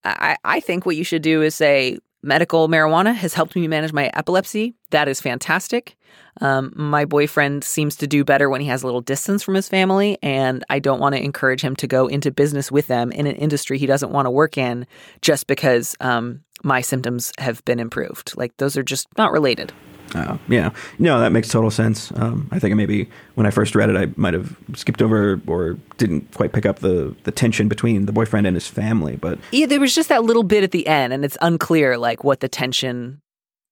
I, 0.04 0.36
I 0.44 0.60
think 0.60 0.86
what 0.86 0.96
you 0.96 1.04
should 1.04 1.22
do 1.22 1.42
is 1.42 1.54
say, 1.54 1.98
medical 2.22 2.68
marijuana 2.68 3.14
has 3.14 3.34
helped 3.34 3.54
me 3.54 3.68
manage 3.68 3.92
my 3.92 4.10
epilepsy. 4.14 4.74
That 4.90 5.08
is 5.08 5.20
fantastic. 5.20 5.96
Um, 6.40 6.72
my 6.74 7.04
boyfriend 7.04 7.64
seems 7.64 7.96
to 7.96 8.06
do 8.06 8.24
better 8.24 8.48
when 8.48 8.60
he 8.60 8.66
has 8.68 8.82
a 8.82 8.86
little 8.86 9.00
distance 9.00 9.42
from 9.42 9.54
his 9.54 9.68
family, 9.68 10.18
and 10.22 10.64
I 10.68 10.78
don't 10.78 11.00
want 11.00 11.14
to 11.14 11.22
encourage 11.22 11.60
him 11.60 11.76
to 11.76 11.86
go 11.86 12.06
into 12.06 12.30
business 12.30 12.72
with 12.72 12.86
them 12.86 13.12
in 13.12 13.26
an 13.26 13.36
industry 13.36 13.78
he 13.78 13.86
doesn't 13.86 14.12
want 14.12 14.26
to 14.26 14.30
work 14.30 14.58
in 14.58 14.86
just 15.20 15.46
because 15.46 15.96
um, 16.00 16.42
my 16.62 16.80
symptoms 16.80 17.32
have 17.38 17.64
been 17.64 17.80
improved. 17.80 18.36
Like, 18.36 18.56
those 18.56 18.76
are 18.76 18.82
just 18.82 19.08
not 19.16 19.32
related. 19.32 19.72
Oh, 20.14 20.38
yeah. 20.48 20.70
No, 20.98 21.20
that 21.20 21.32
makes 21.32 21.48
total 21.48 21.70
sense. 21.70 22.12
Um, 22.14 22.48
I 22.50 22.58
think 22.58 22.74
maybe 22.76 23.08
when 23.34 23.46
I 23.46 23.50
first 23.50 23.74
read 23.74 23.90
it, 23.90 23.96
I 23.96 24.08
might 24.16 24.34
have 24.34 24.56
skipped 24.74 25.02
over 25.02 25.40
or 25.46 25.74
didn't 25.96 26.32
quite 26.34 26.52
pick 26.52 26.66
up 26.66 26.78
the, 26.78 27.14
the 27.24 27.30
tension 27.30 27.68
between 27.68 28.06
the 28.06 28.12
boyfriend 28.12 28.46
and 28.46 28.56
his 28.56 28.66
family. 28.66 29.16
But 29.16 29.38
yeah, 29.52 29.66
there 29.66 29.80
was 29.80 29.94
just 29.94 30.08
that 30.08 30.24
little 30.24 30.42
bit 30.42 30.64
at 30.64 30.70
the 30.70 30.86
end, 30.86 31.12
and 31.12 31.24
it's 31.24 31.38
unclear 31.40 31.98
like 31.98 32.24
what 32.24 32.40
the 32.40 32.48
tension. 32.48 33.20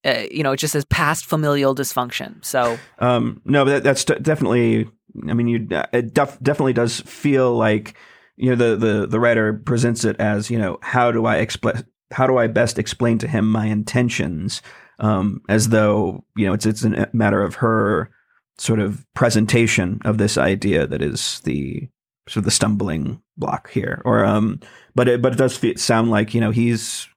Uh, 0.05 0.23
you 0.31 0.43
know, 0.43 0.51
it 0.51 0.57
just 0.57 0.73
says 0.73 0.85
past 0.85 1.25
familial 1.25 1.75
dysfunction. 1.75 2.43
So 2.45 2.77
um, 2.99 3.41
no, 3.45 3.65
but 3.65 3.71
that, 3.71 3.83
that's 3.83 4.05
definitely. 4.05 4.89
I 5.27 5.33
mean, 5.33 5.47
you 5.47 5.67
it 5.91 6.13
def- 6.13 6.39
definitely 6.41 6.73
does 6.73 7.01
feel 7.01 7.55
like 7.55 7.95
you 8.35 8.51
know 8.51 8.55
the 8.55 8.75
the 8.75 9.07
the 9.07 9.19
writer 9.19 9.53
presents 9.53 10.05
it 10.05 10.15
as 10.19 10.49
you 10.49 10.59
know 10.59 10.77
how 10.81 11.11
do 11.11 11.25
I 11.25 11.37
explain 11.37 11.83
how 12.11 12.27
do 12.27 12.37
I 12.37 12.47
best 12.47 12.79
explain 12.79 13.17
to 13.17 13.27
him 13.27 13.49
my 13.49 13.65
intentions 13.65 14.61
um, 14.99 15.41
as 15.49 15.69
though 15.69 16.23
you 16.35 16.45
know 16.45 16.53
it's 16.53 16.65
it's 16.65 16.83
a 16.83 17.09
matter 17.13 17.41
of 17.41 17.55
her 17.55 18.09
sort 18.57 18.79
of 18.79 19.05
presentation 19.13 19.99
of 20.03 20.17
this 20.17 20.37
idea 20.37 20.87
that 20.87 21.01
is 21.01 21.41
the 21.41 21.87
sort 22.27 22.37
of 22.37 22.45
the 22.45 22.51
stumbling 22.51 23.21
block 23.37 23.69
here. 23.69 24.01
Or 24.05 24.25
um, 24.25 24.59
but 24.95 25.07
it 25.07 25.21
but 25.21 25.33
it 25.33 25.37
does 25.37 25.81
sound 25.81 26.09
like 26.11 26.33
you 26.33 26.41
know 26.41 26.51
he's 26.51 27.07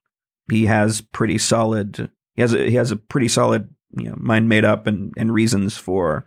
he 0.50 0.66
has 0.66 1.00
pretty 1.00 1.38
solid 1.38 2.10
he 2.34 2.42
has 2.42 2.54
a, 2.54 2.68
he 2.68 2.76
has 2.76 2.90
a 2.90 2.96
pretty 2.96 3.28
solid 3.28 3.68
you 3.96 4.08
know 4.08 4.16
mind 4.18 4.48
made 4.48 4.64
up 4.64 4.86
and 4.86 5.12
and 5.16 5.32
reasons 5.32 5.76
for 5.76 6.24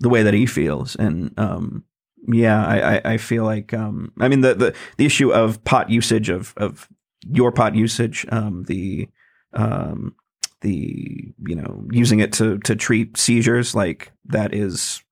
the 0.00 0.08
way 0.08 0.22
that 0.22 0.34
he 0.34 0.46
feels 0.46 0.96
and 0.96 1.32
um 1.38 1.84
yeah 2.28 2.64
I, 2.64 2.96
I 2.96 3.00
I 3.12 3.16
feel 3.16 3.44
like 3.44 3.72
um 3.74 4.12
I 4.18 4.28
mean 4.28 4.40
the 4.40 4.54
the 4.54 4.74
the 4.96 5.06
issue 5.06 5.32
of 5.32 5.62
pot 5.64 5.90
usage 5.90 6.28
of 6.28 6.54
of 6.56 6.88
your 7.26 7.52
pot 7.52 7.74
usage 7.74 8.26
um 8.30 8.64
the 8.64 9.08
um 9.52 10.14
the 10.64 11.32
you 11.46 11.54
know 11.54 11.86
using 11.92 12.18
it 12.18 12.32
to 12.32 12.58
to 12.58 12.74
treat 12.74 13.16
seizures 13.16 13.74
like 13.74 14.12
that 14.26 14.52
is 14.52 15.02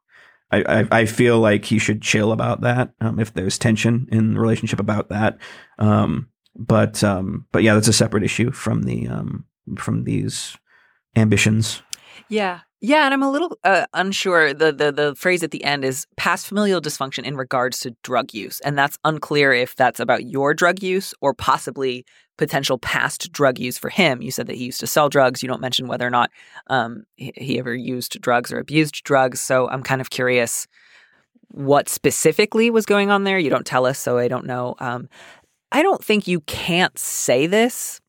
I, 0.51 0.87
I, 0.93 1.07
feel 1.07 1.39
like 1.39 1.65
he 1.65 1.79
should 1.79 2.03
chill 2.03 2.31
about 2.31 2.61
that 2.61 2.93
um, 3.01 3.19
if 3.19 3.33
there's 3.33 3.57
tension 3.57 4.07
in 4.13 4.35
the 4.35 4.41
relationship 4.41 4.81
about 4.81 5.09
that. 5.09 5.39
Um, 5.79 6.29
but 6.55 7.03
um, 7.03 7.47
but 7.53 7.63
yeah 7.63 7.73
that's 7.73 7.89
a 7.89 7.93
separate 7.93 8.23
issue 8.23 8.51
from 8.51 8.83
the 8.83 9.09
um, 9.09 9.47
from 9.79 10.05
these 10.05 10.59
ambitions. 11.17 11.83
Yeah 12.29 12.61
yeah, 12.85 13.05
and 13.05 13.15
I'm 13.15 13.23
a 13.23 13.31
little 13.31 13.57
uh, 13.63 13.87
unsure. 13.95 14.53
The, 14.53 14.73
the 14.73 14.91
the 14.91 15.15
phrase 15.15 15.45
at 15.45 15.53
the 15.53 15.63
end 15.63 15.85
is 15.85 16.05
past 16.17 16.49
familial 16.49 16.81
dysfunction 16.81 17.23
in 17.23 17.37
regards 17.37 17.79
to 17.81 17.95
drug 18.03 18.35
use, 18.35 18.59
and 18.61 18.77
that's 18.77 18.99
unclear 19.05 19.53
if 19.53 19.77
that's 19.77 20.01
about 20.01 20.27
your 20.27 20.53
drug 20.53 20.83
use 20.83 21.15
or 21.21 21.33
possibly 21.33 22.05
potential 22.39 22.79
past 22.79 23.31
drug 23.31 23.61
use 23.61 23.79
for 23.79 23.89
him. 23.89 24.21
You 24.21 24.33
said 24.33 24.49
that 24.49 24.57
he 24.57 24.65
used 24.65 24.81
to 24.81 24.89
sell 24.89 25.09
drugs. 25.09 25.45
You 25.45 25.49
don't 25.49 25.61
mention 25.61 25.87
whether 25.87 26.05
or 26.05 26.11
not 26.11 26.31
um, 26.67 27.05
he 27.15 27.57
ever 27.57 27.73
used 27.73 28.21
drugs 28.21 28.53
or 28.53 28.59
abused 28.59 29.05
drugs. 29.05 29.41
So 29.41 29.69
I'm 29.69 29.85
kind 29.85 30.01
of 30.01 30.11
curious 30.11 30.67
what 31.53 31.89
specifically 31.89 32.69
was 32.69 32.85
going 32.85 33.11
on 33.11 33.23
there. 33.23 33.39
You 33.39 33.51
don't 33.51 33.67
tell 33.67 33.87
us, 33.87 33.99
so 34.01 34.19
I 34.19 34.27
don't 34.27 34.47
know. 34.47 34.75
Um, 34.81 35.09
I 35.71 35.83
don't 35.83 36.05
think 36.05 36.27
you 36.27 36.41
can't 36.41 36.99
say 36.99 37.47
this, 37.47 38.01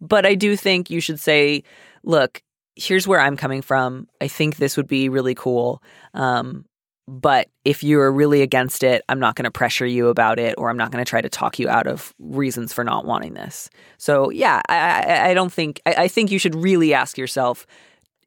but 0.00 0.26
I 0.26 0.34
do 0.34 0.56
think 0.56 0.90
you 0.90 1.00
should 1.00 1.20
say, 1.20 1.62
look, 2.02 2.42
here's 2.76 3.06
where 3.06 3.20
I'm 3.20 3.36
coming 3.36 3.62
from. 3.62 4.08
I 4.20 4.28
think 4.28 4.56
this 4.56 4.76
would 4.76 4.88
be 4.88 5.08
really 5.08 5.34
cool. 5.34 5.82
Um, 6.14 6.64
but 7.08 7.48
if 7.64 7.82
you're 7.82 8.12
really 8.12 8.42
against 8.42 8.82
it, 8.84 9.02
I'm 9.08 9.18
not 9.18 9.34
going 9.34 9.44
to 9.44 9.50
pressure 9.50 9.86
you 9.86 10.08
about 10.08 10.38
it, 10.38 10.54
or 10.56 10.70
I'm 10.70 10.76
not 10.76 10.92
going 10.92 11.04
to 11.04 11.08
try 11.08 11.20
to 11.20 11.28
talk 11.28 11.58
you 11.58 11.68
out 11.68 11.86
of 11.86 12.14
reasons 12.18 12.72
for 12.72 12.84
not 12.84 13.04
wanting 13.04 13.34
this. 13.34 13.68
So, 13.98 14.30
yeah, 14.30 14.62
I, 14.68 14.76
I, 14.76 15.30
I 15.30 15.34
don't 15.34 15.52
think, 15.52 15.80
I, 15.84 15.94
I 16.04 16.08
think 16.08 16.30
you 16.30 16.38
should 16.38 16.54
really 16.54 16.94
ask 16.94 17.18
yourself 17.18 17.66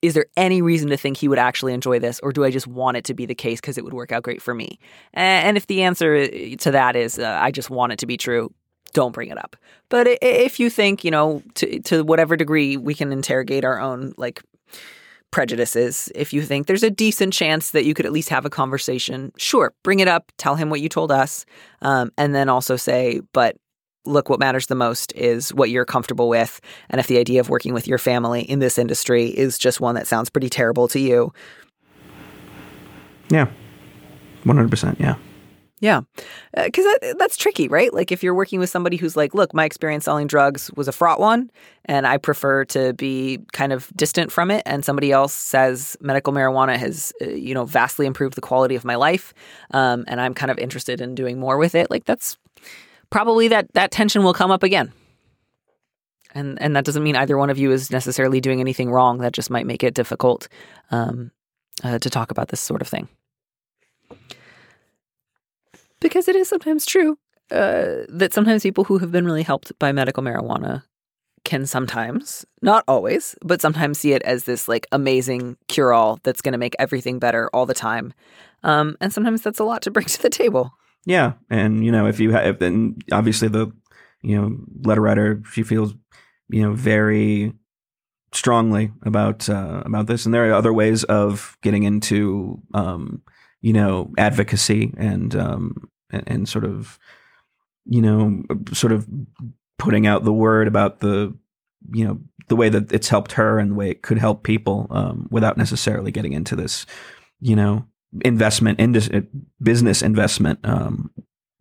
is 0.02 0.14
there 0.14 0.26
any 0.38 0.62
reason 0.62 0.90
to 0.90 0.98
think 0.98 1.18
he 1.18 1.28
would 1.28 1.40
actually 1.40 1.74
enjoy 1.74 1.98
this, 1.98 2.20
or 2.20 2.32
do 2.32 2.44
I 2.44 2.52
just 2.52 2.68
want 2.68 2.96
it 2.96 3.06
to 3.06 3.16
be 3.16 3.26
the 3.26 3.34
case 3.34 3.60
because 3.60 3.78
it 3.78 3.84
would 3.84 3.94
work 3.94 4.12
out 4.12 4.22
great 4.22 4.40
for 4.40 4.54
me? 4.54 4.78
And 5.14 5.58
if 5.58 5.66
the 5.66 5.82
answer 5.82 6.28
to 6.28 6.72
that 6.72 6.96
is 6.96 7.18
uh, 7.18 7.40
I 7.42 7.50
just 7.50 7.72
want 7.72 7.94
it 7.94 8.00
to 8.00 8.06
be 8.06 8.16
true, 8.16 8.54
don't 8.96 9.12
bring 9.12 9.30
it 9.30 9.38
up. 9.38 9.56
But 9.90 10.08
if 10.22 10.60
you 10.60 10.72
think, 10.72 11.04
you 11.04 11.12
know, 11.12 11.44
to 11.56 11.80
to 11.82 12.04
whatever 12.04 12.36
degree 12.36 12.78
we 12.78 12.96
can 12.96 13.12
interrogate 13.12 13.64
our 13.64 13.80
own 13.80 14.14
like 14.18 14.42
prejudices, 15.30 16.10
if 16.16 16.34
you 16.34 16.42
think 16.42 16.66
there's 16.66 16.82
a 16.82 16.90
decent 16.90 17.34
chance 17.34 17.72
that 17.72 17.84
you 17.86 17.94
could 17.94 18.06
at 18.06 18.14
least 18.14 18.30
have 18.30 18.46
a 18.46 18.50
conversation, 18.50 19.34
sure, 19.38 19.74
bring 19.84 20.00
it 20.00 20.08
up, 20.08 20.32
tell 20.38 20.56
him 20.56 20.70
what 20.70 20.80
you 20.82 20.90
told 20.90 21.12
us, 21.12 21.46
um, 21.82 22.10
and 22.18 22.34
then 22.34 22.48
also 22.50 22.78
say, 22.78 23.22
but 23.34 23.58
look, 24.06 24.30
what 24.30 24.40
matters 24.40 24.68
the 24.68 24.76
most 24.76 25.12
is 25.14 25.54
what 25.54 25.70
you're 25.70 25.86
comfortable 25.86 26.30
with. 26.30 26.62
And 26.90 27.00
if 27.00 27.08
the 27.08 27.18
idea 27.18 27.42
of 27.42 27.50
working 27.50 27.74
with 27.74 27.88
your 27.88 27.98
family 27.98 28.44
in 28.44 28.60
this 28.60 28.78
industry 28.78 29.26
is 29.26 29.58
just 29.58 29.82
one 29.82 29.96
that 29.96 30.08
sounds 30.08 30.30
pretty 30.30 30.50
terrible 30.50 30.88
to 30.90 31.00
you. 31.00 31.34
Yeah. 33.30 33.48
100%. 34.46 35.00
Yeah. 35.00 35.16
Yeah. 35.86 36.02
Because 36.56 36.84
uh, 36.84 36.94
that, 37.02 37.20
that's 37.20 37.38
tricky, 37.38 37.68
right? 37.68 37.94
Like 37.94 38.12
if 38.12 38.24
you're 38.24 38.34
working 38.34 38.60
with 38.60 38.72
somebody 38.72 38.98
who's 38.98 39.16
like, 39.16 39.36
look, 39.36 39.54
my 39.54 39.66
experience 39.66 40.06
selling 40.06 40.26
drugs 40.26 40.72
was 40.76 40.88
a 40.88 40.92
fraught 40.92 41.20
one, 41.20 41.52
and 41.86 42.08
I 42.08 42.18
prefer 42.18 42.66
to 42.66 42.94
be 42.94 43.38
kind 43.54 43.72
of 43.72 43.92
distant 43.96 44.32
from 44.32 44.50
it. 44.50 44.64
And 44.66 44.84
somebody 44.84 45.12
else 45.12 45.32
says 45.32 45.96
medical 46.02 46.34
marijuana 46.34 46.76
has, 46.78 47.14
uh, 47.22 47.26
you 47.26 47.54
know, 47.54 47.66
vastly 47.66 48.08
improved 48.08 48.34
the 48.34 48.42
quality 48.42 48.74
of 48.74 48.84
my 48.84 48.96
life. 48.96 49.32
Um, 49.76 50.06
and 50.08 50.20
I'm 50.20 50.34
kind 50.34 50.50
of 50.50 50.58
interested 50.58 51.02
in 51.02 51.14
doing 51.14 51.40
more 51.40 51.60
with 51.60 51.76
it. 51.76 51.92
Like 51.92 52.06
that's 52.06 52.36
probably 53.12 53.48
that, 53.50 53.72
that 53.74 53.92
tension 53.92 54.24
will 54.24 54.34
come 54.34 54.50
up 54.50 54.64
again. 54.64 54.92
And, 56.34 56.60
and 56.60 56.76
that 56.76 56.84
doesn't 56.84 57.04
mean 57.04 57.16
either 57.16 57.38
one 57.38 57.52
of 57.52 57.60
you 57.60 57.72
is 57.72 57.92
necessarily 57.92 58.42
doing 58.42 58.60
anything 58.60 58.90
wrong. 58.90 59.20
That 59.20 59.34
just 59.34 59.52
might 59.52 59.68
make 59.68 59.84
it 59.84 59.94
difficult 59.94 60.48
um, 60.90 61.30
uh, 61.84 62.00
to 62.00 62.10
talk 62.10 62.32
about 62.32 62.48
this 62.48 62.60
sort 62.60 62.82
of 62.82 62.88
thing. 62.88 63.08
Because 66.06 66.28
it 66.28 66.36
is 66.36 66.48
sometimes 66.48 66.86
true 66.86 67.18
uh, 67.50 68.06
that 68.10 68.32
sometimes 68.32 68.62
people 68.62 68.84
who 68.84 69.00
have 69.00 69.12
been 69.12 69.26
really 69.26 69.42
helped 69.42 69.72
by 69.80 69.92
medical 69.92 70.22
marijuana 70.22 70.84
can 71.44 71.66
sometimes, 71.66 72.46
not 72.62 72.84
always, 72.88 73.36
but 73.42 73.60
sometimes 73.60 73.98
see 73.98 74.14
it 74.14 74.22
as 74.22 74.44
this 74.44 74.68
like 74.68 74.86
amazing 74.92 75.58
cure 75.68 75.94
all 75.94 76.20
that's 76.22 76.44
going 76.44 76.52
to 76.52 76.60
make 76.60 76.76
everything 76.78 77.18
better 77.18 77.50
all 77.54 77.66
the 77.66 77.74
time. 77.74 78.14
Um, 78.62 78.96
and 79.02 79.12
sometimes 79.12 79.42
that's 79.42 79.60
a 79.60 79.64
lot 79.64 79.82
to 79.82 79.92
bring 79.92 80.06
to 80.06 80.22
the 80.22 80.30
table. 80.30 80.74
Yeah, 81.08 81.34
and 81.50 81.84
you 81.84 81.92
know, 81.92 82.06
if 82.06 82.20
you 82.20 82.32
have, 82.34 82.60
then 82.60 82.98
obviously 83.12 83.48
the 83.48 83.72
you 84.22 84.40
know 84.40 84.58
letter 84.84 85.02
writer, 85.02 85.42
she 85.52 85.64
feels 85.64 85.96
you 86.50 86.62
know 86.62 86.74
very 86.74 87.52
strongly 88.32 88.92
about 89.02 89.50
uh, 89.50 89.82
about 89.84 90.06
this, 90.06 90.26
and 90.26 90.36
there 90.36 90.48
are 90.48 90.54
other 90.54 90.74
ways 90.74 91.04
of 91.06 91.58
getting 91.64 91.82
into 91.82 92.62
um, 92.76 93.24
you 93.62 93.74
know 93.74 94.14
advocacy 94.20 94.94
and 94.98 95.36
um, 95.36 95.90
and, 96.12 96.24
and 96.28 96.50
sort 96.50 96.66
of 96.66 97.00
you 97.86 98.02
know 98.02 98.44
sort 98.74 98.92
of 98.92 99.08
putting 99.78 100.08
out 100.08 100.24
the 100.24 100.34
word 100.34 100.68
about 100.68 101.00
the 101.00 101.36
you 101.92 102.06
know 102.06 102.20
the 102.48 102.56
way 102.56 102.70
that 102.70 102.92
it's 102.92 103.10
helped 103.10 103.34
her 103.34 103.60
and 103.60 103.72
the 103.72 103.76
way 103.76 103.90
it 103.90 104.02
could 104.02 104.18
help 104.18 104.44
people 104.44 104.88
um, 104.90 105.28
without 105.32 105.58
necessarily 105.58 106.12
getting 106.12 106.34
into 106.34 106.56
this 106.56 106.86
you 107.40 107.56
know 107.56 107.86
investment 108.24 108.80
in 108.80 108.96
uh, 108.96 109.22
business 109.62 110.02
investment 110.02 110.60
um, 110.64 111.12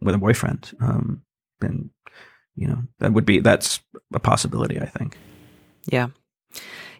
with 0.00 0.14
a 0.14 0.18
boyfriend. 0.18 0.72
Um, 0.80 1.22
and 1.60 1.90
you 2.54 2.68
know 2.68 2.82
that 3.00 3.12
would 3.12 3.24
be 3.24 3.40
that's 3.40 3.80
a 4.12 4.20
possibility 4.20 4.78
i 4.78 4.86
think. 4.86 5.16
Yeah 5.86 6.08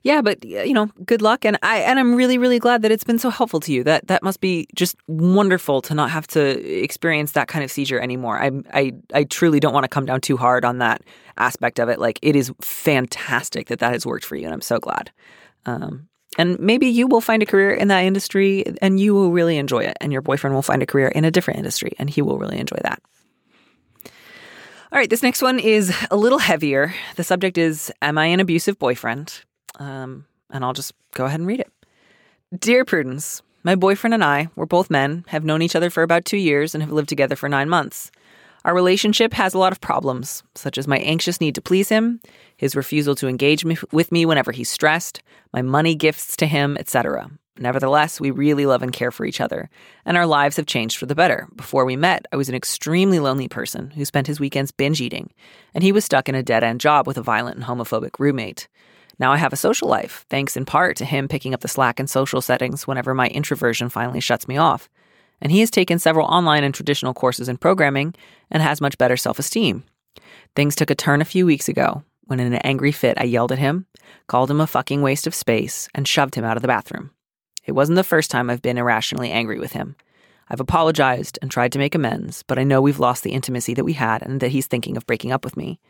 yeah, 0.05 0.21
but 0.21 0.45
you 0.45 0.75
know, 0.75 0.91
good 1.07 1.23
luck, 1.23 1.47
and 1.47 1.59
I 1.63 1.79
and 1.79 1.99
I'm 1.99 2.15
really 2.15 2.37
really 2.37 2.59
glad 2.59 2.83
that 2.83 2.93
it's 2.93 3.05
been 3.05 3.19
so 3.19 3.31
helpful 3.31 3.59
to 3.61 3.73
you. 3.73 3.83
That 3.83 4.07
that 4.09 4.23
must 4.23 4.43
be 4.43 4.69
just 4.75 4.97
wonderful 5.09 5.81
to 5.81 5.95
not 5.95 6.11
have 6.11 6.27
to 6.29 6.61
experience 6.83 7.33
that 7.33 7.49
kind 7.49 7.65
of 7.65 7.71
seizure 7.71 7.99
anymore. 7.99 8.39
I 8.39 8.51
I 8.75 8.93
I 9.15 9.25
truly 9.25 9.61
don't 9.61 9.73
want 9.73 9.85
to 9.85 9.89
come 9.89 10.05
down 10.05 10.21
too 10.21 10.37
hard 10.37 10.67
on 10.67 10.77
that 10.79 11.01
aspect 11.39 11.81
of 11.81 11.89
it. 11.89 11.99
Like 11.99 12.19
it 12.21 12.37
is 12.37 12.53
fantastic 12.61 13.69
that 13.69 13.79
that 13.79 13.95
has 13.95 14.05
worked 14.05 14.27
for 14.27 14.37
you, 14.37 14.45
and 14.45 14.53
I'm 14.53 14.61
so 14.61 14.79
glad. 14.79 15.11
Um, 15.65 16.07
and 16.37 16.61
maybe 16.61 16.87
you 16.87 17.07
will 17.07 17.23
find 17.23 17.43
a 17.43 17.47
career 17.47 17.73
in 17.73 17.89
that 17.89 18.05
industry, 18.05 18.63
and 18.83 19.01
you 19.01 19.15
will 19.15 19.31
really 19.31 19.57
enjoy 19.57 19.85
it, 19.85 19.97
and 20.03 20.13
your 20.13 20.21
boyfriend 20.21 20.55
will 20.55 20.63
find 20.63 20.83
a 20.83 20.87
career 20.87 21.09
in 21.09 21.25
a 21.25 21.31
different 21.31 21.57
industry, 21.59 21.93
and 21.99 22.11
he 22.11 22.21
will 22.21 22.37
really 22.37 22.59
enjoy 22.59 22.79
that. 22.83 23.01
All 24.93 24.99
right, 24.99 25.09
this 25.09 25.23
next 25.23 25.41
one 25.41 25.59
is 25.59 25.97
a 26.11 26.17
little 26.17 26.41
heavier. 26.41 26.93
The 27.17 27.25
subject 27.25 27.57
is 27.57 27.91
Am 28.03 28.19
I 28.19 28.27
an 28.27 28.41
abusive 28.41 28.79
boyfriend? 28.79 29.45
Um, 29.79 30.27
and 30.51 30.65
I'll 30.65 30.73
just 30.73 30.93
go 31.15 31.25
ahead 31.25 31.41
and 31.41 31.47
read 31.47 31.61
it. 31.61 31.73
Dear 32.59 32.85
Prudence, 32.85 33.43
my 33.63 33.75
boyfriend 33.75 34.15
and 34.15 34.23
I, 34.23 34.49
we're 34.57 34.67
both 34.67 34.91
men, 34.91 35.25
have 35.29 35.45
known 35.45 35.63
each 35.63 35.75
other 35.75 35.91
for 35.91 36.03
about 36.03 36.25
two 36.25 36.37
years 36.37 36.75
and 36.75 36.83
have 36.83 36.93
lived 36.93 37.09
together 37.09 37.35
for 37.35 37.49
nine 37.49 37.69
months. 37.69 38.11
Our 38.65 38.75
relationship 38.75 39.35
has 39.35 39.53
a 39.53 39.59
lot 39.59 39.73
of 39.73 39.81
problems, 39.81 40.43
such 40.55 40.79
as 40.79 40.89
my 40.89 40.99
anxious 40.99 41.41
need 41.41 41.55
to 41.57 41.61
please 41.61 41.91
him, 41.91 42.21
his 42.57 42.75
refusal 42.77 43.15
to 43.17 43.29
engage 43.29 43.65
me, 43.65 43.77
with 43.93 44.11
me 44.11 44.25
whenever 44.25 44.53
he's 44.53 44.71
stressed, 44.71 45.23
my 45.53 45.61
money 45.61 45.95
gifts 45.95 46.37
to 46.37 46.47
him, 46.47 46.77
etc. 46.79 47.31
Nevertheless, 47.59 48.21
we 48.21 48.31
really 48.31 48.67
love 48.67 48.83
and 48.83 48.93
care 48.93 49.11
for 49.11 49.25
each 49.27 49.41
other, 49.41 49.69
and 50.05 50.17
our 50.17 50.27
lives 50.27 50.57
have 50.57 50.67
changed 50.67 50.97
for 50.97 51.07
the 51.07 51.15
better. 51.15 51.47
Before 51.55 51.85
we 51.85 51.95
met, 51.95 52.27
I 52.33 52.37
was 52.37 52.49
an 52.49 52.55
extremely 52.55 53.21
lonely 53.21 53.49
person 53.49 53.91
who 53.91 54.05
spent 54.05 54.27
his 54.27 54.41
weekends 54.41 54.73
binge 54.73 55.01
eating, 55.01 55.31
and 55.75 55.85
he 55.85 55.93
was 55.93 56.05
stuck 56.05 56.29
in 56.29 56.35
a 56.35 56.43
dead 56.43 56.65
end 56.65 56.81
job 56.81 57.07
with 57.07 57.19
a 57.19 57.23
violent 57.23 57.57
and 57.57 57.67
homophobic 57.67 58.19
roommate. 58.19 58.67
Now 59.19 59.33
I 59.33 59.37
have 59.37 59.53
a 59.53 59.57
social 59.57 59.89
life, 59.89 60.25
thanks 60.29 60.57
in 60.57 60.65
part 60.65 60.97
to 60.97 61.05
him 61.05 61.29
picking 61.29 61.55
up 61.55 61.61
the 61.61 61.69
slack 61.69 62.01
in 62.01 62.07
social 62.07 62.41
settings 62.41 62.87
whenever 62.87 63.15
my 63.15 63.29
introversion 63.29 63.89
finally 63.89 64.21
shuts 64.21 64.49
me 64.49 64.57
off. 64.57 64.89
And 65.41 65.53
he 65.53 65.61
has 65.61 65.71
taken 65.71 65.99
several 65.99 66.27
online 66.27 66.65
and 66.65 66.75
traditional 66.75 67.15
courses 67.15 67.49
in 67.49 67.57
programming 67.57 68.15
and 68.51 68.63
has 68.63 68.81
much 68.81 68.99
better 68.99 69.17
self 69.17 69.39
esteem. 69.39 69.85
Things 70.57 70.75
took 70.75 70.91
a 70.91 70.95
turn 70.95 71.21
a 71.21 71.27
few 71.27 71.47
weeks 71.47 71.69
ago 71.69 72.03
when, 72.25 72.41
in 72.41 72.53
an 72.53 72.61
angry 72.65 72.93
fit, 72.93 73.19
I 73.21 73.25
yelled 73.25 73.53
at 73.53 73.59
him, 73.59 73.87
called 74.27 74.51
him 74.51 74.61
a 74.61 74.67
fucking 74.67 75.03
waste 75.03 75.27
of 75.27 75.35
space, 75.35 75.89
and 75.95 76.09
shoved 76.09 76.35
him 76.35 76.45
out 76.45 76.57
of 76.57 76.63
the 76.63 76.69
bathroom. 76.69 77.11
It 77.67 77.73
wasn't 77.73 77.97
the 77.97 78.05
first 78.05 78.31
time 78.31 78.49
I've 78.49 78.63
been 78.63 78.79
irrationally 78.79 79.31
angry 79.31 79.59
with 79.59 79.73
him. 79.73 79.97
I've 80.49 80.61
apologized 80.61 81.39
and 81.41 81.51
tried 81.51 81.73
to 81.73 81.79
make 81.79 81.95
amends, 81.95 82.43
but 82.43 82.59
I 82.59 82.65
know 82.65 82.83
we've 82.83 83.01
lost 83.01 83.23
the 83.23 83.33
intimacy 83.33 83.75
that 83.75 83.85
we 83.85 83.95
had 83.95 84.23
and 84.23 84.41
that 84.41 84.51
he's 84.51 84.67
thinking 84.67 84.97
of 84.97 85.07
breaking 85.07 85.33
up 85.33 85.45
with 85.45 85.57
me. 85.57 85.81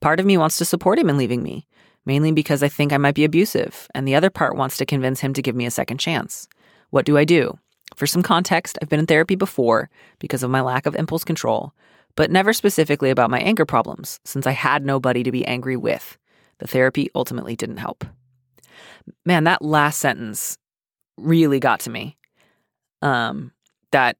Part 0.00 0.18
of 0.18 0.26
me 0.26 0.36
wants 0.36 0.58
to 0.58 0.64
support 0.64 0.98
him 0.98 1.08
in 1.08 1.16
leaving 1.16 1.42
me, 1.42 1.66
mainly 2.06 2.32
because 2.32 2.62
I 2.62 2.68
think 2.68 2.92
I 2.92 2.98
might 2.98 3.14
be 3.14 3.24
abusive, 3.24 3.88
and 3.94 4.06
the 4.06 4.14
other 4.14 4.30
part 4.30 4.56
wants 4.56 4.76
to 4.78 4.86
convince 4.86 5.20
him 5.20 5.32
to 5.34 5.42
give 5.42 5.54
me 5.54 5.66
a 5.66 5.70
second 5.70 5.98
chance. 5.98 6.48
What 6.90 7.04
do 7.04 7.16
I 7.16 7.24
do? 7.24 7.58
For 7.96 8.06
some 8.06 8.22
context, 8.22 8.78
I've 8.80 8.88
been 8.88 9.00
in 9.00 9.06
therapy 9.06 9.34
before 9.34 9.90
because 10.18 10.42
of 10.42 10.50
my 10.50 10.60
lack 10.60 10.86
of 10.86 10.94
impulse 10.94 11.24
control, 11.24 11.72
but 12.16 12.30
never 12.30 12.52
specifically 12.52 13.10
about 13.10 13.30
my 13.30 13.40
anger 13.40 13.66
problems, 13.66 14.20
since 14.24 14.46
I 14.46 14.52
had 14.52 14.84
nobody 14.84 15.22
to 15.22 15.32
be 15.32 15.44
angry 15.44 15.76
with. 15.76 16.18
The 16.58 16.66
therapy 16.66 17.08
ultimately 17.14 17.56
didn't 17.56 17.78
help. 17.78 18.04
Man, 19.24 19.44
that 19.44 19.62
last 19.62 19.98
sentence 19.98 20.58
really 21.16 21.60
got 21.60 21.80
to 21.80 21.90
me. 21.90 22.16
Um, 23.02 23.52
that 23.92 24.16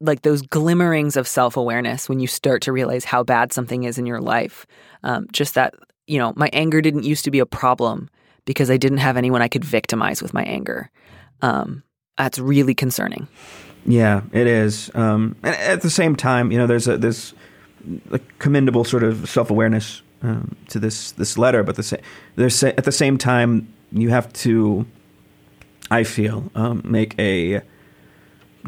like 0.00 0.22
those 0.22 0.42
glimmerings 0.42 1.16
of 1.16 1.26
self 1.28 1.56
awareness 1.56 2.08
when 2.08 2.20
you 2.20 2.26
start 2.26 2.62
to 2.62 2.72
realize 2.72 3.04
how 3.04 3.22
bad 3.22 3.52
something 3.52 3.84
is 3.84 3.98
in 3.98 4.06
your 4.06 4.20
life. 4.20 4.66
Um, 5.02 5.26
just 5.32 5.54
that 5.54 5.74
you 6.12 6.18
know, 6.18 6.34
my 6.36 6.50
anger 6.52 6.82
didn't 6.82 7.04
used 7.04 7.24
to 7.24 7.30
be 7.30 7.38
a 7.38 7.46
problem 7.46 8.10
because 8.44 8.70
I 8.70 8.76
didn't 8.76 8.98
have 8.98 9.16
anyone 9.16 9.40
I 9.40 9.48
could 9.48 9.64
victimize 9.64 10.20
with 10.20 10.34
my 10.34 10.42
anger. 10.42 10.90
Um, 11.40 11.82
that's 12.18 12.38
really 12.38 12.74
concerning. 12.74 13.28
Yeah, 13.86 14.20
it 14.30 14.46
is. 14.46 14.90
Um, 14.94 15.36
and 15.42 15.56
at 15.56 15.80
the 15.80 15.88
same 15.88 16.14
time, 16.14 16.52
you 16.52 16.58
know, 16.58 16.66
there's 16.66 16.86
a 16.86 16.98
this 16.98 17.32
commendable 18.38 18.84
sort 18.84 19.04
of 19.04 19.26
self 19.26 19.50
awareness 19.50 20.02
um, 20.20 20.54
to 20.68 20.78
this 20.78 21.12
this 21.12 21.38
letter, 21.38 21.62
but 21.62 21.76
the 21.76 21.98
there's 22.36 22.62
at 22.62 22.84
the 22.84 22.92
same 22.92 23.16
time 23.16 23.72
you 23.90 24.10
have 24.10 24.30
to, 24.34 24.84
I 25.90 26.04
feel, 26.04 26.50
um, 26.54 26.82
make 26.84 27.18
a 27.18 27.62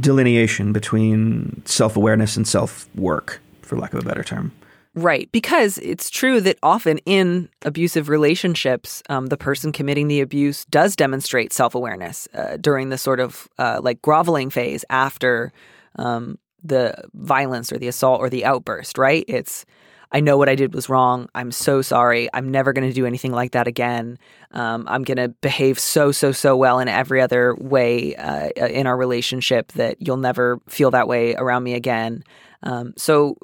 delineation 0.01 0.72
between 0.72 1.62
self 1.66 1.95
awareness 1.95 2.38
and 2.38 2.49
self 2.49 2.88
work, 2.95 3.42
for 3.61 3.76
lack 3.76 3.92
of 3.92 4.01
a 4.01 4.09
better 4.09 4.24
term. 4.24 4.53
Right. 4.97 5.30
Because 5.32 5.78
it's 5.78 6.09
true 6.09 6.40
that 6.42 6.57
often 6.62 6.99
in 6.99 7.49
abusive 7.62 8.09
relationships, 8.09 9.03
um, 9.09 9.26
the 9.26 9.36
person 9.36 9.72
committing 9.72 10.07
the 10.07 10.20
abuse 10.20 10.64
does 10.66 10.95
demonstrate 10.95 11.53
self 11.53 11.74
awareness 11.74 12.28
uh, 12.32 12.59
during 12.59 12.90
the 12.90 12.99
sort 12.99 13.18
of 13.18 13.49
uh, 13.59 13.80
like 13.82 14.01
groveling 14.03 14.51
phase 14.51 14.84
after 14.90 15.53
um, 15.97 16.38
the 16.62 16.95
violence 17.12 17.72
or 17.72 17.78
the 17.78 17.88
assault 17.88 18.20
or 18.20 18.30
the 18.30 18.45
outburst, 18.45 18.97
right? 18.97 19.24
It's, 19.26 19.66
I 20.12 20.20
know 20.20 20.38
what 20.38 20.49
I 20.49 20.55
did 20.55 20.72
was 20.72 20.88
wrong. 20.88 21.28
I'm 21.34 21.51
so 21.51 21.82
sorry. 21.82 22.28
I'm 22.32 22.53
never 22.53 22.72
going 22.72 22.88
to 22.88 22.95
do 22.95 23.05
anything 23.05 23.32
like 23.32 23.51
that 23.53 23.66
again. 23.66 24.16
Um, 24.53 24.84
I'm 24.88 25.03
going 25.03 25.16
to 25.16 25.28
behave 25.28 25.80
so, 25.80 26.12
so, 26.12 26.30
so 26.30 26.57
well 26.57 26.78
in 26.78 26.86
every 26.86 27.20
other 27.20 27.57
way 27.57 28.14
uh, 28.14 28.51
in 28.68 28.86
our 28.86 28.97
relationship 28.97 29.72
that 29.72 29.97
you'll 29.99 30.18
never 30.18 30.61
feel 30.68 30.92
that 30.92 31.09
way 31.09 31.34
around 31.34 31.64
me 31.64 31.74
again. 31.74 32.22
Um, 32.62 32.95
so 32.97 33.36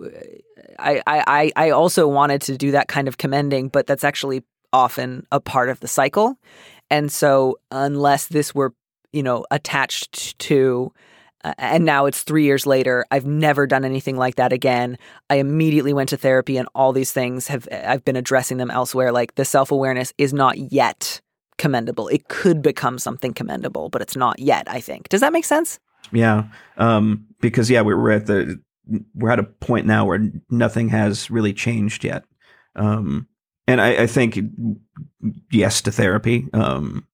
I, 0.79 1.03
I, 1.07 1.53
I 1.57 1.71
also 1.71 2.07
wanted 2.09 2.43
to 2.43 2.57
do 2.57 2.73
that 2.73 2.89
kind 2.89 3.09
of 3.09 3.19
commending, 3.19 3.69
but 3.69 3.87
that's 3.87 4.05
actually 4.05 4.45
often 4.73 5.27
a 5.33 5.41
part 5.41 5.69
of 5.69 5.81
the 5.81 5.89
cycle. 5.89 6.37
And 6.91 7.11
so 7.11 7.59
unless 7.71 8.29
this 8.29 8.55
were, 8.55 8.75
you 9.13 9.23
know, 9.23 9.45
attached 9.51 10.39
to 10.41 10.93
uh, 11.43 11.55
and 11.59 11.85
now 11.85 12.07
it's 12.07 12.23
three 12.23 12.45
years 12.45 12.67
later. 12.67 13.05
I've 13.11 13.25
never 13.25 13.67
done 13.67 13.85
anything 13.85 14.17
like 14.17 14.35
that 14.37 14.53
again. 14.53 14.99
I 15.31 15.37
immediately 15.37 15.93
went 15.93 16.11
to 16.11 16.17
therapy, 16.17 16.57
and 16.57 16.69
all 16.75 16.93
these 16.93 17.13
things 17.13 17.47
have 17.47 17.67
I've 17.73 18.05
been 18.05 18.17
addressing 18.17 18.59
them 18.59 18.71
elsewhere. 18.71 19.11
Like 19.13 19.35
the 19.37 19.45
self 19.45 19.73
awareness 19.73 20.13
is 20.19 20.35
not 20.35 20.59
yet 20.59 21.21
commendable. 21.57 22.09
It 22.09 22.29
could 22.29 22.63
become 22.63 22.99
something 22.99 23.33
commendable, 23.33 23.89
but 23.89 24.03
it's 24.03 24.17
not 24.17 24.39
yet. 24.39 24.71
I 24.71 24.81
think. 24.81 25.09
Does 25.09 25.23
that 25.23 25.33
make 25.33 25.47
sense? 25.47 25.79
Yeah, 26.13 26.45
um, 26.77 27.27
because 27.41 27.71
yeah, 27.71 27.81
we're 27.81 28.11
at 28.11 28.27
the 28.27 28.61
we're 29.15 29.31
at 29.31 29.39
a 29.39 29.45
point 29.45 29.87
now 29.87 30.07
where 30.07 30.31
nothing 30.51 30.89
has 30.89 31.31
really 31.31 31.53
changed 31.53 32.05
yet. 32.05 32.25
Um, 32.77 33.29
and 33.67 33.81
I, 33.81 34.03
I, 34.03 34.07
think 34.07 34.39
yes 35.51 35.83
to 35.83 35.93
therapy. 35.93 36.49
Um, 36.53 37.07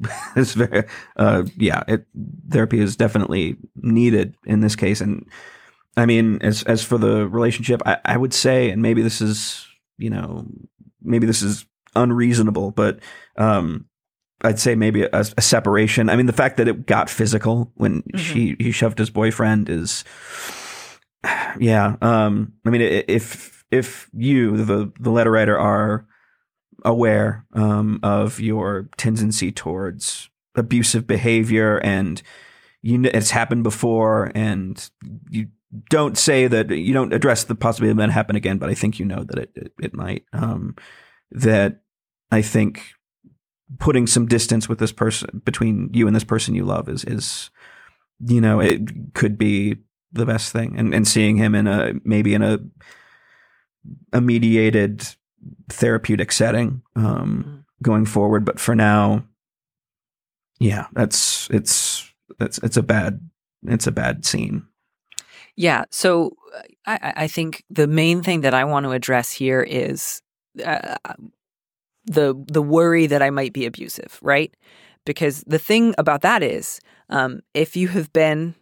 it's 0.36 0.54
very, 0.54 0.84
uh, 1.16 1.44
yeah, 1.56 1.82
it, 1.88 2.06
therapy 2.48 2.80
is 2.80 2.96
definitely 2.96 3.56
needed 3.76 4.36
in 4.44 4.60
this 4.60 4.76
case. 4.76 5.00
And 5.00 5.26
I 5.96 6.06
mean, 6.06 6.40
as 6.42 6.62
as 6.64 6.82
for 6.82 6.98
the 6.98 7.28
relationship, 7.28 7.82
I, 7.84 7.98
I 8.04 8.16
would 8.16 8.34
say, 8.34 8.70
and 8.70 8.82
maybe 8.82 9.02
this 9.02 9.20
is, 9.20 9.66
you 9.98 10.10
know, 10.10 10.46
maybe 11.02 11.26
this 11.26 11.42
is 11.42 11.66
unreasonable, 11.94 12.70
but 12.70 13.00
um, 13.36 13.86
I'd 14.42 14.58
say 14.58 14.74
maybe 14.74 15.02
a, 15.02 15.10
a, 15.12 15.42
separation. 15.42 16.08
I 16.08 16.16
mean, 16.16 16.26
the 16.26 16.32
fact 16.32 16.56
that 16.56 16.68
it 16.68 16.86
got 16.86 17.10
physical 17.10 17.70
when 17.74 18.02
mm-hmm. 18.02 18.18
she 18.18 18.56
he 18.58 18.72
shoved 18.72 18.98
his 18.98 19.10
boyfriend 19.10 19.68
is 19.68 20.04
yeah. 21.58 21.96
Um, 22.00 22.54
I 22.64 22.70
mean, 22.70 22.80
if 22.80 23.64
if 23.70 24.10
you, 24.12 24.56
the 24.56 24.92
the 25.00 25.10
letter 25.10 25.30
writer, 25.30 25.58
are 25.58 26.06
aware 26.84 27.46
um, 27.54 28.00
of 28.02 28.40
your 28.40 28.88
tendency 28.96 29.52
towards 29.52 30.28
abusive 30.54 31.06
behavior 31.06 31.78
and 31.78 32.22
you 32.82 33.00
it's 33.04 33.30
happened 33.30 33.62
before 33.62 34.30
and 34.34 34.90
you 35.30 35.46
don't 35.88 36.18
say 36.18 36.46
that 36.46 36.70
you 36.70 36.92
don't 36.92 37.14
address 37.14 37.44
the 37.44 37.54
possibility 37.54 37.92
of 37.92 37.96
that 37.96 38.10
happen 38.10 38.36
again, 38.36 38.58
but 38.58 38.68
I 38.68 38.74
think 38.74 38.98
you 38.98 39.06
know 39.06 39.24
that 39.24 39.38
it 39.38 39.50
it, 39.54 39.72
it 39.80 39.94
might. 39.94 40.24
Um, 40.32 40.76
that 41.30 41.80
I 42.30 42.42
think 42.42 42.82
putting 43.78 44.06
some 44.06 44.26
distance 44.26 44.68
with 44.68 44.78
this 44.78 44.92
person 44.92 45.40
between 45.44 45.90
you 45.94 46.06
and 46.06 46.14
this 46.14 46.24
person 46.24 46.54
you 46.54 46.64
love 46.64 46.88
is 46.88 47.04
is 47.04 47.50
you 48.20 48.40
know 48.40 48.60
it 48.60 49.14
could 49.14 49.38
be 49.38 49.76
the 50.12 50.26
best 50.26 50.52
thing, 50.52 50.78
and 50.78 50.94
and 50.94 51.06
seeing 51.06 51.36
him 51.36 51.54
in 51.54 51.66
a 51.66 51.94
maybe 52.04 52.34
in 52.34 52.42
a 52.42 52.58
a 54.12 54.20
mediated 54.20 55.06
therapeutic 55.68 56.32
setting 56.32 56.82
um, 56.96 57.44
mm. 57.46 57.64
going 57.82 58.06
forward, 58.06 58.44
but 58.44 58.60
for 58.60 58.74
now, 58.74 59.24
yeah, 60.58 60.86
that's 60.92 61.48
it's 61.50 62.08
it's 62.40 62.58
it's 62.58 62.76
a 62.76 62.82
bad 62.82 63.20
it's 63.64 63.86
a 63.86 63.92
bad 63.92 64.24
scene. 64.24 64.66
Yeah. 65.56 65.84
So 65.90 66.36
I, 66.86 67.12
I 67.16 67.28
think 67.28 67.64
the 67.70 67.86
main 67.86 68.22
thing 68.22 68.40
that 68.42 68.54
I 68.54 68.64
want 68.64 68.84
to 68.84 68.92
address 68.92 69.32
here 69.32 69.62
is 69.62 70.22
uh, 70.64 70.96
the 72.04 72.34
the 72.48 72.62
worry 72.62 73.06
that 73.06 73.22
I 73.22 73.30
might 73.30 73.52
be 73.52 73.66
abusive, 73.66 74.18
right? 74.22 74.54
Because 75.04 75.42
the 75.46 75.58
thing 75.58 75.94
about 75.98 76.22
that 76.22 76.42
is, 76.42 76.80
um, 77.08 77.40
if 77.54 77.76
you 77.76 77.88
have 77.88 78.12
been 78.12 78.54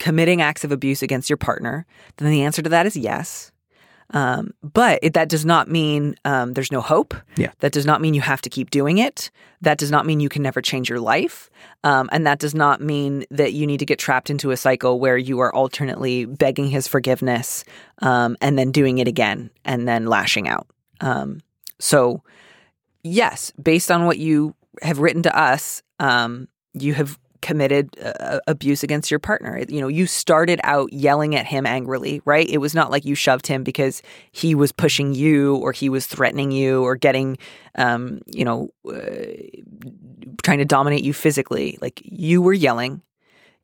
committing 0.00 0.42
acts 0.42 0.64
of 0.64 0.72
abuse 0.72 1.02
against 1.02 1.30
your 1.30 1.36
partner, 1.36 1.86
then 2.16 2.30
the 2.30 2.42
answer 2.42 2.62
to 2.62 2.70
that 2.70 2.86
is 2.86 2.96
yes. 2.96 3.52
Um, 4.12 4.54
but 4.60 4.98
it, 5.02 5.14
that 5.14 5.28
does 5.28 5.46
not 5.46 5.68
mean 5.68 6.16
um, 6.24 6.54
there's 6.54 6.72
no 6.72 6.80
hope. 6.80 7.14
Yeah. 7.36 7.52
That 7.60 7.70
does 7.70 7.86
not 7.86 8.00
mean 8.00 8.14
you 8.14 8.20
have 8.22 8.42
to 8.42 8.50
keep 8.50 8.70
doing 8.70 8.98
it. 8.98 9.30
That 9.60 9.78
does 9.78 9.92
not 9.92 10.04
mean 10.04 10.18
you 10.18 10.28
can 10.28 10.42
never 10.42 10.60
change 10.60 10.88
your 10.88 10.98
life. 10.98 11.48
Um, 11.84 12.08
and 12.10 12.26
that 12.26 12.40
does 12.40 12.54
not 12.54 12.80
mean 12.80 13.24
that 13.30 13.52
you 13.52 13.68
need 13.68 13.78
to 13.78 13.86
get 13.86 14.00
trapped 14.00 14.28
into 14.28 14.50
a 14.50 14.56
cycle 14.56 14.98
where 14.98 15.16
you 15.16 15.38
are 15.38 15.54
alternately 15.54 16.24
begging 16.24 16.68
his 16.68 16.88
forgiveness 16.88 17.64
um, 17.98 18.36
and 18.40 18.58
then 18.58 18.72
doing 18.72 18.98
it 18.98 19.06
again 19.06 19.50
and 19.64 19.86
then 19.86 20.06
lashing 20.06 20.48
out. 20.48 20.66
Um, 21.00 21.40
so, 21.78 22.24
yes, 23.04 23.52
based 23.62 23.92
on 23.92 24.06
what 24.06 24.18
you 24.18 24.56
have 24.82 24.98
written 24.98 25.22
to 25.22 25.38
us, 25.38 25.82
um, 26.00 26.48
you 26.74 26.94
have 26.94 27.16
committed 27.42 27.90
uh, 28.02 28.40
abuse 28.46 28.82
against 28.82 29.10
your 29.10 29.20
partner. 29.20 29.64
You 29.68 29.80
know, 29.80 29.88
you 29.88 30.06
started 30.06 30.60
out 30.64 30.92
yelling 30.92 31.34
at 31.34 31.46
him 31.46 31.66
angrily, 31.66 32.20
right? 32.24 32.48
It 32.48 32.58
was 32.58 32.74
not 32.74 32.90
like 32.90 33.04
you 33.04 33.14
shoved 33.14 33.46
him 33.46 33.64
because 33.64 34.02
he 34.32 34.54
was 34.54 34.72
pushing 34.72 35.14
you 35.14 35.56
or 35.56 35.72
he 35.72 35.88
was 35.88 36.06
threatening 36.06 36.50
you 36.50 36.82
or 36.82 36.96
getting, 36.96 37.38
um, 37.76 38.20
you 38.26 38.44
know, 38.44 38.70
uh, 38.88 39.00
trying 40.42 40.58
to 40.58 40.64
dominate 40.64 41.04
you 41.04 41.12
physically. 41.12 41.78
Like 41.80 42.00
you 42.04 42.42
were 42.42 42.52
yelling, 42.52 43.02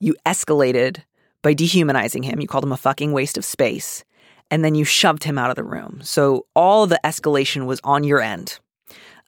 you 0.00 0.14
escalated 0.24 0.98
by 1.42 1.54
dehumanizing 1.54 2.22
him. 2.22 2.40
You 2.40 2.48
called 2.48 2.64
him 2.64 2.72
a 2.72 2.76
fucking 2.76 3.12
waste 3.12 3.38
of 3.38 3.44
space. 3.44 4.04
And 4.50 4.64
then 4.64 4.74
you 4.74 4.84
shoved 4.84 5.24
him 5.24 5.38
out 5.38 5.50
of 5.50 5.56
the 5.56 5.64
room. 5.64 6.00
So 6.02 6.46
all 6.54 6.86
the 6.86 7.00
escalation 7.04 7.66
was 7.66 7.80
on 7.82 8.04
your 8.04 8.20
end. 8.20 8.60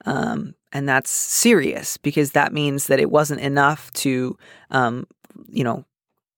Um, 0.07 0.55
and 0.73 0.89
that's 0.89 1.11
serious 1.11 1.97
because 1.97 2.33
that 2.33 2.53
means 2.53 2.87
that 2.87 3.01
it 3.01 3.11
wasn't 3.11 3.41
enough 3.41 3.91
to, 3.93 4.37
um, 4.71 5.07
you 5.49 5.65
know, 5.65 5.85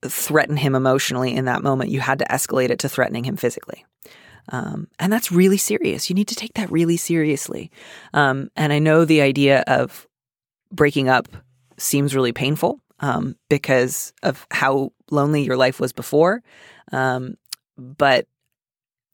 threaten 0.02 0.56
him 0.56 0.74
emotionally 0.74 1.34
in 1.34 1.44
that 1.46 1.62
moment. 1.62 1.90
You 1.90 2.00
had 2.00 2.18
to 2.20 2.24
escalate 2.26 2.70
it 2.70 2.78
to 2.80 2.88
threatening 2.88 3.24
him 3.24 3.36
physically. 3.36 3.84
Um, 4.48 4.88
and 4.98 5.12
that's 5.12 5.30
really 5.30 5.58
serious. 5.58 6.08
You 6.08 6.14
need 6.14 6.28
to 6.28 6.34
take 6.34 6.54
that 6.54 6.70
really 6.70 6.96
seriously. 6.96 7.70
Um, 8.14 8.50
and 8.56 8.72
I 8.72 8.78
know 8.78 9.04
the 9.04 9.20
idea 9.20 9.62
of 9.66 10.08
breaking 10.72 11.08
up 11.08 11.28
seems 11.76 12.14
really 12.14 12.32
painful 12.32 12.80
um, 13.00 13.36
because 13.48 14.12
of 14.22 14.46
how 14.50 14.92
lonely 15.10 15.42
your 15.42 15.56
life 15.56 15.80
was 15.80 15.92
before. 15.92 16.42
Um, 16.92 17.36
but 17.76 18.26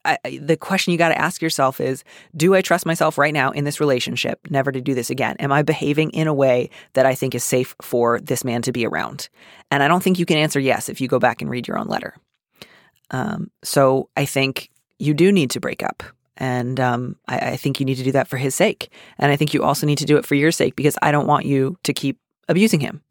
I, 0.07 0.39
the 0.39 0.57
question 0.57 0.93
you 0.93 0.99
got 0.99 1.09
to 1.11 1.21
ask 1.21 1.43
yourself 1.43 1.81
is 1.81 2.05
do 2.37 2.55
I 2.55 2.63
trust 2.63 2.87
myself 2.87 3.19
right 3.19 3.35
now 3.35 3.51
in 3.51 3.65
this 3.65 3.81
relationship 3.81 4.41
never 4.51 4.73
to 4.73 4.81
do 4.81 4.95
this 4.95 5.11
again? 5.11 5.37
Am 5.39 5.53
I 5.53 5.63
behaving 5.63 6.11
in 6.11 6.29
a 6.29 6.35
way 6.35 6.71
that 6.95 7.07
I 7.07 7.15
think 7.15 7.35
is 7.35 7.45
safe 7.45 7.75
for 7.83 8.21
this 8.21 8.45
man 8.45 8.63
to 8.63 8.73
be 8.73 8.87
around? 8.87 9.29
And 9.71 9.83
I 9.83 9.89
don't 9.89 10.03
think 10.03 10.19
you 10.19 10.27
can 10.27 10.39
answer 10.39 10.61
yes 10.61 10.89
if 10.89 11.01
you 11.01 11.09
go 11.09 11.19
back 11.19 11.43
and 11.43 11.51
read 11.51 11.67
your 11.67 11.79
own 11.79 11.89
letter. 11.89 12.15
Um, 13.11 13.51
so 13.63 14.09
I 14.17 14.25
think 14.25 14.71
you 14.99 15.15
do 15.15 15.33
need 15.33 15.51
to 15.51 15.61
break 15.61 15.83
up. 15.83 16.03
And 16.37 16.79
um, 16.81 17.17
I, 17.29 17.39
I 17.39 17.57
think 17.57 17.81
you 17.81 17.87
need 17.87 17.97
to 17.97 18.05
do 18.05 18.13
that 18.13 18.29
for 18.29 18.37
his 18.37 18.55
sake. 18.55 18.91
And 19.19 19.33
I 19.33 19.37
think 19.37 19.55
you 19.55 19.63
also 19.63 19.87
need 19.87 19.99
to 19.99 20.05
do 20.05 20.17
it 20.19 20.27
for 20.27 20.35
your 20.35 20.53
sake 20.53 20.77
because 20.77 20.99
I 21.03 21.11
don't 21.11 21.27
want 21.27 21.47
you 21.47 21.79
to 21.85 21.93
keep 21.93 22.19
abusing 22.49 22.81
him. 22.81 23.03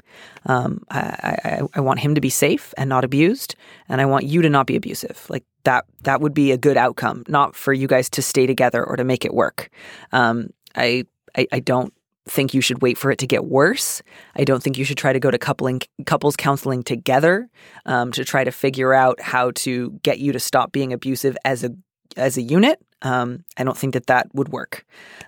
Um, 0.45 0.83
I, 0.89 0.99
I, 1.43 1.61
I 1.75 1.79
want 1.79 1.99
him 1.99 2.15
to 2.15 2.21
be 2.21 2.29
safe 2.29 2.73
and 2.77 2.89
not 2.89 3.03
abused, 3.03 3.55
and 3.89 4.01
I 4.01 4.05
want 4.05 4.25
you 4.25 4.41
to 4.41 4.49
not 4.49 4.67
be 4.67 4.75
abusive. 4.75 5.25
Like 5.29 5.43
that, 5.63 5.85
that 6.01 6.21
would 6.21 6.33
be 6.33 6.51
a 6.51 6.57
good 6.57 6.77
outcome, 6.77 7.23
not 7.27 7.55
for 7.55 7.73
you 7.73 7.87
guys 7.87 8.09
to 8.11 8.21
stay 8.21 8.45
together 8.45 8.83
or 8.83 8.95
to 8.95 9.03
make 9.03 9.25
it 9.25 9.33
work. 9.33 9.69
Um, 10.11 10.49
I, 10.75 11.05
I, 11.37 11.47
I 11.51 11.59
don't 11.59 11.93
think 12.27 12.53
you 12.53 12.61
should 12.61 12.81
wait 12.81 12.97
for 12.97 13.11
it 13.11 13.19
to 13.19 13.27
get 13.27 13.45
worse. 13.45 14.01
I 14.35 14.43
don't 14.43 14.61
think 14.61 14.77
you 14.77 14.85
should 14.85 14.97
try 14.97 15.13
to 15.13 15.19
go 15.19 15.29
to 15.29 15.37
coupling 15.37 15.81
couples 16.05 16.35
counseling 16.35 16.83
together 16.83 17.49
um, 17.85 18.11
to 18.13 18.25
try 18.25 18.43
to 18.43 18.51
figure 18.51 18.93
out 18.93 19.21
how 19.21 19.51
to 19.51 19.91
get 20.03 20.19
you 20.19 20.31
to 20.31 20.39
stop 20.39 20.71
being 20.71 20.91
abusive 20.91 21.37
as 21.45 21.63
a 21.63 21.71
as 22.17 22.37
a 22.37 22.41
unit. 22.41 22.79
Um, 23.05 23.45
I 23.55 23.63
don't 23.63 23.77
think 23.77 23.93
that 23.93 24.07
that 24.07 24.33
would 24.33 24.49
work. 24.49 24.83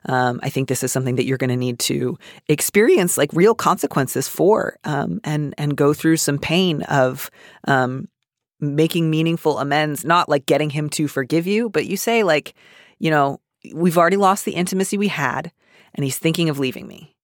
Um, 0.05 0.39
I 0.41 0.49
think 0.49 0.67
this 0.67 0.83
is 0.83 0.91
something 0.91 1.15
that 1.15 1.25
you're 1.25 1.37
going 1.37 1.51
to 1.51 1.55
need 1.55 1.77
to 1.81 2.17
experience 2.49 3.19
like 3.19 3.29
real 3.33 3.53
consequences 3.53 4.27
for, 4.27 4.77
um, 4.83 5.21
and 5.23 5.53
and 5.59 5.77
go 5.77 5.93
through 5.93 6.17
some 6.17 6.39
pain 6.39 6.81
of 6.83 7.29
um, 7.67 8.09
making 8.59 9.11
meaningful 9.11 9.59
amends. 9.59 10.03
Not 10.03 10.27
like 10.27 10.47
getting 10.47 10.71
him 10.71 10.89
to 10.91 11.07
forgive 11.07 11.45
you, 11.45 11.69
but 11.69 11.85
you 11.85 11.97
say 11.97 12.23
like, 12.23 12.55
you 12.97 13.11
know, 13.11 13.39
we've 13.71 13.97
already 13.97 14.17
lost 14.17 14.43
the 14.43 14.55
intimacy 14.55 14.97
we 14.97 15.09
had, 15.09 15.51
and 15.93 16.03
he's 16.03 16.17
thinking 16.17 16.49
of 16.49 16.57
leaving 16.57 16.87
me. 16.87 17.15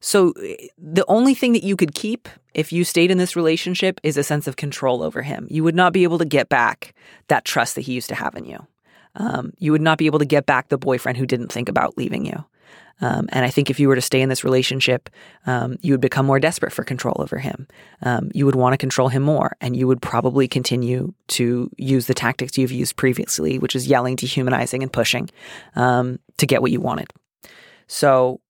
So 0.00 0.32
eh, 0.42 0.56
the 0.76 1.04
only 1.06 1.34
thing 1.34 1.52
that 1.52 1.62
you 1.62 1.76
could 1.76 1.94
keep 1.94 2.28
if 2.52 2.72
you 2.72 2.82
stayed 2.82 3.12
in 3.12 3.18
this 3.18 3.36
relationship 3.36 4.00
is 4.02 4.16
a 4.16 4.24
sense 4.24 4.48
of 4.48 4.56
control 4.56 5.04
over 5.04 5.22
him. 5.22 5.46
You 5.48 5.62
would 5.62 5.76
not 5.76 5.92
be 5.92 6.02
able 6.02 6.18
to 6.18 6.24
get 6.24 6.48
back 6.48 6.94
that 7.28 7.44
trust 7.44 7.76
that 7.76 7.82
he 7.82 7.92
used 7.92 8.08
to 8.08 8.16
have 8.16 8.34
in 8.34 8.44
you 8.44 8.66
um, 9.16 9.52
you 9.58 9.72
would 9.72 9.80
not 9.80 9.98
be 9.98 10.06
able 10.06 10.18
to 10.18 10.24
get 10.24 10.46
back 10.46 10.68
the 10.68 10.78
boyfriend 10.78 11.18
who 11.18 11.26
didn't 11.26 11.52
think 11.52 11.68
about 11.68 11.96
leaving 11.96 12.24
you. 12.24 12.44
Um, 13.02 13.28
and 13.30 13.44
I 13.44 13.50
think 13.50 13.70
if 13.70 13.80
you 13.80 13.88
were 13.88 13.94
to 13.94 14.00
stay 14.00 14.20
in 14.20 14.28
this 14.28 14.44
relationship, 14.44 15.08
um, 15.46 15.78
you 15.80 15.92
would 15.92 16.00
become 16.00 16.26
more 16.26 16.38
desperate 16.38 16.72
for 16.72 16.84
control 16.84 17.16
over 17.18 17.38
him. 17.38 17.66
Um, 18.02 18.30
you 18.34 18.44
would 18.44 18.54
want 18.54 18.74
to 18.74 18.76
control 18.76 19.08
him 19.08 19.22
more, 19.22 19.56
and 19.60 19.74
you 19.74 19.86
would 19.86 20.02
probably 20.02 20.46
continue 20.46 21.14
to 21.28 21.70
use 21.78 22.06
the 22.06 22.14
tactics 22.14 22.58
you've 22.58 22.72
used 22.72 22.96
previously, 22.96 23.58
which 23.58 23.74
is 23.74 23.86
yelling, 23.86 24.16
dehumanizing, 24.16 24.82
and 24.82 24.92
pushing 24.92 25.30
um, 25.76 26.18
to 26.36 26.46
get 26.46 26.60
what 26.60 26.70
you 26.70 26.80
wanted. 26.80 27.10
So 27.86 28.40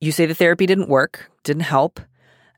you 0.00 0.12
say 0.12 0.26
the 0.26 0.34
therapy 0.34 0.66
didn't 0.66 0.88
work, 0.88 1.30
didn't 1.42 1.62
help. 1.62 2.00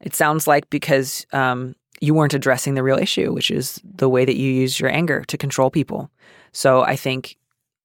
It 0.01 0.15
sounds 0.15 0.47
like 0.47 0.69
because 0.69 1.27
um, 1.33 1.75
you 2.01 2.13
weren't 2.13 2.35
addressing 2.35 2.75
the 2.75 2.83
real 2.83 2.99
issue, 2.99 3.33
which 3.33 3.51
is 3.51 3.81
the 3.85 4.09
way 4.09 4.25
that 4.25 4.37
you 4.37 4.51
use 4.51 4.79
your 4.79 4.91
anger 4.91 5.25
to 5.25 5.39
control 5.39 5.71
people. 5.71 6.11
So 6.55 6.81
I 6.81 6.97
think, 6.97 7.37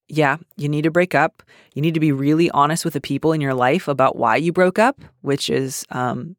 yeah, 0.08 0.38
you 0.56 0.70
need 0.70 0.84
to 0.84 0.92
break 0.92 1.14
up. 1.14 1.44
You 1.74 1.82
need 1.82 1.96
to 1.96 2.00
be 2.00 2.14
really 2.14 2.50
honest 2.52 2.86
with 2.86 2.94
the 2.94 3.02
people 3.02 3.34
in 3.34 3.42
your 3.42 3.54
life 3.54 3.90
about 3.90 4.16
why 4.16 4.38
you 4.38 4.54
broke 4.54 4.80
up, 4.80 5.02
which 5.22 5.50
is 5.50 5.86
um, 5.90 6.38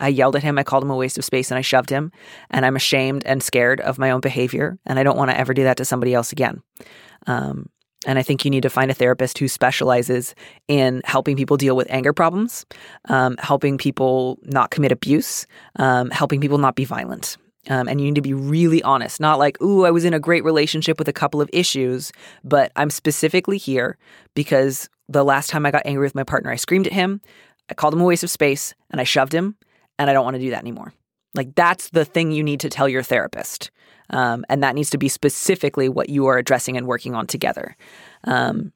I 0.00 0.08
yelled 0.08 0.36
at 0.36 0.42
him, 0.42 0.58
I 0.58 0.62
called 0.62 0.82
him 0.82 0.90
a 0.90 0.96
waste 0.96 1.18
of 1.18 1.24
space, 1.24 1.50
and 1.50 1.58
I 1.58 1.62
shoved 1.62 1.90
him. 1.90 2.10
And 2.50 2.64
I'm 2.64 2.76
ashamed 2.76 3.24
and 3.26 3.42
scared 3.42 3.80
of 3.80 3.98
my 3.98 4.10
own 4.10 4.20
behavior. 4.20 4.78
And 4.86 4.98
I 4.98 5.02
don't 5.02 5.16
want 5.16 5.30
to 5.30 5.38
ever 5.38 5.52
do 5.52 5.64
that 5.64 5.76
to 5.76 5.84
somebody 5.84 6.14
else 6.14 6.32
again. 6.32 6.62
Um, 7.26 7.68
and 8.06 8.18
I 8.18 8.22
think 8.22 8.44
you 8.44 8.50
need 8.50 8.64
to 8.64 8.70
find 8.70 8.90
a 8.90 8.94
therapist 8.94 9.38
who 9.38 9.48
specializes 9.48 10.34
in 10.68 11.00
helping 11.04 11.36
people 11.36 11.56
deal 11.56 11.74
with 11.74 11.86
anger 11.90 12.12
problems, 12.12 12.66
um, 13.08 13.36
helping 13.38 13.78
people 13.78 14.38
not 14.42 14.70
commit 14.70 14.92
abuse, 14.92 15.46
um, 15.76 16.10
helping 16.10 16.40
people 16.40 16.58
not 16.58 16.74
be 16.74 16.84
violent. 16.84 17.38
Um, 17.68 17.88
and 17.88 18.00
you 18.00 18.06
need 18.06 18.16
to 18.16 18.20
be 18.20 18.34
really 18.34 18.82
honest, 18.82 19.20
not 19.20 19.38
like, 19.38 19.60
ooh, 19.62 19.84
I 19.84 19.90
was 19.90 20.04
in 20.04 20.14
a 20.14 20.20
great 20.20 20.44
relationship 20.44 20.98
with 20.98 21.08
a 21.08 21.12
couple 21.12 21.40
of 21.40 21.48
issues, 21.52 22.12
but 22.42 22.70
I'm 22.76 22.90
specifically 22.90 23.58
here 23.58 23.96
because 24.34 24.88
the 25.08 25.24
last 25.24 25.50
time 25.50 25.64
I 25.64 25.70
got 25.70 25.86
angry 25.86 26.04
with 26.04 26.14
my 26.14 26.24
partner, 26.24 26.50
I 26.50 26.56
screamed 26.56 26.86
at 26.86 26.92
him, 26.92 27.20
I 27.70 27.74
called 27.74 27.94
him 27.94 28.00
a 28.00 28.04
waste 28.04 28.24
of 28.24 28.30
space, 28.30 28.74
and 28.90 29.00
I 29.00 29.04
shoved 29.04 29.34
him, 29.34 29.56
and 29.98 30.10
I 30.10 30.12
don't 30.12 30.24
want 30.24 30.34
to 30.34 30.40
do 30.40 30.50
that 30.50 30.60
anymore. 30.60 30.92
Like, 31.34 31.54
that's 31.54 31.90
the 31.90 32.04
thing 32.04 32.30
you 32.30 32.44
need 32.44 32.60
to 32.60 32.68
tell 32.68 32.88
your 32.88 33.02
therapist. 33.02 33.70
Um, 34.10 34.44
and 34.50 34.62
that 34.62 34.74
needs 34.74 34.90
to 34.90 34.98
be 34.98 35.08
specifically 35.08 35.88
what 35.88 36.10
you 36.10 36.26
are 36.26 36.36
addressing 36.36 36.76
and 36.76 36.86
working 36.86 37.14
on 37.14 37.26
together. 37.26 37.76
Um, 38.24 38.72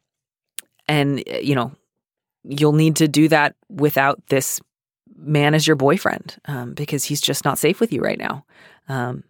and, 0.88 1.22
you 1.42 1.54
know, 1.54 1.72
you'll 2.44 2.72
need 2.72 2.96
to 2.96 3.08
do 3.08 3.28
that 3.28 3.54
without 3.68 4.26
this 4.28 4.60
man 5.16 5.54
as 5.54 5.66
your 5.66 5.76
boyfriend 5.76 6.38
um, 6.46 6.72
because 6.74 7.04
he's 7.04 7.20
just 7.20 7.44
not 7.44 7.58
safe 7.58 7.80
with 7.80 7.92
you 7.92 8.00
right 8.00 8.18
now. 8.18 8.44
Um, 8.88 9.24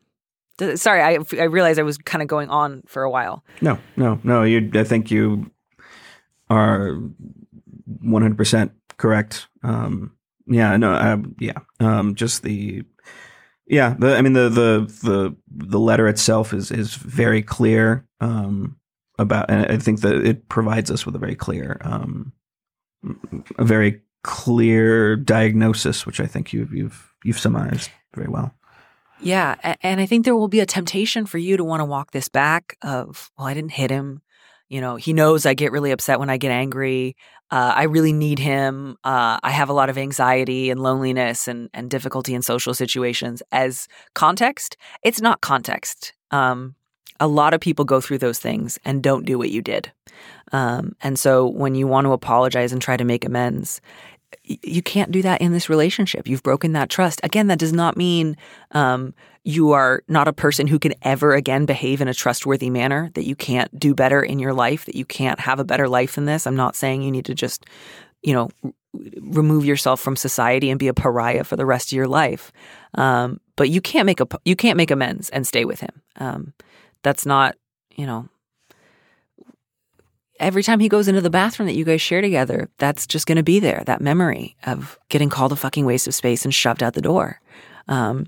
sorry, 0.77 1.03
I, 1.03 1.19
I 1.39 1.45
realized 1.45 1.79
I 1.79 1.83
was 1.83 1.99
kind 1.99 2.23
of 2.23 2.29
going 2.29 2.51
on 2.51 2.83
for 2.87 3.03
a 3.03 3.11
while. 3.11 3.45
No, 3.61 3.79
no, 3.97 4.21
no. 4.25 4.43
You, 4.43 4.71
I 4.75 4.85
think 4.85 5.11
you 5.11 5.51
are 6.51 7.01
100% 8.05 8.71
correct. 8.97 9.49
Um, 9.63 10.13
yeah, 10.47 10.77
no, 10.77 10.93
uh, 10.93 11.19
yeah. 11.39 11.59
Um, 11.81 12.15
just 12.15 12.43
the 12.43 12.85
Yeah, 13.67 13.95
the, 13.99 14.17
I 14.17 14.23
mean 14.23 14.33
the 14.33 14.49
the 14.49 14.87
the 15.03 15.37
the 15.51 15.79
letter 15.79 16.09
itself 16.09 16.55
is 16.55 16.71
is 16.71 16.95
very 16.95 17.43
clear 17.43 18.07
um, 18.21 18.77
about, 19.19 19.51
and 19.51 19.67
I 19.71 19.77
think 19.77 20.01
that 20.01 20.15
it 20.25 20.49
provides 20.49 20.91
us 20.91 21.05
with 21.05 21.15
a 21.15 21.19
very 21.19 21.35
clear, 21.35 21.79
um, 21.83 22.33
a 23.59 23.65
very 23.65 24.01
clear 24.23 25.17
diagnosis, 25.17 26.07
which 26.07 26.19
I 26.21 26.27
think 26.27 26.53
you've 26.53 26.73
you've 26.73 27.15
you've 27.25 27.39
summarized 27.39 27.91
very 28.15 28.29
well. 28.29 28.55
Yeah, 29.21 29.57
and 29.83 30.01
I 30.01 30.07
think 30.07 30.25
there 30.25 30.37
will 30.37 30.49
be 30.49 30.61
a 30.61 30.67
temptation 30.67 31.27
for 31.27 31.39
you 31.39 31.57
to 31.57 31.65
want 31.65 31.81
to 31.81 31.85
walk 31.85 32.13
this 32.13 32.29
back 32.29 32.77
of, 32.83 33.31
well, 33.37 33.49
I 33.49 33.55
didn't 33.55 33.73
hit 33.73 33.91
him. 33.91 34.23
You 34.69 34.81
know, 34.81 34.97
he 34.97 35.13
knows 35.13 35.47
I 35.47 35.55
get 35.55 35.73
really 35.73 35.91
upset 35.91 36.21
when 36.21 36.31
I 36.31 36.37
get 36.37 36.51
angry. 36.51 37.17
Uh, 37.51 37.73
I 37.75 37.85
really 37.85 38.13
need 38.13 38.39
him. 38.39 38.97
Uh, 39.03 39.39
I 39.43 39.51
have 39.51 39.71
a 39.71 39.73
lot 39.73 39.89
of 39.89 39.97
anxiety 39.97 40.71
and 40.71 40.81
loneliness 40.81 41.49
and, 41.49 41.71
and 41.73 41.91
difficulty 41.91 42.35
in 42.35 42.43
social 42.43 42.75
situations. 42.75 43.43
As 43.51 43.89
context, 44.15 44.77
it's 45.03 45.21
not 45.21 45.41
context. 45.41 46.13
Um, 46.31 46.75
a 47.19 47.27
lot 47.27 47.55
of 47.55 47.61
people 47.61 47.85
go 47.85 48.01
through 48.01 48.19
those 48.19 48.39
things 48.39 48.79
and 48.85 49.03
don't 49.03 49.25
do 49.25 49.39
what 49.39 49.51
you 49.51 49.63
did. 49.63 49.91
Um, 50.53 50.95
and 51.01 51.19
so 51.19 51.47
when 51.47 51.75
you 51.75 51.87
want 51.87 52.05
to 52.05 52.13
apologize 52.13 52.73
and 52.73 52.81
try 52.81 52.97
to 52.97 53.05
make 53.05 53.25
amends, 53.25 53.81
you 54.45 54.83
can't 54.83 55.11
do 55.11 55.23
that 55.23 55.41
in 55.41 55.53
this 55.53 55.69
relationship. 55.69 56.27
You've 56.27 56.43
broken 56.43 56.73
that 56.73 56.91
trust. 56.91 57.21
Again, 57.23 57.47
that 57.49 57.59
does 57.59 57.73
not 57.73 57.97
mean 57.97 58.37
um, 58.73 59.15
you 59.45 59.73
are 59.73 60.03
not 60.09 60.29
a 60.29 60.33
person 60.33 60.67
who 60.67 60.79
can 60.79 60.95
ever 61.03 61.35
again 61.35 61.67
behave 61.67 62.01
in 62.01 62.09
a 62.09 62.15
trustworthy 62.15 62.71
manner, 62.71 63.11
that 63.15 63.27
you 63.27 63.35
can't 63.35 63.79
do 63.79 63.95
better 63.95 64.23
in 64.23 64.39
your 64.39 64.53
life, 64.53 64.85
that 64.85 64.95
you 64.95 65.05
can't 65.05 65.41
have 65.41 65.61
a 65.61 65.65
better 65.65 65.89
life 65.89 66.15
than 66.15 66.27
this. 66.27 66.47
I'm 66.47 66.57
not 66.57 66.77
saying 66.77 67.03
you 67.03 67.11
need 67.11 67.25
to 67.27 67.35
just, 67.35 67.67
you 68.23 68.35
know, 68.35 68.51
remove 68.93 69.65
yourself 69.65 70.01
from 70.01 70.17
society 70.17 70.71
and 70.71 70.79
be 70.79 70.89
a 70.89 70.95
pariah 70.95 71.45
for 71.45 71.57
the 71.57 71.67
rest 71.67 71.93
of 71.93 71.97
your 71.97 72.09
life. 72.09 72.53
Um, 72.95 73.41
but 73.57 73.71
you 73.71 73.81
can't 73.81 74.07
make 74.07 74.21
a 74.21 74.27
you 74.45 74.57
can't 74.57 74.77
make 74.77 74.91
amends 74.91 75.31
and 75.31 75.47
stay 75.47 75.65
with 75.65 75.81
him. 75.81 76.03
Um, 76.17 76.53
that's 77.03 77.27
not, 77.27 77.57
you 77.97 78.07
know, 78.07 78.29
every 80.39 80.63
time 80.63 80.81
he 80.81 80.89
goes 80.89 81.09
into 81.09 81.21
the 81.21 81.31
bathroom 81.31 81.67
that 81.67 81.75
you 81.75 81.85
guys 81.85 82.01
share 82.01 82.21
together, 82.21 82.69
that's 82.79 83.07
just 83.07 83.27
going 83.27 83.37
to 83.37 83.43
be 83.43 83.61
there. 83.61 83.83
That 83.87 84.01
memory 84.01 84.57
of 84.65 84.99
getting 85.09 85.29
called 85.29 85.53
a 85.53 85.57
fucking 85.57 85.85
waste 85.85 86.07
of 86.07 86.15
space 86.15 86.45
and 86.45 86.55
shoved 86.55 86.83
out 86.83 86.95
the 86.95 87.03
door. 87.03 87.41
Um, 87.89 88.27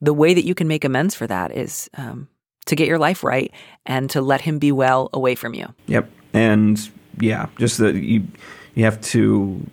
the 0.00 0.14
way 0.14 0.34
that 0.34 0.44
you 0.44 0.54
can 0.54 0.68
make 0.68 0.84
amends 0.84 1.14
for 1.14 1.26
that 1.26 1.56
is 1.56 1.90
um, 1.94 2.28
to 2.66 2.76
get 2.76 2.88
your 2.88 2.98
life 2.98 3.24
right 3.24 3.52
and 3.86 4.08
to 4.10 4.20
let 4.20 4.40
him 4.40 4.58
be 4.58 4.72
well 4.72 5.10
away 5.12 5.34
from 5.34 5.54
you. 5.54 5.74
Yep, 5.86 6.10
and 6.32 6.90
yeah, 7.20 7.46
just 7.58 7.78
that 7.78 7.96
you 7.96 8.26
you 8.74 8.84
have 8.84 9.00
to. 9.02 9.64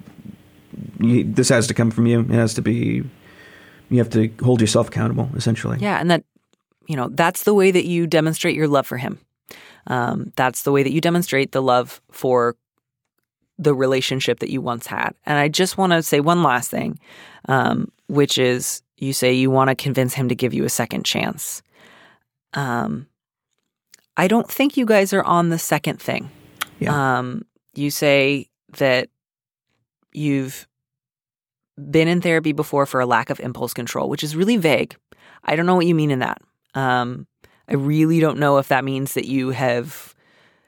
You, 1.00 1.24
this 1.24 1.50
has 1.50 1.68
to 1.68 1.74
come 1.74 1.92
from 1.92 2.06
you. 2.06 2.22
It 2.22 2.30
has 2.30 2.54
to 2.56 2.62
be. 2.62 3.04
You 3.90 3.98
have 3.98 4.10
to 4.12 4.32
hold 4.42 4.62
yourself 4.62 4.88
accountable, 4.88 5.30
essentially. 5.36 5.78
Yeah, 5.80 6.00
and 6.00 6.10
that 6.10 6.24
you 6.88 6.96
know 6.96 7.10
that's 7.10 7.44
the 7.44 7.54
way 7.54 7.72
that 7.72 7.86
you 7.86 8.08
demonstrate 8.08 8.56
your 8.56 8.68
love 8.68 8.88
for 8.88 8.98
him 8.98 9.20
um, 9.88 10.32
that's 10.36 10.64
the 10.64 10.72
way 10.72 10.84
that 10.84 10.92
you 10.92 11.02
demonstrate 11.02 11.52
the 11.52 11.62
love 11.62 12.02
for 12.12 12.56
the 13.58 13.74
relationship 13.74 14.40
that 14.40 14.50
you 14.50 14.62
once 14.62 14.88
had. 14.88 15.12
And 15.26 15.38
I 15.38 15.48
just 15.48 15.78
want 15.78 15.94
to 15.94 16.02
say 16.02 16.20
one 16.20 16.44
last 16.44 16.72
thing, 16.72 17.00
um, 17.48 17.92
which 18.08 18.38
is 18.38 18.82
you 18.98 19.14
say 19.14 19.34
you 19.34 19.52
want 19.52 19.70
to 19.70 19.76
convince 19.76 20.14
him 20.14 20.30
to 20.30 20.36
give 20.36 20.54
you 20.54 20.64
a 20.64 20.70
second 20.70 21.06
chance. 21.06 21.62
Um, 22.54 23.08
I 24.18 24.28
don't 24.28 24.50
think 24.50 24.78
you 24.78 24.86
guys 24.86 25.14
are 25.14 25.24
on 25.24 25.50
the 25.50 25.60
second 25.60 26.02
thing. 26.02 26.30
Yeah. 26.80 27.20
Um, 27.20 27.46
you 27.74 27.92
say 27.92 28.50
that 28.78 29.10
you've 30.12 30.68
been 31.90 32.08
in 32.08 32.22
therapy 32.22 32.52
before 32.52 32.86
for 32.86 33.00
a 33.00 33.06
lack 33.06 33.30
of 33.30 33.40
impulse 33.40 33.74
control, 33.74 34.10
which 34.10 34.24
is 34.24 34.36
really 34.36 34.58
vague. 34.58 34.96
I 35.44 35.56
don't 35.56 35.66
know 35.66 35.76
what 35.76 35.86
you 35.86 35.96
mean 35.96 36.12
in 36.12 36.20
that. 36.20 36.42
Um, 36.74 37.28
I 37.72 37.76
really 37.76 38.20
don't 38.20 38.38
know 38.38 38.58
if 38.58 38.68
that 38.68 38.84
means 38.84 39.14
that 39.14 39.26
you 39.26 39.52
have 39.52 40.14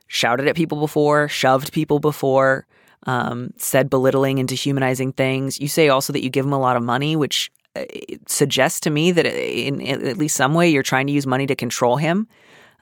shouted 0.08 0.47
at 0.47 0.56
people 0.56 0.80
before, 0.80 1.28
shoved 1.28 1.74
people 1.74 1.99
before, 1.99 2.66
um, 3.06 3.54
said 3.58 3.89
belittling 3.89 4.39
and 4.39 4.47
dehumanizing 4.47 5.12
things. 5.12 5.60
You 5.60 5.68
say 5.68 5.89
also 5.89 6.14
that 6.14 6.24
you 6.24 6.30
give 6.30 6.45
them 6.45 6.54
a 6.54 6.60
lot 6.60 6.78
of 6.78 6.84
money, 6.84 7.18
which 7.18 7.51
uh, 7.76 7.84
suggests 8.26 8.80
to 8.82 8.89
me 8.89 9.12
that 9.12 9.26
in, 9.26 9.82
in, 9.82 10.08
at 10.08 10.18
least 10.18 10.38
some 10.38 10.54
way 10.54 10.70
you're 10.70 10.82
trying 10.82 11.08
to 11.08 11.14
use 11.14 11.28
money 11.28 11.45
to 11.45 11.56
control 11.56 11.97
him. 11.97 12.26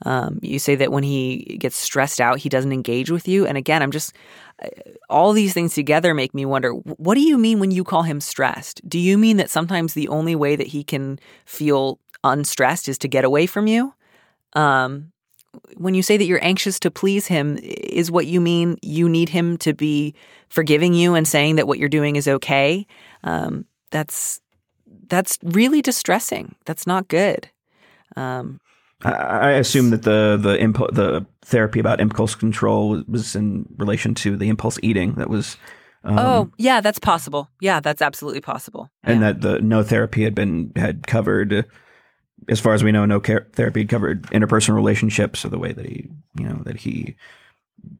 Um, 0.05 0.39
you 0.43 0.59
say 0.59 0.75
that 0.75 0.91
when 0.91 1.03
he 1.03 1.57
gets 1.59 1.75
stressed 1.75 2.21
out, 2.21 2.37
he 2.37 2.49
doesn't 2.49 2.71
engage 2.71 3.09
with 3.09 3.27
you. 3.27 3.47
And 3.47 3.57
again, 3.57 3.81
I'm 3.81 3.91
just, 3.91 4.13
uh, 4.61 4.67
all 5.09 5.33
these 5.33 5.53
things 5.53 5.73
together 5.73 6.13
make 6.13 6.35
me 6.35 6.45
wonder 6.45 6.73
what 6.73 7.15
do 7.15 7.21
you 7.21 7.39
mean 7.39 7.59
when 7.59 7.71
you 7.71 7.83
call 7.83 8.03
him 8.03 8.21
stressed? 8.21 8.87
Do 8.87 8.99
you 8.99 9.17
mean 9.17 9.37
that 9.37 9.49
sometimes 9.49 9.95
the 9.95 10.09
only 10.09 10.35
way 10.35 10.55
that 10.55 10.67
he 10.67 10.83
can 10.83 11.17
feel 11.45 11.99
unstressed 12.23 12.87
is 12.87 12.99
to 12.99 13.07
get 13.07 13.25
away 13.25 13.47
from 13.47 13.65
you? 13.65 13.95
Um, 14.53 15.11
when 15.75 15.93
you 15.93 16.03
say 16.03 16.17
that 16.17 16.25
you're 16.25 16.43
anxious 16.43 16.79
to 16.79 16.91
please 16.91 17.27
him, 17.27 17.57
is 17.61 18.09
what 18.09 18.25
you 18.27 18.39
mean 18.39 18.77
you 18.81 19.09
need 19.09 19.29
him 19.29 19.57
to 19.57 19.73
be 19.73 20.15
forgiving 20.49 20.93
you 20.93 21.13
and 21.13 21.27
saying 21.27 21.57
that 21.57 21.67
what 21.67 21.79
you're 21.79 21.89
doing 21.89 22.15
is 22.15 22.27
okay? 22.27 22.85
Um, 23.23 23.65
that's 23.91 24.39
that's 25.07 25.37
really 25.43 25.81
distressing. 25.81 26.55
That's 26.65 26.87
not 26.87 27.07
good. 27.07 27.49
Um, 28.15 28.59
I, 29.03 29.11
I 29.11 29.51
assume 29.51 29.89
that 29.89 30.03
the 30.03 30.37
the 30.41 30.57
impo- 30.57 30.93
the 30.93 31.25
therapy 31.43 31.79
about 31.79 31.99
impulse 31.99 32.35
control 32.35 33.03
was 33.07 33.35
in 33.35 33.65
relation 33.77 34.15
to 34.15 34.37
the 34.37 34.49
impulse 34.49 34.79
eating 34.81 35.13
that 35.13 35.29
was. 35.29 35.57
Um, 36.03 36.17
oh 36.17 36.51
yeah, 36.57 36.81
that's 36.81 36.99
possible. 36.99 37.49
Yeah, 37.59 37.79
that's 37.79 38.01
absolutely 38.01 38.41
possible. 38.41 38.89
And 39.03 39.21
yeah. 39.21 39.33
that 39.33 39.41
the 39.41 39.61
no 39.61 39.83
therapy 39.83 40.23
had 40.23 40.33
been 40.33 40.71
had 40.75 41.05
covered 41.07 41.65
as 42.49 42.59
far 42.59 42.73
as 42.73 42.83
we 42.83 42.91
know, 42.91 43.05
no 43.05 43.19
care, 43.19 43.47
therapy 43.53 43.85
covered 43.85 44.23
interpersonal 44.27 44.75
relationships 44.75 45.45
or 45.45 45.49
the 45.49 45.59
way 45.59 45.73
that 45.73 45.85
he, 45.85 46.09
you 46.37 46.47
know, 46.47 46.61
that 46.63 46.77
he 46.77 47.15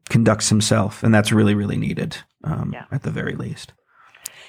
conducts 0.08 0.48
himself, 0.48 1.02
and 1.02 1.14
that's 1.14 1.32
really, 1.32 1.54
really 1.54 1.76
needed 1.76 2.16
um, 2.44 2.70
yeah. 2.72 2.84
at 2.90 3.02
the 3.02 3.10
very 3.10 3.34
least. 3.34 3.72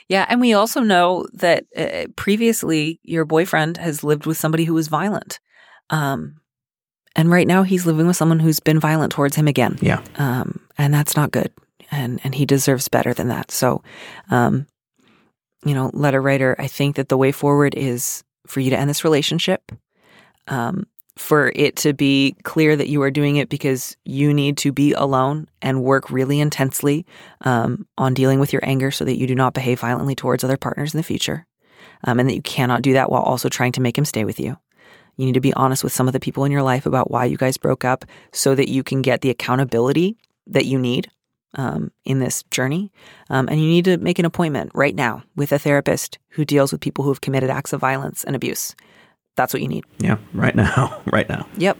Yeah, 0.09 0.25
and 0.27 0.41
we 0.41 0.53
also 0.53 0.81
know 0.81 1.27
that 1.33 1.65
uh, 1.77 2.07
previously 2.15 2.99
your 3.03 3.25
boyfriend 3.25 3.77
has 3.77 4.03
lived 4.03 4.25
with 4.25 4.37
somebody 4.37 4.65
who 4.65 4.73
was 4.73 4.87
violent, 4.87 5.39
um, 5.89 6.39
and 7.15 7.29
right 7.29 7.47
now 7.47 7.63
he's 7.63 7.85
living 7.85 8.07
with 8.07 8.17
someone 8.17 8.39
who's 8.39 8.59
been 8.59 8.79
violent 8.79 9.13
towards 9.13 9.35
him 9.35 9.47
again. 9.47 9.77
Yeah, 9.81 10.03
um, 10.17 10.59
and 10.77 10.93
that's 10.93 11.15
not 11.15 11.31
good, 11.31 11.51
and 11.89 12.19
and 12.23 12.35
he 12.35 12.45
deserves 12.45 12.89
better 12.89 13.13
than 13.13 13.29
that. 13.29 13.49
So, 13.51 13.81
um, 14.29 14.67
you 15.65 15.73
know, 15.73 15.89
letter 15.93 16.21
writer, 16.21 16.55
I 16.59 16.67
think 16.67 16.97
that 16.97 17.07
the 17.07 17.17
way 17.17 17.31
forward 17.31 17.73
is 17.75 18.23
for 18.45 18.59
you 18.59 18.69
to 18.71 18.77
end 18.77 18.89
this 18.89 19.05
relationship, 19.05 19.71
um, 20.47 20.85
for 21.15 21.51
it 21.55 21.75
to 21.77 21.93
be 21.93 22.35
clear 22.43 22.75
that 22.75 22.89
you 22.89 23.01
are 23.03 23.11
doing 23.11 23.35
it 23.35 23.49
because 23.49 23.95
you 24.03 24.33
need 24.33 24.57
to 24.57 24.71
be 24.71 24.93
alone 24.93 25.47
and 25.61 25.83
work 25.83 26.09
really 26.09 26.39
intensely 26.39 27.05
um, 27.41 27.85
on 27.97 28.13
dealing 28.13 28.39
with 28.39 28.51
your 28.51 28.65
anger 28.65 28.89
so 28.89 29.05
that 29.05 29.17
you 29.17 29.27
do 29.27 29.35
not 29.35 29.53
behave 29.53 29.79
violently 29.79 30.15
towards 30.15 30.43
other 30.43 30.57
partners 30.57 30.93
in 30.93 30.97
the 30.97 31.03
future. 31.03 31.45
Um, 32.05 32.19
and 32.19 32.27
that 32.27 32.35
you 32.35 32.41
cannot 32.41 32.81
do 32.81 32.93
that 32.93 33.09
while 33.09 33.21
also 33.21 33.47
trying 33.47 33.71
to 33.73 33.81
make 33.81 33.97
him 33.97 34.05
stay 34.05 34.25
with 34.25 34.39
you. 34.39 34.57
You 35.15 35.25
need 35.25 35.33
to 35.33 35.39
be 35.39 35.53
honest 35.53 35.83
with 35.83 35.93
some 35.93 36.07
of 36.07 36.13
the 36.13 36.19
people 36.19 36.43
in 36.43 36.51
your 36.51 36.63
life 36.63 36.85
about 36.85 37.11
why 37.11 37.25
you 37.25 37.37
guys 37.37 37.57
broke 37.57 37.85
up 37.85 38.03
so 38.31 38.55
that 38.55 38.69
you 38.69 38.83
can 38.83 39.01
get 39.01 39.21
the 39.21 39.29
accountability 39.29 40.17
that 40.47 40.65
you 40.65 40.79
need 40.79 41.09
um, 41.53 41.91
in 42.03 42.19
this 42.19 42.43
journey. 42.49 42.91
Um, 43.29 43.47
and 43.47 43.61
you 43.61 43.67
need 43.67 43.85
to 43.85 43.97
make 43.97 44.19
an 44.19 44.25
appointment 44.25 44.71
right 44.73 44.95
now 44.95 45.23
with 45.35 45.51
a 45.51 45.59
therapist 45.59 46.17
who 46.29 46.43
deals 46.43 46.71
with 46.71 46.81
people 46.81 47.03
who 47.03 47.11
have 47.11 47.21
committed 47.21 47.49
acts 47.49 47.73
of 47.73 47.79
violence 47.79 48.23
and 48.23 48.35
abuse. 48.35 48.75
That's 49.35 49.53
what 49.53 49.61
you 49.61 49.67
need. 49.67 49.85
Yeah, 49.99 50.17
right 50.33 50.55
now. 50.55 51.01
right 51.11 51.27
now. 51.27 51.47
Yep. 51.57 51.77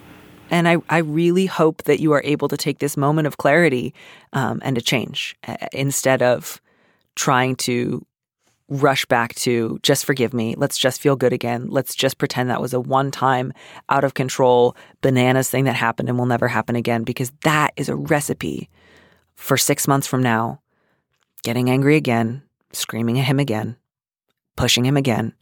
And 0.50 0.68
I, 0.68 0.78
I 0.90 1.00
really 1.00 1.46
hope 1.46 1.84
that 1.84 2.00
you 2.00 2.12
are 2.12 2.22
able 2.24 2.48
to 2.48 2.58
take 2.58 2.80
this 2.80 2.98
moment 2.98 3.28
of 3.28 3.38
clarity 3.38 3.94
um, 4.34 4.60
and 4.64 4.76
to 4.76 4.82
change 4.82 5.36
uh, 5.48 5.58
instead 5.72 6.22
of 6.22 6.62
trying 7.16 7.56
to 7.56 8.06
rush 8.70 9.06
back 9.06 9.36
to 9.36 9.80
just 9.84 10.06
forgive 10.06 10.34
me. 10.34 10.56
Let's 10.58 10.78
just 10.78 11.02
feel 11.02 11.16
good 11.16 11.34
again. 11.34 11.68
Let's 11.70 11.96
just 11.96 12.18
pretend 12.18 12.50
that 12.50 12.62
was 12.62 12.74
a 12.74 12.80
one 12.80 13.12
time, 13.12 13.54
out 13.90 14.04
of 14.04 14.14
control, 14.14 14.76
bananas 15.02 15.50
thing 15.50 15.66
that 15.66 15.76
happened 15.76 16.10
and 16.10 16.18
will 16.18 16.26
never 16.26 16.48
happen 16.48 16.76
again 16.76 17.04
because 17.04 17.32
that 17.44 17.74
is 17.76 17.90
a 17.90 17.96
recipe 17.96 18.70
for 19.36 19.58
six 19.58 19.88
months 19.88 20.08
from 20.08 20.24
now, 20.24 20.62
getting 21.44 21.70
angry 21.70 21.96
again, 21.96 22.42
screaming 22.72 23.20
at 23.20 23.26
him 23.26 23.40
again, 23.40 23.76
pushing 24.56 24.86
him 24.86 24.98
again, 24.98 25.34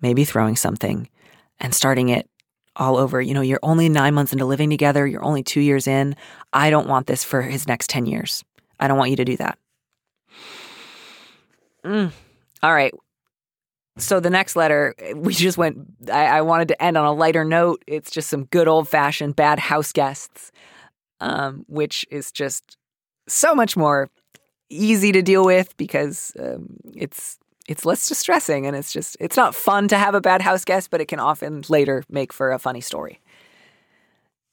maybe 0.00 0.24
throwing 0.24 0.56
something, 0.56 1.08
and 1.60 1.74
starting 1.74 2.08
it 2.08 2.28
all 2.76 2.96
over. 2.96 3.20
You 3.20 3.34
know, 3.34 3.40
you're 3.40 3.60
only 3.62 3.88
nine 3.88 4.14
months 4.14 4.32
into 4.32 4.44
living 4.44 4.70
together, 4.70 5.06
you're 5.06 5.24
only 5.24 5.42
two 5.42 5.60
years 5.60 5.86
in. 5.86 6.16
I 6.52 6.70
don't 6.70 6.88
want 6.88 7.06
this 7.06 7.24
for 7.24 7.42
his 7.42 7.66
next 7.66 7.90
10 7.90 8.06
years. 8.06 8.44
I 8.80 8.88
don't 8.88 8.98
want 8.98 9.10
you 9.10 9.16
to 9.16 9.24
do 9.24 9.36
that. 9.36 9.58
Mm. 11.84 12.12
All 12.62 12.72
right. 12.72 12.94
So 13.98 14.20
the 14.20 14.30
next 14.30 14.54
letter, 14.54 14.94
we 15.16 15.34
just 15.34 15.58
went, 15.58 15.78
I, 16.12 16.26
I, 16.26 16.42
wanted 16.42 16.68
to 16.68 16.80
end 16.80 16.96
on 16.96 17.04
a 17.04 17.12
lighter 17.12 17.44
note. 17.44 17.82
It's 17.88 18.12
just 18.12 18.28
some 18.28 18.44
good 18.44 18.68
old 18.68 18.88
fashioned 18.88 19.34
bad 19.34 19.58
house 19.58 19.92
guests, 19.92 20.52
um, 21.20 21.64
which 21.66 22.06
is 22.10 22.30
just 22.30 22.76
so 23.26 23.56
much 23.56 23.76
more 23.76 24.08
easy 24.70 25.10
to 25.12 25.22
deal 25.22 25.44
with 25.44 25.76
because 25.76 26.32
um, 26.38 26.76
it's 26.94 27.38
it's 27.68 27.84
less 27.84 28.08
distressing 28.08 28.66
and 28.66 28.74
it's 28.74 28.92
just 28.92 29.16
it's 29.20 29.36
not 29.36 29.54
fun 29.54 29.86
to 29.88 29.98
have 29.98 30.14
a 30.14 30.20
bad 30.20 30.42
house 30.42 30.64
guest, 30.64 30.90
but 30.90 31.00
it 31.00 31.06
can 31.06 31.20
often 31.20 31.62
later 31.68 32.02
make 32.08 32.32
for 32.32 32.50
a 32.50 32.58
funny 32.58 32.80
story. 32.80 33.20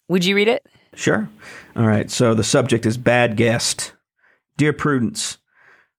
Would 0.10 0.26
you 0.26 0.36
read 0.36 0.50
it? 0.50 0.68
Sure. 0.94 1.28
All 1.76 1.88
right. 1.88 2.12
So 2.12 2.36
the 2.36 2.44
subject 2.44 2.86
is 2.86 2.98
bad 2.98 3.38
guest. 3.38 3.94
Dear 4.58 4.74
Prudence, 4.74 5.38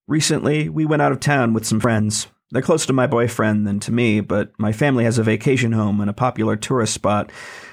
recently 0.07 0.69
we 0.69 0.85
went 0.85 1.03
out 1.03 1.11
of 1.11 1.19
town 1.19 1.55
with 1.55 1.67
some 1.67 1.81
friends. 1.81 2.29
They're 2.53 2.63
closer 2.63 2.87
to 2.87 2.93
my 2.93 3.07
boyfriend 3.07 3.67
than 3.67 3.81
to 3.81 3.93
me, 3.93 4.21
but 4.21 4.53
my 4.59 4.73
family 4.73 5.05
has 5.05 5.19
a 5.19 5.25
vacation 5.25 5.73
home 5.73 6.01
and 6.01 6.09
a 6.09 6.15
popular 6.15 6.55
tourist 6.55 6.95
spot, 6.95 7.33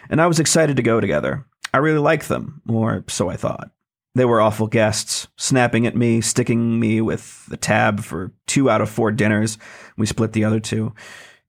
and 0.10 0.20
I 0.20 0.26
was 0.26 0.40
excited 0.40 0.78
to 0.78 0.82
go 0.82 1.00
together. 1.00 1.46
I 1.72 1.78
really 1.78 2.00
liked 2.00 2.28
them, 2.28 2.62
or 2.68 3.04
so 3.08 3.30
I 3.30 3.36
thought. 3.36 3.70
They 4.16 4.26
were 4.26 4.42
awful 4.42 4.68
guests, 4.68 5.28
snapping 5.38 5.88
at 5.88 5.96
me, 5.96 6.22
sticking 6.22 6.80
me 6.80 7.02
with 7.02 7.46
the 7.48 7.58
tab 7.58 8.02
for 8.02 8.32
two 8.46 8.70
out 8.70 8.82
of 8.82 8.90
four 8.90 9.12
dinners. 9.12 9.58
We 9.98 10.06
split 10.06 10.34
the 10.34 10.46
other 10.46 10.60
two. 10.60 10.94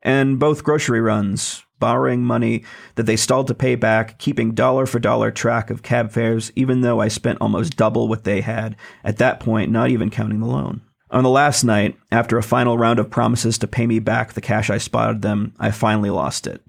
And 0.00 0.38
both 0.38 0.64
grocery 0.64 1.00
runs, 1.00 1.64
borrowing 1.78 2.24
money 2.24 2.64
that 2.94 3.04
they 3.04 3.16
stalled 3.16 3.48
to 3.48 3.54
pay 3.54 3.74
back, 3.74 4.18
keeping 4.18 4.54
dollar 4.54 4.86
for 4.86 4.98
dollar 4.98 5.30
track 5.30 5.68
of 5.68 5.82
cab 5.82 6.10
fares, 6.10 6.50
even 6.56 6.80
though 6.80 7.00
I 7.00 7.08
spent 7.08 7.38
almost 7.40 7.76
double 7.76 8.08
what 8.08 8.24
they 8.24 8.40
had, 8.40 8.76
at 9.02 9.18
that 9.18 9.40
point, 9.40 9.70
not 9.70 9.90
even 9.90 10.08
counting 10.08 10.40
the 10.40 10.46
loan. 10.46 10.80
On 11.10 11.22
the 11.22 11.30
last 11.30 11.64
night, 11.64 11.98
after 12.10 12.38
a 12.38 12.42
final 12.42 12.78
round 12.78 12.98
of 12.98 13.10
promises 13.10 13.58
to 13.58 13.66
pay 13.66 13.86
me 13.86 13.98
back 13.98 14.32
the 14.32 14.40
cash 14.40 14.70
I 14.70 14.78
spotted 14.78 15.20
them, 15.20 15.54
I 15.58 15.70
finally 15.70 16.10
lost 16.10 16.46
it. 16.46 16.62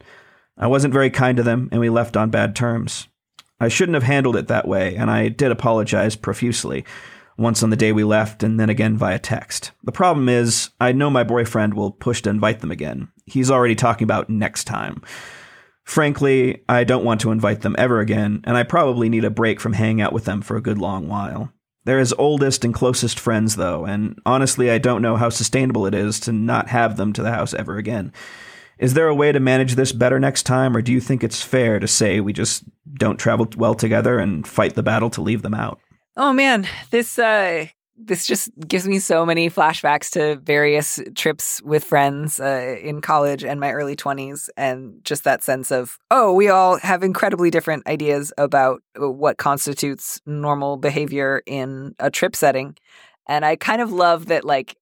I 0.57 0.67
wasn't 0.67 0.93
very 0.93 1.09
kind 1.09 1.37
to 1.37 1.43
them, 1.43 1.69
and 1.71 1.79
we 1.79 1.89
left 1.89 2.17
on 2.17 2.29
bad 2.29 2.55
terms. 2.55 3.07
I 3.59 3.67
shouldn't 3.67 3.95
have 3.95 4.03
handled 4.03 4.35
it 4.35 4.47
that 4.47 4.67
way, 4.67 4.95
and 4.95 5.09
I 5.09 5.29
did 5.29 5.51
apologize 5.51 6.15
profusely, 6.15 6.85
once 7.37 7.63
on 7.63 7.69
the 7.69 7.75
day 7.75 7.91
we 7.91 8.03
left 8.03 8.43
and 8.43 8.59
then 8.59 8.69
again 8.69 8.97
via 8.97 9.19
text. 9.19 9.71
The 9.83 9.91
problem 9.91 10.29
is, 10.29 10.69
I 10.79 10.91
know 10.91 11.09
my 11.09 11.23
boyfriend 11.23 11.73
will 11.73 11.91
push 11.91 12.21
to 12.23 12.29
invite 12.29 12.59
them 12.59 12.71
again. 12.71 13.09
He's 13.25 13.51
already 13.51 13.75
talking 13.75 14.05
about 14.05 14.29
next 14.29 14.65
time. 14.65 15.01
Frankly, 15.83 16.63
I 16.67 16.83
don't 16.83 17.05
want 17.05 17.21
to 17.21 17.31
invite 17.31 17.61
them 17.61 17.75
ever 17.77 17.99
again, 17.99 18.41
and 18.43 18.57
I 18.57 18.63
probably 18.63 19.07
need 19.07 19.23
a 19.23 19.29
break 19.29 19.59
from 19.59 19.73
hanging 19.73 20.01
out 20.01 20.13
with 20.13 20.25
them 20.25 20.41
for 20.41 20.57
a 20.57 20.61
good 20.61 20.77
long 20.77 21.07
while. 21.07 21.51
They're 21.85 21.99
his 21.99 22.13
oldest 22.13 22.65
and 22.65 22.73
closest 22.73 23.19
friends, 23.19 23.55
though, 23.55 23.85
and 23.85 24.19
honestly, 24.25 24.71
I 24.71 24.79
don't 24.79 25.03
know 25.03 25.15
how 25.15 25.29
sustainable 25.29 25.85
it 25.85 25.93
is 25.93 26.19
to 26.21 26.31
not 26.31 26.69
have 26.69 26.97
them 26.97 27.13
to 27.13 27.21
the 27.21 27.31
house 27.31 27.53
ever 27.53 27.77
again. 27.77 28.11
Is 28.77 28.93
there 28.93 29.07
a 29.07 29.15
way 29.15 29.31
to 29.31 29.39
manage 29.39 29.75
this 29.75 29.91
better 29.91 30.19
next 30.19 30.43
time, 30.43 30.75
or 30.75 30.81
do 30.81 30.91
you 30.91 30.99
think 30.99 31.23
it's 31.23 31.41
fair 31.41 31.79
to 31.79 31.87
say 31.87 32.19
we 32.19 32.33
just 32.33 32.63
don't 32.93 33.17
travel 33.17 33.47
well 33.57 33.75
together 33.75 34.19
and 34.19 34.47
fight 34.47 34.75
the 34.75 34.83
battle 34.83 35.09
to 35.11 35.21
leave 35.21 35.41
them 35.41 35.53
out? 35.53 35.79
Oh 36.17 36.33
man, 36.33 36.67
this 36.91 37.19
uh 37.19 37.67
this 37.97 38.25
just 38.25 38.49
gives 38.67 38.87
me 38.87 38.99
so 38.99 39.25
many 39.25 39.49
flashbacks 39.49 40.09
to 40.11 40.35
various 40.41 40.99
trips 41.15 41.61
with 41.61 41.83
friends 41.83 42.39
uh, 42.39 42.75
in 42.81 42.99
college 42.99 43.43
and 43.43 43.59
my 43.59 43.71
early 43.71 43.95
20s 43.95 44.49
and 44.57 44.99
just 45.03 45.23
that 45.23 45.43
sense 45.43 45.71
of 45.71 45.97
oh 46.11 46.33
we 46.33 46.49
all 46.49 46.77
have 46.79 47.03
incredibly 47.03 47.49
different 47.49 47.87
ideas 47.87 48.33
about 48.37 48.81
what 48.97 49.37
constitutes 49.37 50.19
normal 50.25 50.77
behavior 50.77 51.41
in 51.45 51.95
a 51.99 52.11
trip 52.11 52.35
setting 52.35 52.75
and 53.27 53.45
i 53.45 53.55
kind 53.55 53.81
of 53.81 53.93
love 53.93 54.25
that 54.25 54.43
like 54.43 54.75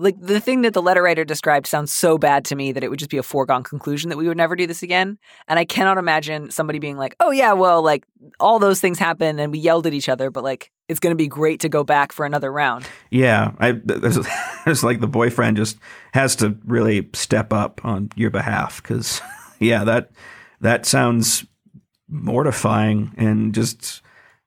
like 0.00 0.18
the 0.18 0.40
thing 0.40 0.62
that 0.62 0.72
the 0.72 0.80
letter 0.80 1.02
writer 1.02 1.24
described 1.24 1.66
sounds 1.66 1.92
so 1.92 2.16
bad 2.16 2.44
to 2.46 2.56
me 2.56 2.72
that 2.72 2.82
it 2.82 2.88
would 2.88 2.98
just 2.98 3.10
be 3.10 3.18
a 3.18 3.22
foregone 3.22 3.62
conclusion 3.62 4.08
that 4.08 4.16
we 4.16 4.26
would 4.26 4.36
never 4.36 4.56
do 4.56 4.66
this 4.66 4.82
again. 4.82 5.18
And 5.46 5.58
I 5.58 5.66
cannot 5.66 5.98
imagine 5.98 6.50
somebody 6.50 6.78
being 6.78 6.96
like, 6.96 7.14
"Oh 7.20 7.30
yeah, 7.30 7.52
well, 7.52 7.82
like 7.82 8.04
all 8.40 8.58
those 8.58 8.80
things 8.80 8.98
happened 8.98 9.40
and 9.40 9.52
we 9.52 9.58
yelled 9.58 9.86
at 9.86 9.92
each 9.92 10.08
other, 10.08 10.30
but 10.30 10.42
like 10.42 10.70
it's 10.88 11.00
going 11.00 11.12
to 11.12 11.16
be 11.16 11.28
great 11.28 11.60
to 11.60 11.68
go 11.68 11.84
back 11.84 12.12
for 12.12 12.24
another 12.24 12.50
round." 12.50 12.86
Yeah, 13.10 13.52
I 13.58 13.72
there's 13.84 14.82
like 14.82 15.00
the 15.00 15.06
boyfriend 15.06 15.58
just 15.58 15.78
has 16.14 16.34
to 16.36 16.56
really 16.64 17.10
step 17.12 17.52
up 17.52 17.84
on 17.84 18.08
your 18.16 18.30
behalf 18.30 18.82
because 18.82 19.20
yeah, 19.58 19.84
that 19.84 20.12
that 20.60 20.86
sounds 20.86 21.44
mortifying 22.08 23.12
and 23.16 23.54
just 23.54 24.02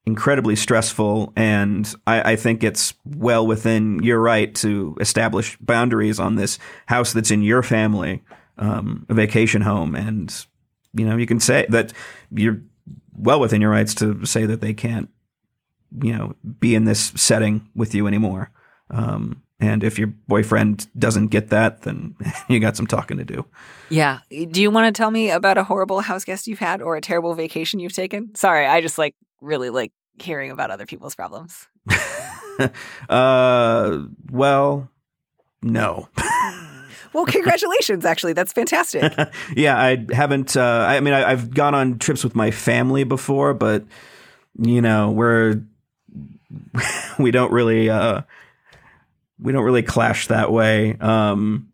incredibly 0.05 0.55
stressful. 0.55 1.31
And 1.35 1.93
I, 2.05 2.33
I, 2.33 2.35
think 2.35 2.63
it's 2.63 2.93
well 3.05 3.47
within 3.47 4.03
your 4.03 4.19
right 4.19 4.53
to 4.55 4.97
establish 4.99 5.57
boundaries 5.57 6.19
on 6.19 6.35
this 6.35 6.59
house 6.87 7.13
that's 7.13 7.31
in 7.31 7.41
your 7.41 7.63
family, 7.63 8.21
um, 8.57 9.05
a 9.07 9.13
vacation 9.13 9.61
home. 9.61 9.95
And, 9.95 10.45
you 10.93 11.05
know, 11.05 11.15
you 11.15 11.25
can 11.25 11.39
say 11.39 11.65
that 11.69 11.93
you're 12.31 12.61
well 13.15 13.39
within 13.39 13.61
your 13.61 13.71
rights 13.71 13.95
to 13.95 14.25
say 14.25 14.45
that 14.45 14.59
they 14.59 14.73
can't, 14.73 15.09
you 16.01 16.11
know, 16.11 16.35
be 16.59 16.75
in 16.75 16.83
this 16.83 17.13
setting 17.15 17.69
with 17.73 17.95
you 17.95 18.07
anymore. 18.07 18.51
Um, 18.89 19.41
and 19.59 19.83
if 19.83 19.97
your 19.97 20.07
boyfriend 20.27 20.87
doesn't 20.99 21.27
get 21.27 21.49
that, 21.49 21.83
then 21.83 22.15
you 22.49 22.59
got 22.59 22.75
some 22.75 22.87
talking 22.87 23.17
to 23.17 23.23
do. 23.23 23.45
Yeah. 23.89 24.19
Do 24.29 24.61
you 24.61 24.69
want 24.69 24.93
to 24.93 24.97
tell 24.97 25.11
me 25.11 25.29
about 25.29 25.57
a 25.57 25.63
horrible 25.63 26.01
house 26.01 26.25
guest 26.25 26.47
you've 26.47 26.59
had 26.59 26.81
or 26.81 26.97
a 26.97 27.01
terrible 27.01 27.33
vacation 27.33 27.79
you've 27.79 27.93
taken? 27.93 28.35
Sorry, 28.35 28.65
I 28.65 28.81
just 28.81 28.97
like 28.97 29.15
really 29.43 29.69
like 29.69 29.91
hearing 30.19 30.51
about 30.51 30.71
other 30.71 30.85
people's 30.85 31.15
problems. 31.15 31.67
uh, 33.09 33.99
well, 34.31 34.89
no. 35.61 36.09
well, 37.13 37.25
congratulations! 37.25 38.05
Actually, 38.05 38.33
that's 38.33 38.53
fantastic. 38.53 39.13
yeah, 39.55 39.77
I 39.77 40.05
haven't. 40.11 40.55
Uh, 40.57 40.85
I 40.87 40.99
mean, 40.99 41.13
I, 41.13 41.29
have 41.29 41.53
gone 41.53 41.75
on 41.75 41.99
trips 41.99 42.23
with 42.23 42.35
my 42.35 42.51
family 42.51 43.03
before, 43.03 43.53
but 43.53 43.83
you 44.59 44.81
know, 44.81 45.11
we're 45.11 45.61
we 47.19 47.31
don't 47.31 47.51
really 47.51 47.89
uh, 47.89 48.21
we 49.39 49.51
don't 49.51 49.63
really 49.63 49.83
clash 49.83 50.27
that 50.27 50.51
way. 50.51 50.95
Um, 50.99 51.69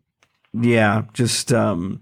yeah, 0.53 1.03
just 1.13 1.53
um, 1.53 2.01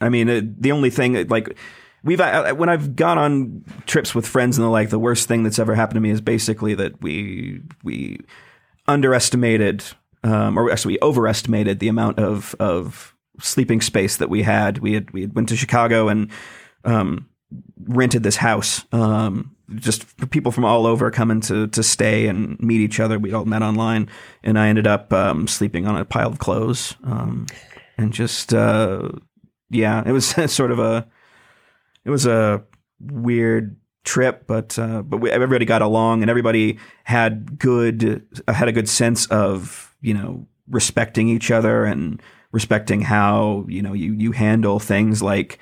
I 0.00 0.08
mean, 0.08 0.28
it, 0.28 0.62
the 0.62 0.72
only 0.72 0.90
thing 0.90 1.28
like 1.28 1.56
we've 2.02 2.20
I, 2.20 2.52
when 2.52 2.68
I've 2.68 2.96
gone 2.96 3.18
on 3.18 3.64
trips 3.86 4.14
with 4.14 4.26
friends 4.26 4.58
and 4.58 4.64
the 4.64 4.70
like, 4.70 4.90
the 4.90 4.98
worst 4.98 5.28
thing 5.28 5.42
that's 5.42 5.58
ever 5.58 5.74
happened 5.74 5.96
to 5.96 6.00
me 6.00 6.10
is 6.10 6.20
basically 6.20 6.74
that 6.74 7.00
we 7.02 7.60
we 7.82 8.20
underestimated, 8.86 9.84
um, 10.24 10.58
or 10.58 10.70
actually 10.70 10.94
we 10.94 10.98
overestimated 11.02 11.78
the 11.78 11.88
amount 11.88 12.18
of 12.18 12.54
of 12.58 13.14
sleeping 13.40 13.80
space 13.80 14.16
that 14.18 14.30
we 14.30 14.42
had. 14.42 14.78
We 14.78 14.94
had 14.94 15.10
we 15.12 15.22
had 15.22 15.34
went 15.34 15.48
to 15.50 15.56
Chicago 15.56 16.08
and 16.08 16.30
um, 16.84 17.28
rented 17.84 18.22
this 18.22 18.36
house. 18.36 18.84
Um, 18.92 19.56
just 19.76 20.30
people 20.30 20.50
from 20.50 20.64
all 20.64 20.86
over 20.86 21.10
coming 21.10 21.40
to 21.42 21.68
to 21.68 21.82
stay 21.82 22.26
and 22.26 22.58
meet 22.60 22.80
each 22.80 23.00
other. 23.00 23.18
We 23.18 23.32
all 23.32 23.44
met 23.44 23.62
online, 23.62 24.08
and 24.42 24.58
I 24.58 24.68
ended 24.68 24.86
up 24.86 25.12
um, 25.12 25.46
sleeping 25.46 25.86
on 25.86 25.96
a 25.96 26.04
pile 26.04 26.28
of 26.28 26.38
clothes, 26.38 26.96
um, 27.04 27.46
and 27.96 28.12
just 28.12 28.52
uh, 28.52 29.10
yeah, 29.70 30.02
it 30.04 30.12
was 30.12 30.26
sort 30.52 30.72
of 30.72 30.78
a 30.78 31.06
it 32.10 32.12
was 32.12 32.26
a 32.26 32.64
weird 32.98 33.76
trip, 34.02 34.48
but 34.48 34.76
uh, 34.80 35.02
but 35.02 35.18
we, 35.18 35.30
everybody 35.30 35.64
got 35.64 35.80
along 35.80 36.22
and 36.22 36.30
everybody 36.30 36.80
had 37.04 37.56
good 37.56 38.26
uh, 38.48 38.52
had 38.52 38.66
a 38.66 38.72
good 38.72 38.88
sense 38.88 39.26
of 39.26 39.94
you 40.00 40.12
know 40.12 40.48
respecting 40.68 41.28
each 41.28 41.52
other 41.52 41.84
and 41.84 42.20
respecting 42.50 43.00
how 43.00 43.64
you 43.68 43.80
know 43.80 43.92
you 43.92 44.12
you 44.12 44.32
handle 44.32 44.80
things 44.80 45.22
like 45.22 45.60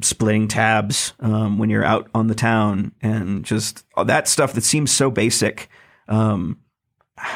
splitting 0.00 0.48
tabs 0.48 1.12
um, 1.20 1.58
when 1.58 1.68
you're 1.68 1.84
out 1.84 2.08
on 2.14 2.28
the 2.28 2.34
town 2.34 2.92
and 3.02 3.44
just 3.44 3.84
that 4.06 4.26
stuff 4.26 4.54
that 4.54 4.64
seems 4.64 4.90
so 4.90 5.10
basic. 5.10 5.68
Um, 6.08 6.60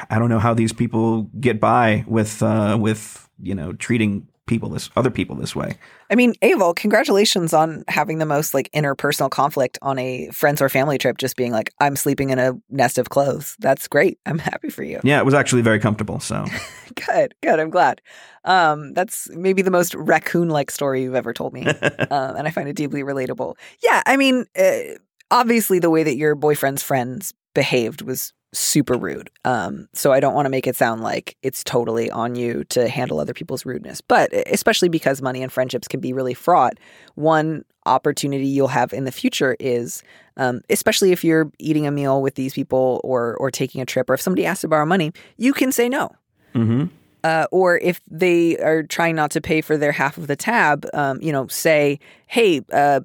I 0.09 0.19
don't 0.19 0.31
know 0.31 0.41
how 0.41 0.55
these 0.55 0.73
people 0.73 1.25
get 1.39 1.61
by 1.61 2.07
with 2.09 2.43
uh, 2.43 2.79
with 2.81 3.29
you 3.43 3.55
know 3.55 3.75
treating 3.75 4.27
people 4.49 4.69
this 4.71 4.91
other 4.97 5.11
people 5.11 5.37
this 5.37 5.55
way. 5.55 5.77
I 6.11 6.15
mean, 6.15 6.35
Avel, 6.43 6.75
congratulations 6.75 7.53
on 7.53 7.85
having 7.87 8.19
the 8.19 8.27
most 8.27 8.55
like 8.55 8.71
interpersonal 8.73 9.31
conflict 9.31 9.79
on 9.83 9.99
a 9.99 10.29
friends 10.31 10.61
or 10.61 10.69
family 10.69 10.99
trip. 10.99 11.19
Just 11.19 11.37
being 11.37 11.53
like, 11.53 11.73
I'm 11.81 11.95
sleeping 11.95 12.31
in 12.31 12.39
a 12.39 12.55
nest 12.71 12.99
of 12.99 13.11
clothes. 13.11 13.57
That's 13.61 13.87
great. 13.87 14.19
I'm 14.27 14.39
happy 14.39 14.71
for 14.71 14.83
you. 14.83 15.01
Yeah, 15.05 15.19
it 15.19 15.25
was 15.25 15.35
actually 15.35 15.63
very 15.63 15.79
comfortable. 15.79 16.19
So 16.19 16.45
good, 17.07 17.35
good. 17.43 17.61
I'm 17.61 17.71
glad. 17.71 18.01
Um, 18.45 18.95
that's 18.95 19.29
maybe 19.31 19.63
the 19.63 19.71
most 19.71 19.95
raccoon-like 19.95 20.71
story 20.71 21.03
you've 21.03 21.15
ever 21.15 21.33
told 21.33 21.53
me, 21.53 21.67
um, 22.11 22.37
and 22.37 22.49
I 22.49 22.51
find 22.51 22.69
it 22.69 22.77
deeply 22.77 23.03
relatable. 23.03 23.55
Yeah, 23.83 24.03
I 24.07 24.17
mean, 24.17 24.47
uh, 24.59 24.97
obviously, 25.31 25.79
the 25.79 25.91
way 25.91 26.03
that 26.03 26.17
your 26.17 26.35
boyfriend's 26.35 26.83
friends 26.83 27.35
behaved 27.55 28.03
was 28.03 28.33
super 28.53 28.97
rude. 28.97 29.31
Um, 29.45 29.89
so 29.93 30.13
I 30.13 30.21
don't 30.21 30.35
want 30.35 30.47
to 30.47 30.51
make 30.51 30.67
it 30.67 30.77
sound 30.77 31.03
like 31.03 31.37
it's 31.43 31.63
totally 31.63 32.11
on 32.11 32.35
you 32.35 32.65
to 32.71 32.89
handle 32.89 33.21
other 33.21 33.35
people's 33.35 33.67
rudeness. 33.67 34.01
But 34.01 34.33
especially 34.49 34.89
because 34.89 35.21
money 35.21 35.43
and 35.43 35.53
friendships 35.53 35.89
can 35.89 36.01
be 36.01 36.13
really 36.13 36.35
fraught, 36.35 36.79
one 37.15 37.65
opportunity 37.87 38.47
you'll 38.47 38.69
have 38.69 38.93
in 38.93 39.05
the 39.05 39.13
future 39.13 39.57
is, 39.61 40.03
um, 40.37 40.63
especially 40.71 41.13
if 41.13 41.25
you're 41.25 41.51
eating 41.59 41.87
a 41.87 41.91
meal 41.91 42.23
with 42.23 42.35
these 42.35 42.55
people 42.55 43.01
or 43.05 43.37
or 43.37 43.51
taking 43.51 43.81
a 43.81 43.87
trip, 43.87 44.09
or 44.09 44.15
if 44.15 44.21
somebody 44.21 44.47
asks 44.47 44.63
to 44.63 44.69
borrow 44.69 44.87
money, 44.87 45.13
you 45.37 45.53
can 45.53 45.73
say 45.73 45.89
no. 45.89 46.11
Mm-hmm. 46.55 46.87
Uh, 47.25 47.47
or 47.51 47.79
if 47.79 48.01
they 48.09 48.57
are 48.59 48.83
trying 48.85 49.17
not 49.17 49.31
to 49.33 49.41
pay 49.41 49.61
for 49.61 49.77
their 49.77 49.93
half 49.93 50.17
of 50.17 50.29
the 50.29 50.37
tab, 50.37 50.87
um, 50.95 51.21
you 51.21 51.33
know, 51.33 51.47
say, 51.49 51.99
"Hey, 52.27 52.63
uh, 52.73 53.01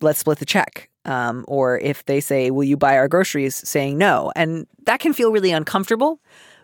let's 0.00 0.18
split 0.18 0.38
the 0.38 0.44
check." 0.44 0.90
Um, 1.04 1.44
or 1.48 1.78
if 1.78 2.04
they 2.04 2.20
say, 2.20 2.50
Will 2.50 2.64
you 2.64 2.76
buy 2.76 2.96
our 2.96 3.08
groceries? 3.08 3.56
saying 3.68 3.98
no. 3.98 4.32
And 4.36 4.66
that 4.86 5.00
can 5.00 5.12
feel 5.12 5.32
really 5.32 5.50
uncomfortable. 5.52 6.20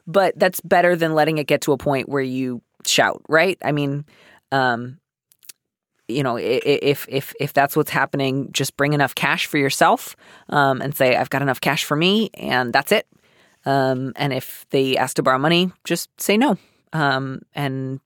but 0.08 0.36
that's 0.38 0.60
better 0.62 0.96
than 0.96 1.14
letting 1.14 1.36
it 1.38 1.46
get 1.46 1.60
to 1.62 1.72
a 1.72 1.76
point 1.78 2.08
where 2.08 2.22
you 2.22 2.62
shout, 2.86 3.22
right? 3.28 3.58
I 3.62 3.72
mean, 3.72 4.06
um, 4.50 4.98
you 6.08 6.22
know, 6.22 6.38
if 6.38 7.06
if 7.10 7.34
if 7.38 7.52
that's 7.52 7.76
what's 7.76 7.90
happening, 7.90 8.48
just 8.50 8.74
bring 8.78 8.94
enough 8.94 9.14
cash 9.14 9.44
for 9.46 9.58
yourself 9.58 10.16
um, 10.48 10.80
and 10.80 10.94
say, 10.96 11.14
"I've 11.14 11.28
got 11.28 11.42
enough 11.42 11.60
cash 11.60 11.84
for 11.84 11.94
me," 11.94 12.30
and 12.32 12.72
that's 12.72 12.90
it. 12.92 13.06
Um, 13.66 14.14
and 14.16 14.32
if 14.32 14.64
they 14.70 14.96
ask 14.96 15.16
to 15.16 15.22
borrow 15.22 15.38
money, 15.38 15.70
just 15.84 16.08
say 16.18 16.38
no. 16.38 16.56
Um, 16.94 17.42
and 17.52 18.00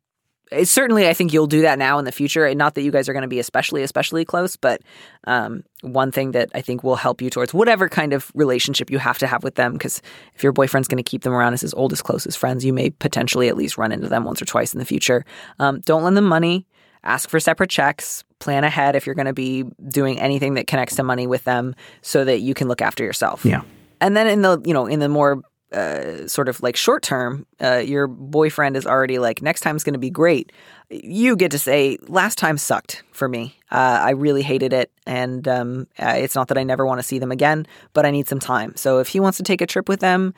certainly, 0.64 1.08
I 1.08 1.14
think 1.14 1.32
you'll 1.32 1.46
do 1.46 1.62
that 1.62 1.78
now 1.78 1.98
in 1.98 2.04
the 2.04 2.12
future. 2.12 2.46
And 2.46 2.58
not 2.58 2.74
that 2.74 2.82
you 2.82 2.90
guys 2.90 3.08
are 3.08 3.12
going 3.12 3.22
to 3.22 3.28
be 3.28 3.38
especially, 3.38 3.82
especially 3.82 4.24
close, 4.24 4.56
but 4.56 4.82
um, 5.24 5.64
one 5.82 6.12
thing 6.12 6.32
that 6.32 6.50
I 6.54 6.60
think 6.60 6.82
will 6.82 6.96
help 6.96 7.20
you 7.22 7.30
towards 7.30 7.52
whatever 7.54 7.88
kind 7.88 8.12
of 8.12 8.30
relationship 8.34 8.90
you 8.90 8.98
have 8.98 9.18
to 9.18 9.26
have 9.26 9.42
with 9.42 9.54
them, 9.54 9.72
because 9.72 10.02
if 10.34 10.42
your 10.42 10.52
boyfriend's 10.52 10.88
going 10.88 11.02
to 11.02 11.08
keep 11.08 11.22
them 11.22 11.32
around 11.32 11.54
as 11.54 11.60
his 11.60 11.74
oldest, 11.74 12.04
closest 12.04 12.38
friends, 12.38 12.64
you 12.64 12.72
may 12.72 12.90
potentially 12.90 13.48
at 13.48 13.56
least 13.56 13.78
run 13.78 13.92
into 13.92 14.08
them 14.08 14.24
once 14.24 14.40
or 14.40 14.44
twice 14.44 14.72
in 14.72 14.78
the 14.78 14.84
future. 14.84 15.24
Um, 15.58 15.80
don't 15.80 16.02
lend 16.02 16.16
them 16.16 16.26
money. 16.26 16.66
Ask 17.04 17.28
for 17.28 17.40
separate 17.40 17.70
checks. 17.70 18.22
Plan 18.38 18.64
ahead 18.64 18.96
if 18.96 19.06
you're 19.06 19.14
going 19.14 19.26
to 19.26 19.32
be 19.32 19.64
doing 19.88 20.20
anything 20.20 20.54
that 20.54 20.66
connects 20.66 20.96
to 20.96 21.02
money 21.02 21.26
with 21.26 21.44
them, 21.44 21.74
so 22.00 22.24
that 22.24 22.40
you 22.40 22.54
can 22.54 22.68
look 22.68 22.80
after 22.80 23.04
yourself. 23.04 23.44
Yeah. 23.44 23.62
And 24.00 24.16
then 24.16 24.26
in 24.26 24.42
the 24.42 24.60
you 24.64 24.74
know 24.74 24.86
in 24.86 25.00
the 25.00 25.08
more 25.08 25.42
uh, 25.72 26.26
sort 26.28 26.48
of 26.48 26.62
like 26.62 26.76
short 26.76 27.02
term, 27.02 27.46
uh, 27.60 27.76
your 27.76 28.06
boyfriend 28.06 28.76
is 28.76 28.86
already 28.86 29.18
like, 29.18 29.42
next 29.42 29.60
time's 29.60 29.84
going 29.84 29.94
to 29.94 29.98
be 29.98 30.10
great. 30.10 30.52
You 30.90 31.36
get 31.36 31.50
to 31.52 31.58
say, 31.58 31.98
last 32.08 32.38
time 32.38 32.58
sucked 32.58 33.02
for 33.12 33.28
me. 33.28 33.56
Uh, 33.70 34.00
I 34.02 34.10
really 34.10 34.42
hated 34.42 34.72
it. 34.72 34.90
And 35.06 35.46
um, 35.48 35.86
uh, 35.98 36.14
it's 36.16 36.34
not 36.34 36.48
that 36.48 36.58
I 36.58 36.62
never 36.62 36.86
want 36.86 36.98
to 37.00 37.02
see 37.02 37.18
them 37.18 37.32
again, 37.32 37.66
but 37.92 38.04
I 38.04 38.10
need 38.10 38.28
some 38.28 38.38
time. 38.38 38.76
So 38.76 38.98
if 38.98 39.08
he 39.08 39.20
wants 39.20 39.38
to 39.38 39.42
take 39.44 39.60
a 39.60 39.66
trip 39.66 39.88
with 39.88 40.00
them, 40.00 40.34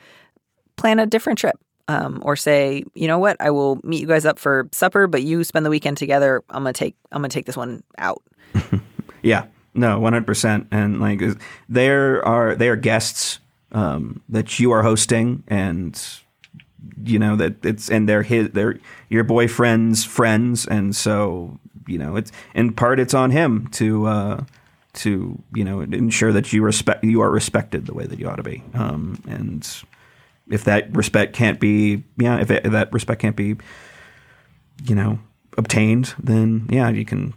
plan 0.77 0.99
a 0.99 1.05
different 1.05 1.39
trip. 1.39 1.59
Um, 1.87 2.23
or 2.25 2.35
say, 2.35 2.83
you 2.95 3.07
know 3.07 3.19
what, 3.19 3.37
I 3.39 3.51
will 3.51 3.79
meet 3.83 4.01
you 4.01 4.07
guys 4.07 4.25
up 4.25 4.39
for 4.39 4.67
supper, 4.71 5.05
but 5.05 5.21
you 5.21 5.43
spend 5.43 5.67
the 5.67 5.69
weekend 5.69 5.97
together. 5.97 6.43
I'm 6.49 6.63
gonna 6.63 6.73
take 6.73 6.95
I'm 7.11 7.21
gonna 7.21 7.29
take 7.29 7.45
this 7.45 7.55
one 7.55 7.83
out. 7.99 8.23
yeah, 9.21 9.45
no, 9.75 9.99
one 9.99 10.13
hundred 10.13 10.25
percent. 10.25 10.67
And 10.71 10.99
like, 10.99 11.21
there 11.69 12.25
are 12.25 12.55
they 12.55 12.69
are 12.69 12.75
guests 12.75 13.39
um, 13.75 14.21
that 14.29 14.57
you 14.57 14.71
are 14.71 14.81
hosting, 14.81 15.43
and 15.47 16.01
you 17.03 17.19
know 17.19 17.35
that 17.35 17.63
it's 17.63 17.91
and 17.91 18.07
they're 18.07 18.23
his 18.23 18.49
they're 18.51 18.79
your 19.09 19.25
boyfriend's 19.25 20.05
friends, 20.05 20.65
and 20.65 20.95
so 20.95 21.59
you 21.85 21.97
know 21.97 22.15
it's 22.15 22.31
in 22.55 22.73
part 22.73 22.99
it's 22.99 23.13
on 23.13 23.31
him 23.31 23.67
to 23.73 24.07
uh, 24.07 24.43
to 24.93 25.43
you 25.53 25.63
know 25.65 25.81
ensure 25.81 26.31
that 26.31 26.53
you 26.53 26.63
respect 26.63 27.03
you 27.03 27.21
are 27.21 27.29
respected 27.29 27.85
the 27.85 27.93
way 27.93 28.07
that 28.07 28.17
you 28.17 28.27
ought 28.27 28.37
to 28.37 28.43
be, 28.43 28.63
um, 28.73 29.21
and 29.27 29.83
if 30.49 30.63
that 30.63 30.95
respect 30.95 31.33
can't 31.33 31.59
be 31.59 32.03
yeah 32.17 32.39
if, 32.39 32.49
it, 32.49 32.65
if 32.65 32.71
that 32.71 32.91
respect 32.93 33.21
can't 33.21 33.35
be 33.35 33.57
you 34.85 34.95
know 34.95 35.19
obtained, 35.57 36.15
then 36.17 36.65
yeah 36.71 36.89
you 36.89 37.03
can 37.03 37.33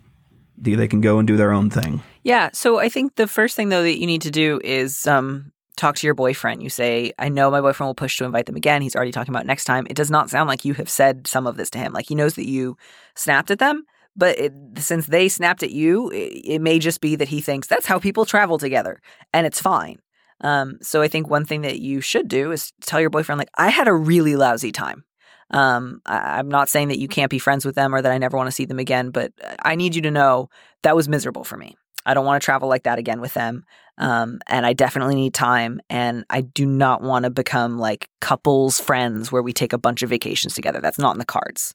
they 0.57 0.89
can 0.89 1.01
go 1.01 1.18
and 1.18 1.26
do 1.26 1.36
their 1.36 1.53
own 1.53 1.68
thing. 1.68 2.03
Yeah. 2.22 2.51
So 2.53 2.78
I 2.78 2.89
think 2.89 3.16
the 3.16 3.26
first 3.26 3.57
thing 3.57 3.70
though 3.70 3.82
that 3.82 3.99
you 3.99 4.07
need 4.07 4.22
to 4.22 4.30
do 4.30 4.61
is 4.62 5.07
um, 5.07 5.53
talk 5.78 5.96
to 5.96 6.06
your 6.06 6.14
boyfriend. 6.14 6.62
You 6.62 6.68
say, 6.68 7.12
I 7.18 7.28
know 7.28 7.50
my 7.50 7.60
boyfriend 7.60 7.88
will 7.88 7.94
push 7.94 8.18
to 8.18 8.24
invite 8.24 8.46
them 8.46 8.56
again. 8.56 8.82
He's 8.82 8.96
already 8.96 9.12
talking 9.12 9.34
about 9.34 9.46
next 9.46 9.64
time. 9.64 9.86
It 9.88 9.96
does 9.96 10.10
not 10.10 10.30
sound 10.30 10.48
like 10.48 10.64
you 10.64 10.74
have 10.74 10.90
said 10.90 11.26
some 11.26 11.46
of 11.46 11.56
this 11.56 11.70
to 11.70 11.78
him. 11.78 11.92
Like 11.92 12.06
he 12.06 12.14
knows 12.14 12.34
that 12.34 12.48
you 12.48 12.76
snapped 13.14 13.50
at 13.50 13.58
them, 13.58 13.84
but 14.16 14.38
it, 14.38 14.52
since 14.76 15.06
they 15.06 15.28
snapped 15.28 15.62
at 15.62 15.70
you, 15.70 16.10
it, 16.10 16.32
it, 16.44 16.60
may 16.60 16.78
just 16.78 17.00
be 17.00 17.16
that 17.16 17.28
he 17.28 17.40
thinks 17.40 17.68
that's 17.68 17.86
how 17.86 17.98
people 17.98 18.24
travel 18.24 18.58
together 18.58 19.00
and 19.32 19.46
it's 19.46 19.60
fine. 19.60 19.98
Um, 20.40 20.78
so 20.82 21.02
I 21.02 21.08
think 21.08 21.28
one 21.28 21.44
thing 21.44 21.62
that 21.62 21.80
you 21.80 22.00
should 22.00 22.28
do 22.28 22.52
is 22.52 22.72
tell 22.82 23.00
your 23.00 23.10
boyfriend, 23.10 23.38
like, 23.38 23.50
I 23.56 23.70
had 23.70 23.88
a 23.88 23.94
really 23.94 24.36
lousy 24.36 24.72
time. 24.72 25.04
Um, 25.50 26.00
I, 26.04 26.38
I'm 26.38 26.48
not 26.48 26.68
saying 26.68 26.88
that 26.88 26.98
you 26.98 27.08
can't 27.08 27.30
be 27.30 27.38
friends 27.38 27.64
with 27.64 27.74
them 27.74 27.94
or 27.94 28.02
that 28.02 28.12
I 28.12 28.18
never 28.18 28.36
want 28.36 28.48
to 28.48 28.52
see 28.52 28.66
them 28.66 28.78
again, 28.78 29.10
but 29.10 29.32
I 29.64 29.74
need 29.74 29.94
you 29.94 30.02
to 30.02 30.10
know 30.10 30.50
that 30.82 30.96
was 30.96 31.08
miserable 31.08 31.44
for 31.44 31.56
me. 31.56 31.76
I 32.04 32.14
don't 32.14 32.24
want 32.24 32.40
to 32.40 32.44
travel 32.44 32.68
like 32.68 32.84
that 32.84 32.98
again 32.98 33.20
with 33.20 33.34
them. 33.34 33.64
Um, 33.99 34.40
and 34.46 34.64
I 34.64 34.72
definitely 34.72 35.16
need 35.16 35.34
time. 35.34 35.80
And 35.90 36.24
I 36.30 36.42
do 36.42 36.64
not 36.64 37.03
want 37.03 37.24
to 37.24 37.30
become 37.30 37.78
like 37.78 38.09
couples 38.20 38.80
friends 38.80 39.30
where 39.30 39.42
we 39.42 39.53
take 39.53 39.72
a 39.72 39.78
bunch 39.78 40.03
of 40.03 40.11
vacations 40.11 40.55
together. 40.55 40.80
That's 40.80 40.99
not 40.99 41.14
in 41.14 41.18
the 41.18 41.24
cards. 41.24 41.74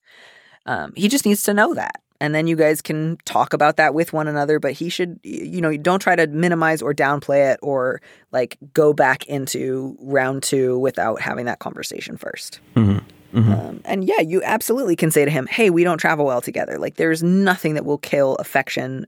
Um, 0.66 0.94
he 0.96 1.10
just 1.10 1.26
needs 1.26 1.44
to 1.44 1.54
know 1.54 1.74
that. 1.74 2.02
And 2.22 2.34
then 2.34 2.48
you 2.48 2.56
guys 2.56 2.82
can 2.82 3.18
talk 3.26 3.52
about 3.52 3.76
that 3.76 3.94
with 3.94 4.14
one 4.14 4.30
another. 4.30 4.58
But 4.58 4.72
he 4.72 4.88
should, 4.88 5.20
you 5.24 5.60
know, 5.60 5.76
don't 5.76 6.00
try 6.00 6.16
to 6.16 6.26
minimize 6.28 6.82
or 6.82 6.94
downplay 6.94 7.52
it 7.52 7.60
or 7.62 8.02
like 8.32 8.58
go 8.74 8.94
back 8.94 9.26
into 9.26 9.98
round 10.00 10.44
two 10.44 10.80
without 10.80 11.20
having 11.20 11.46
that 11.46 11.60
conversation 11.60 12.18
1st 12.18 12.60
mm-hmm. 12.76 13.00
Mm-hmm. 13.34 13.52
Um, 13.52 13.82
and 13.86 14.04
yeah, 14.04 14.22
you 14.22 14.42
absolutely 14.44 14.96
can 14.96 15.12
say 15.12 15.26
to 15.26 15.32
him, 15.32 15.48
"Hey, 15.48 15.70
we 15.70 15.84
don't 15.84 15.98
travel 15.98 16.26
well 16.26 16.42
together. 16.42 16.78
Like, 16.78 16.96
there's 16.96 17.24
nothing 17.24 17.74
that 17.74 17.86
will 17.86 17.98
kill 17.98 18.36
affection 18.36 19.08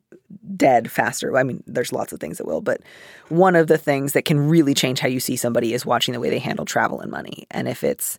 dead 0.56 0.92
faster. 0.92 1.38
I 1.38 1.44
mean, 1.44 1.64
there's 1.68 1.94
lots 1.94 2.12
of 2.12 2.20
things 2.20 2.38
that 2.38 2.48
will, 2.48 2.62
but 2.62 2.82
one 3.30 3.56
of 3.56 3.68
the 3.68 3.78
things 3.78 4.14
that 4.14 4.26
can 4.26 4.40
really 4.50 4.74
change 4.74 5.00
how 5.00 5.08
you 5.08 5.20
see 5.20 5.36
somebody 5.36 5.74
is 5.74 5.86
watching 5.86 6.14
the 6.14 6.20
way 6.20 6.30
they 6.30 6.40
handle 6.40 6.66
travel 6.66 7.00
and 7.00 7.12
money. 7.12 7.46
And 7.52 7.68
if 7.68 7.84
it's 7.84 8.18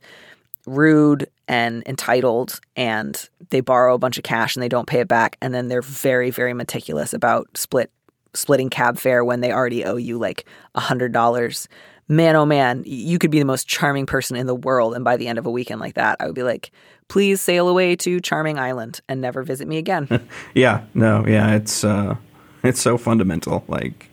rude 0.66 1.28
and 1.46 1.82
entitled 1.86 2.60
and 2.74 3.28
they 3.50 3.60
borrow 3.60 3.94
a 3.94 3.98
bunch 3.98 4.18
of 4.18 4.24
cash 4.24 4.56
and 4.56 4.62
they 4.62 4.68
don't 4.68 4.88
pay 4.88 5.00
it 5.00 5.08
back 5.08 5.36
and 5.40 5.54
then 5.54 5.68
they're 5.68 5.80
very 5.80 6.30
very 6.30 6.52
meticulous 6.52 7.14
about 7.14 7.48
split 7.56 7.90
splitting 8.34 8.68
cab 8.68 8.98
fare 8.98 9.24
when 9.24 9.40
they 9.40 9.52
already 9.52 9.84
owe 9.84 9.96
you 9.96 10.18
like 10.18 10.44
a 10.74 10.80
hundred 10.80 11.12
dollars 11.12 11.68
man, 12.08 12.36
oh 12.36 12.46
man, 12.46 12.82
you 12.86 13.18
could 13.18 13.30
be 13.30 13.38
the 13.38 13.44
most 13.44 13.66
charming 13.66 14.06
person 14.06 14.36
in 14.36 14.46
the 14.46 14.54
world. 14.54 14.94
And 14.94 15.04
by 15.04 15.16
the 15.16 15.28
end 15.28 15.38
of 15.38 15.46
a 15.46 15.50
weekend 15.50 15.80
like 15.80 15.94
that, 15.94 16.16
I 16.20 16.26
would 16.26 16.34
be 16.34 16.42
like, 16.42 16.70
please 17.08 17.40
sail 17.40 17.68
away 17.68 17.96
to 17.96 18.20
Charming 18.20 18.58
Island 18.58 19.00
and 19.08 19.20
never 19.20 19.42
visit 19.42 19.68
me 19.68 19.78
again. 19.78 20.28
yeah, 20.54 20.84
no, 20.94 21.24
yeah, 21.26 21.54
it's 21.54 21.84
uh, 21.84 22.16
it's 22.62 22.80
so 22.80 22.98
fundamental. 22.98 23.64
Like, 23.68 24.08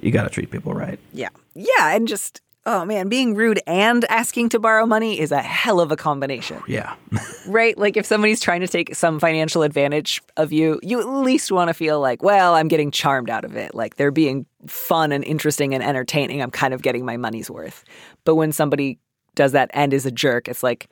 you 0.00 0.10
got 0.10 0.24
to 0.24 0.30
treat 0.30 0.50
people 0.50 0.74
right. 0.74 0.98
Yeah, 1.12 1.30
yeah, 1.54 1.94
and 1.94 2.08
just 2.08 2.40
oh 2.66 2.84
man, 2.84 3.08
being 3.08 3.34
rude 3.34 3.60
and 3.66 4.04
asking 4.06 4.48
to 4.50 4.58
borrow 4.58 4.86
money 4.86 5.20
is 5.20 5.32
a 5.32 5.42
hell 5.42 5.80
of 5.80 5.92
a 5.92 5.96
combination. 5.96 6.62
Yeah. 6.66 6.94
right? 7.46 7.76
Like 7.76 7.96
if 7.96 8.06
somebody's 8.06 8.40
trying 8.40 8.60
to 8.60 8.68
take 8.68 8.94
some 8.94 9.20
financial 9.20 9.62
advantage 9.62 10.22
of 10.36 10.52
you, 10.52 10.80
you 10.82 11.00
at 11.00 11.06
least 11.06 11.52
want 11.52 11.68
to 11.68 11.74
feel 11.74 12.00
like, 12.00 12.22
well, 12.22 12.54
I'm 12.54 12.68
getting 12.68 12.90
charmed 12.90 13.30
out 13.30 13.44
of 13.44 13.56
it. 13.56 13.74
Like 13.74 13.96
they're 13.96 14.10
being 14.10 14.46
fun 14.66 15.12
and 15.12 15.24
interesting 15.24 15.74
and 15.74 15.82
entertaining. 15.82 16.42
I'm 16.42 16.50
kind 16.50 16.72
of 16.72 16.82
getting 16.82 17.04
my 17.04 17.16
money's 17.16 17.50
worth. 17.50 17.84
But 18.24 18.36
when 18.36 18.52
somebody 18.52 18.98
does 19.34 19.52
that 19.52 19.70
and 19.74 19.92
is 19.92 20.06
a 20.06 20.10
jerk, 20.10 20.48
it's 20.48 20.62
like, 20.62 20.88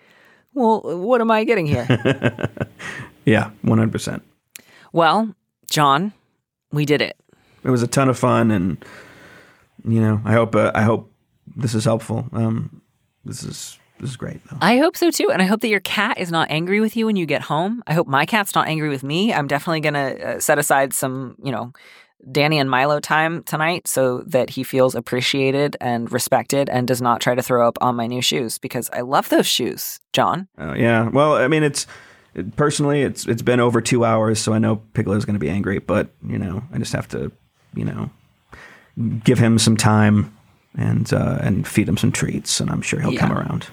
well, 0.54 0.80
what 0.82 1.20
am 1.20 1.30
I 1.30 1.44
getting 1.44 1.66
here? 1.66 1.86
yeah, 3.24 3.50
100%. 3.64 4.20
Well, 4.92 5.34
John, 5.70 6.12
we 6.70 6.84
did 6.84 7.00
it. 7.00 7.16
It 7.64 7.70
was 7.70 7.82
a 7.82 7.86
ton 7.86 8.08
of 8.10 8.18
fun 8.18 8.50
and 8.50 8.84
you 9.84 10.00
know, 10.00 10.20
I 10.24 10.32
hope 10.32 10.54
uh, 10.54 10.70
I 10.74 10.82
hope 10.82 11.11
this 11.56 11.74
is 11.74 11.84
helpful. 11.84 12.28
Um, 12.32 12.82
this 13.24 13.42
is 13.42 13.78
this 14.00 14.10
is 14.10 14.16
great. 14.16 14.40
Though. 14.48 14.58
I 14.60 14.78
hope 14.78 14.96
so 14.96 15.10
too, 15.10 15.30
and 15.30 15.40
I 15.40 15.44
hope 15.44 15.60
that 15.60 15.68
your 15.68 15.80
cat 15.80 16.18
is 16.18 16.30
not 16.30 16.50
angry 16.50 16.80
with 16.80 16.96
you 16.96 17.06
when 17.06 17.16
you 17.16 17.26
get 17.26 17.42
home. 17.42 17.82
I 17.86 17.94
hope 17.94 18.06
my 18.06 18.26
cat's 18.26 18.54
not 18.54 18.68
angry 18.68 18.88
with 18.88 19.02
me. 19.02 19.32
I'm 19.32 19.46
definitely 19.46 19.80
gonna 19.80 20.08
uh, 20.08 20.40
set 20.40 20.58
aside 20.58 20.92
some, 20.92 21.36
you 21.42 21.52
know, 21.52 21.72
Danny 22.30 22.58
and 22.58 22.70
Milo 22.70 23.00
time 23.00 23.42
tonight 23.44 23.88
so 23.88 24.18
that 24.26 24.50
he 24.50 24.62
feels 24.62 24.94
appreciated 24.94 25.76
and 25.80 26.10
respected 26.12 26.68
and 26.68 26.86
does 26.86 27.02
not 27.02 27.20
try 27.20 27.34
to 27.34 27.42
throw 27.42 27.66
up 27.66 27.78
on 27.80 27.96
my 27.96 28.06
new 28.06 28.22
shoes 28.22 28.58
because 28.58 28.88
I 28.92 29.00
love 29.00 29.28
those 29.28 29.46
shoes, 29.46 30.00
John. 30.12 30.48
Uh, 30.58 30.74
yeah. 30.76 31.08
Well, 31.08 31.34
I 31.34 31.48
mean, 31.48 31.62
it's 31.62 31.86
personally, 32.56 33.02
it's 33.02 33.26
it's 33.26 33.42
been 33.42 33.60
over 33.60 33.80
two 33.80 34.04
hours, 34.04 34.40
so 34.40 34.52
I 34.52 34.58
know 34.58 34.76
Piglet 34.94 35.18
is 35.18 35.24
going 35.24 35.34
to 35.34 35.40
be 35.40 35.50
angry, 35.50 35.78
but 35.78 36.10
you 36.26 36.38
know, 36.38 36.62
I 36.72 36.78
just 36.78 36.92
have 36.92 37.08
to, 37.08 37.32
you 37.74 37.84
know, 37.84 38.10
give 39.24 39.38
him 39.38 39.58
some 39.58 39.76
time 39.76 40.36
and 40.74 41.12
uh, 41.12 41.38
and 41.40 41.66
feed 41.66 41.88
him 41.88 41.96
some 41.96 42.12
treats, 42.12 42.60
and 42.60 42.70
I'm 42.70 42.82
sure 42.82 43.00
he'll 43.00 43.12
yeah. 43.12 43.20
come 43.20 43.32
around. 43.32 43.66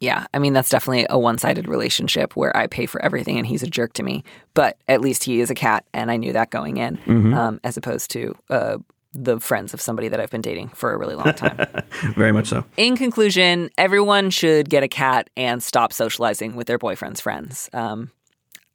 Yeah, 0.00 0.26
I 0.32 0.38
mean 0.38 0.52
that's 0.52 0.68
definitely 0.68 1.06
a 1.10 1.18
one-sided 1.18 1.66
relationship 1.66 2.36
where 2.36 2.56
I 2.56 2.68
pay 2.68 2.86
for 2.86 3.02
everything 3.02 3.36
and 3.36 3.46
he's 3.46 3.64
a 3.64 3.66
jerk 3.66 3.94
to 3.94 4.04
me. 4.04 4.22
But 4.54 4.76
at 4.86 5.00
least 5.00 5.24
he 5.24 5.40
is 5.40 5.50
a 5.50 5.54
cat, 5.54 5.84
and 5.92 6.10
I 6.10 6.16
knew 6.16 6.32
that 6.32 6.50
going 6.50 6.76
in, 6.76 6.98
mm-hmm. 6.98 7.34
um, 7.34 7.60
as 7.64 7.76
opposed 7.76 8.10
to 8.12 8.36
uh, 8.48 8.78
the 9.12 9.40
friends 9.40 9.74
of 9.74 9.80
somebody 9.80 10.08
that 10.08 10.20
I've 10.20 10.30
been 10.30 10.42
dating 10.42 10.68
for 10.68 10.92
a 10.92 10.96
really 10.96 11.14
long 11.14 11.32
time. 11.34 11.66
Very 12.14 12.32
much 12.32 12.48
so. 12.48 12.64
In 12.76 12.96
conclusion, 12.96 13.70
everyone 13.76 14.30
should 14.30 14.68
get 14.68 14.82
a 14.82 14.88
cat 14.88 15.30
and 15.36 15.62
stop 15.62 15.92
socializing 15.92 16.54
with 16.54 16.66
their 16.66 16.78
boyfriend's 16.78 17.20
friends. 17.20 17.68
Um, 17.72 18.12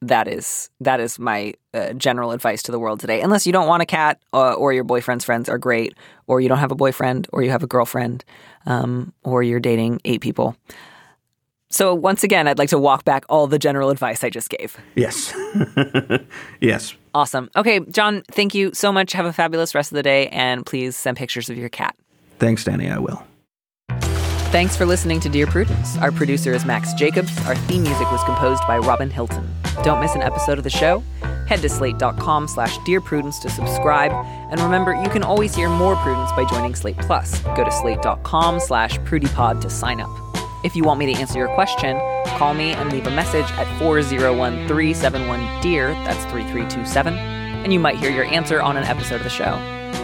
that 0.08 0.28
is 0.28 0.70
that 0.80 1.00
is 1.00 1.20
my 1.20 1.54
uh, 1.74 1.94
general 1.94 2.32
advice 2.32 2.64
to 2.64 2.72
the 2.72 2.80
world 2.80 3.00
today. 3.00 3.22
Unless 3.22 3.46
you 3.46 3.54
don't 3.54 3.68
want 3.68 3.82
a 3.82 3.86
cat, 3.86 4.20
uh, 4.34 4.54
or 4.54 4.74
your 4.74 4.84
boyfriend's 4.84 5.26
friends 5.26 5.50
are 5.50 5.58
great, 5.58 5.96
or 6.28 6.42
you 6.42 6.50
don't 6.50 6.60
have 6.60 6.72
a 6.72 6.76
boyfriend, 6.76 7.28
or 7.34 7.44
you 7.44 7.52
have 7.52 7.64
a 7.64 7.68
girlfriend, 7.68 8.24
um, 8.66 9.14
or 9.24 9.44
you're 9.44 9.60
dating 9.60 10.02
eight 10.06 10.22
people. 10.22 10.56
So 11.70 11.96
once 11.96 12.24
again, 12.24 12.48
I'd 12.48 12.60
like 12.60 12.70
to 12.70 12.78
walk 12.78 13.04
back 13.04 13.26
all 13.30 13.48
the 13.48 13.58
general 13.58 13.90
advice 13.90 14.24
I 14.24 14.30
just 14.30 14.50
gave. 14.52 14.78
Yes. 14.96 15.34
yes. 16.62 16.94
Awesome. 17.16 17.50
Okay, 17.56 17.80
John, 17.90 18.22
thank 18.32 18.54
you 18.54 18.72
so 18.74 18.92
much. 18.92 19.12
Have 19.14 19.26
a 19.26 19.34
fabulous 19.34 19.74
rest 19.74 19.92
of 19.92 19.96
the 19.96 20.04
day, 20.04 20.28
and 20.28 20.66
please 20.66 20.96
send 20.96 21.18
pictures 21.18 21.50
of 21.50 21.58
your 21.58 21.70
cat. 21.70 21.96
Thanks, 22.38 22.64
Danny. 22.64 22.90
I 22.90 23.00
will. 23.00 23.26
Thanks 24.54 24.78
for 24.78 24.86
listening 24.86 25.20
to 25.22 25.30
Dear 25.30 25.48
Prudence. 25.48 25.98
Our 25.98 26.12
producer 26.12 26.54
is 26.54 26.64
Max 26.64 26.94
Jacobs. 26.94 27.36
Our 27.48 27.56
theme 27.56 27.82
music 27.82 28.12
was 28.12 28.24
composed 28.24 28.62
by 28.68 28.78
Robin 28.78 29.10
Hilton. 29.10 29.52
Don't 29.84 30.00
miss 30.00 30.14
an 30.14 30.22
episode 30.22 30.60
of 30.60 30.64
the 30.64 30.70
show. 30.70 31.04
Head 31.48 31.64
to 31.64 31.70
slate.com 31.70 32.48
slash 32.48 32.78
Dear 32.86 33.02
Prudence 33.02 33.40
to 33.40 33.50
subscribe. 33.50 34.12
And 34.52 34.62
remember, 34.62 34.94
you 34.94 35.10
can 35.10 35.24
always 35.24 35.56
hear 35.56 35.70
more 35.70 35.96
Prudence 35.96 36.32
by 36.34 36.46
joining 36.52 36.76
Slate 36.76 37.00
Plus. 37.00 37.40
Go 37.56 37.64
to 37.64 37.72
slate.com 37.72 38.60
slash 38.60 39.00
prudiepod 39.00 39.60
to 39.62 39.72
sign 39.72 40.00
up. 40.00 40.12
If 40.64 40.76
you 40.76 40.84
want 40.84 41.00
me 41.00 41.12
to 41.12 41.20
answer 41.20 41.40
your 41.40 41.52
question, 41.56 41.98
call 42.38 42.54
me 42.54 42.74
and 42.74 42.92
leave 42.92 43.08
a 43.08 43.12
message 43.12 43.50
at 43.54 43.66
401 43.80 44.68
371 44.68 45.62
DEAR, 45.64 45.94
that's 46.06 46.24
3327, 46.26 47.16
and 47.16 47.74
you 47.74 47.80
might 47.80 47.96
hear 47.96 48.12
your 48.12 48.26
answer 48.26 48.62
on 48.62 48.78
an 48.78 48.84
episode 48.84 49.16
of 49.16 49.24
the 49.24 49.32
show. 49.32 49.83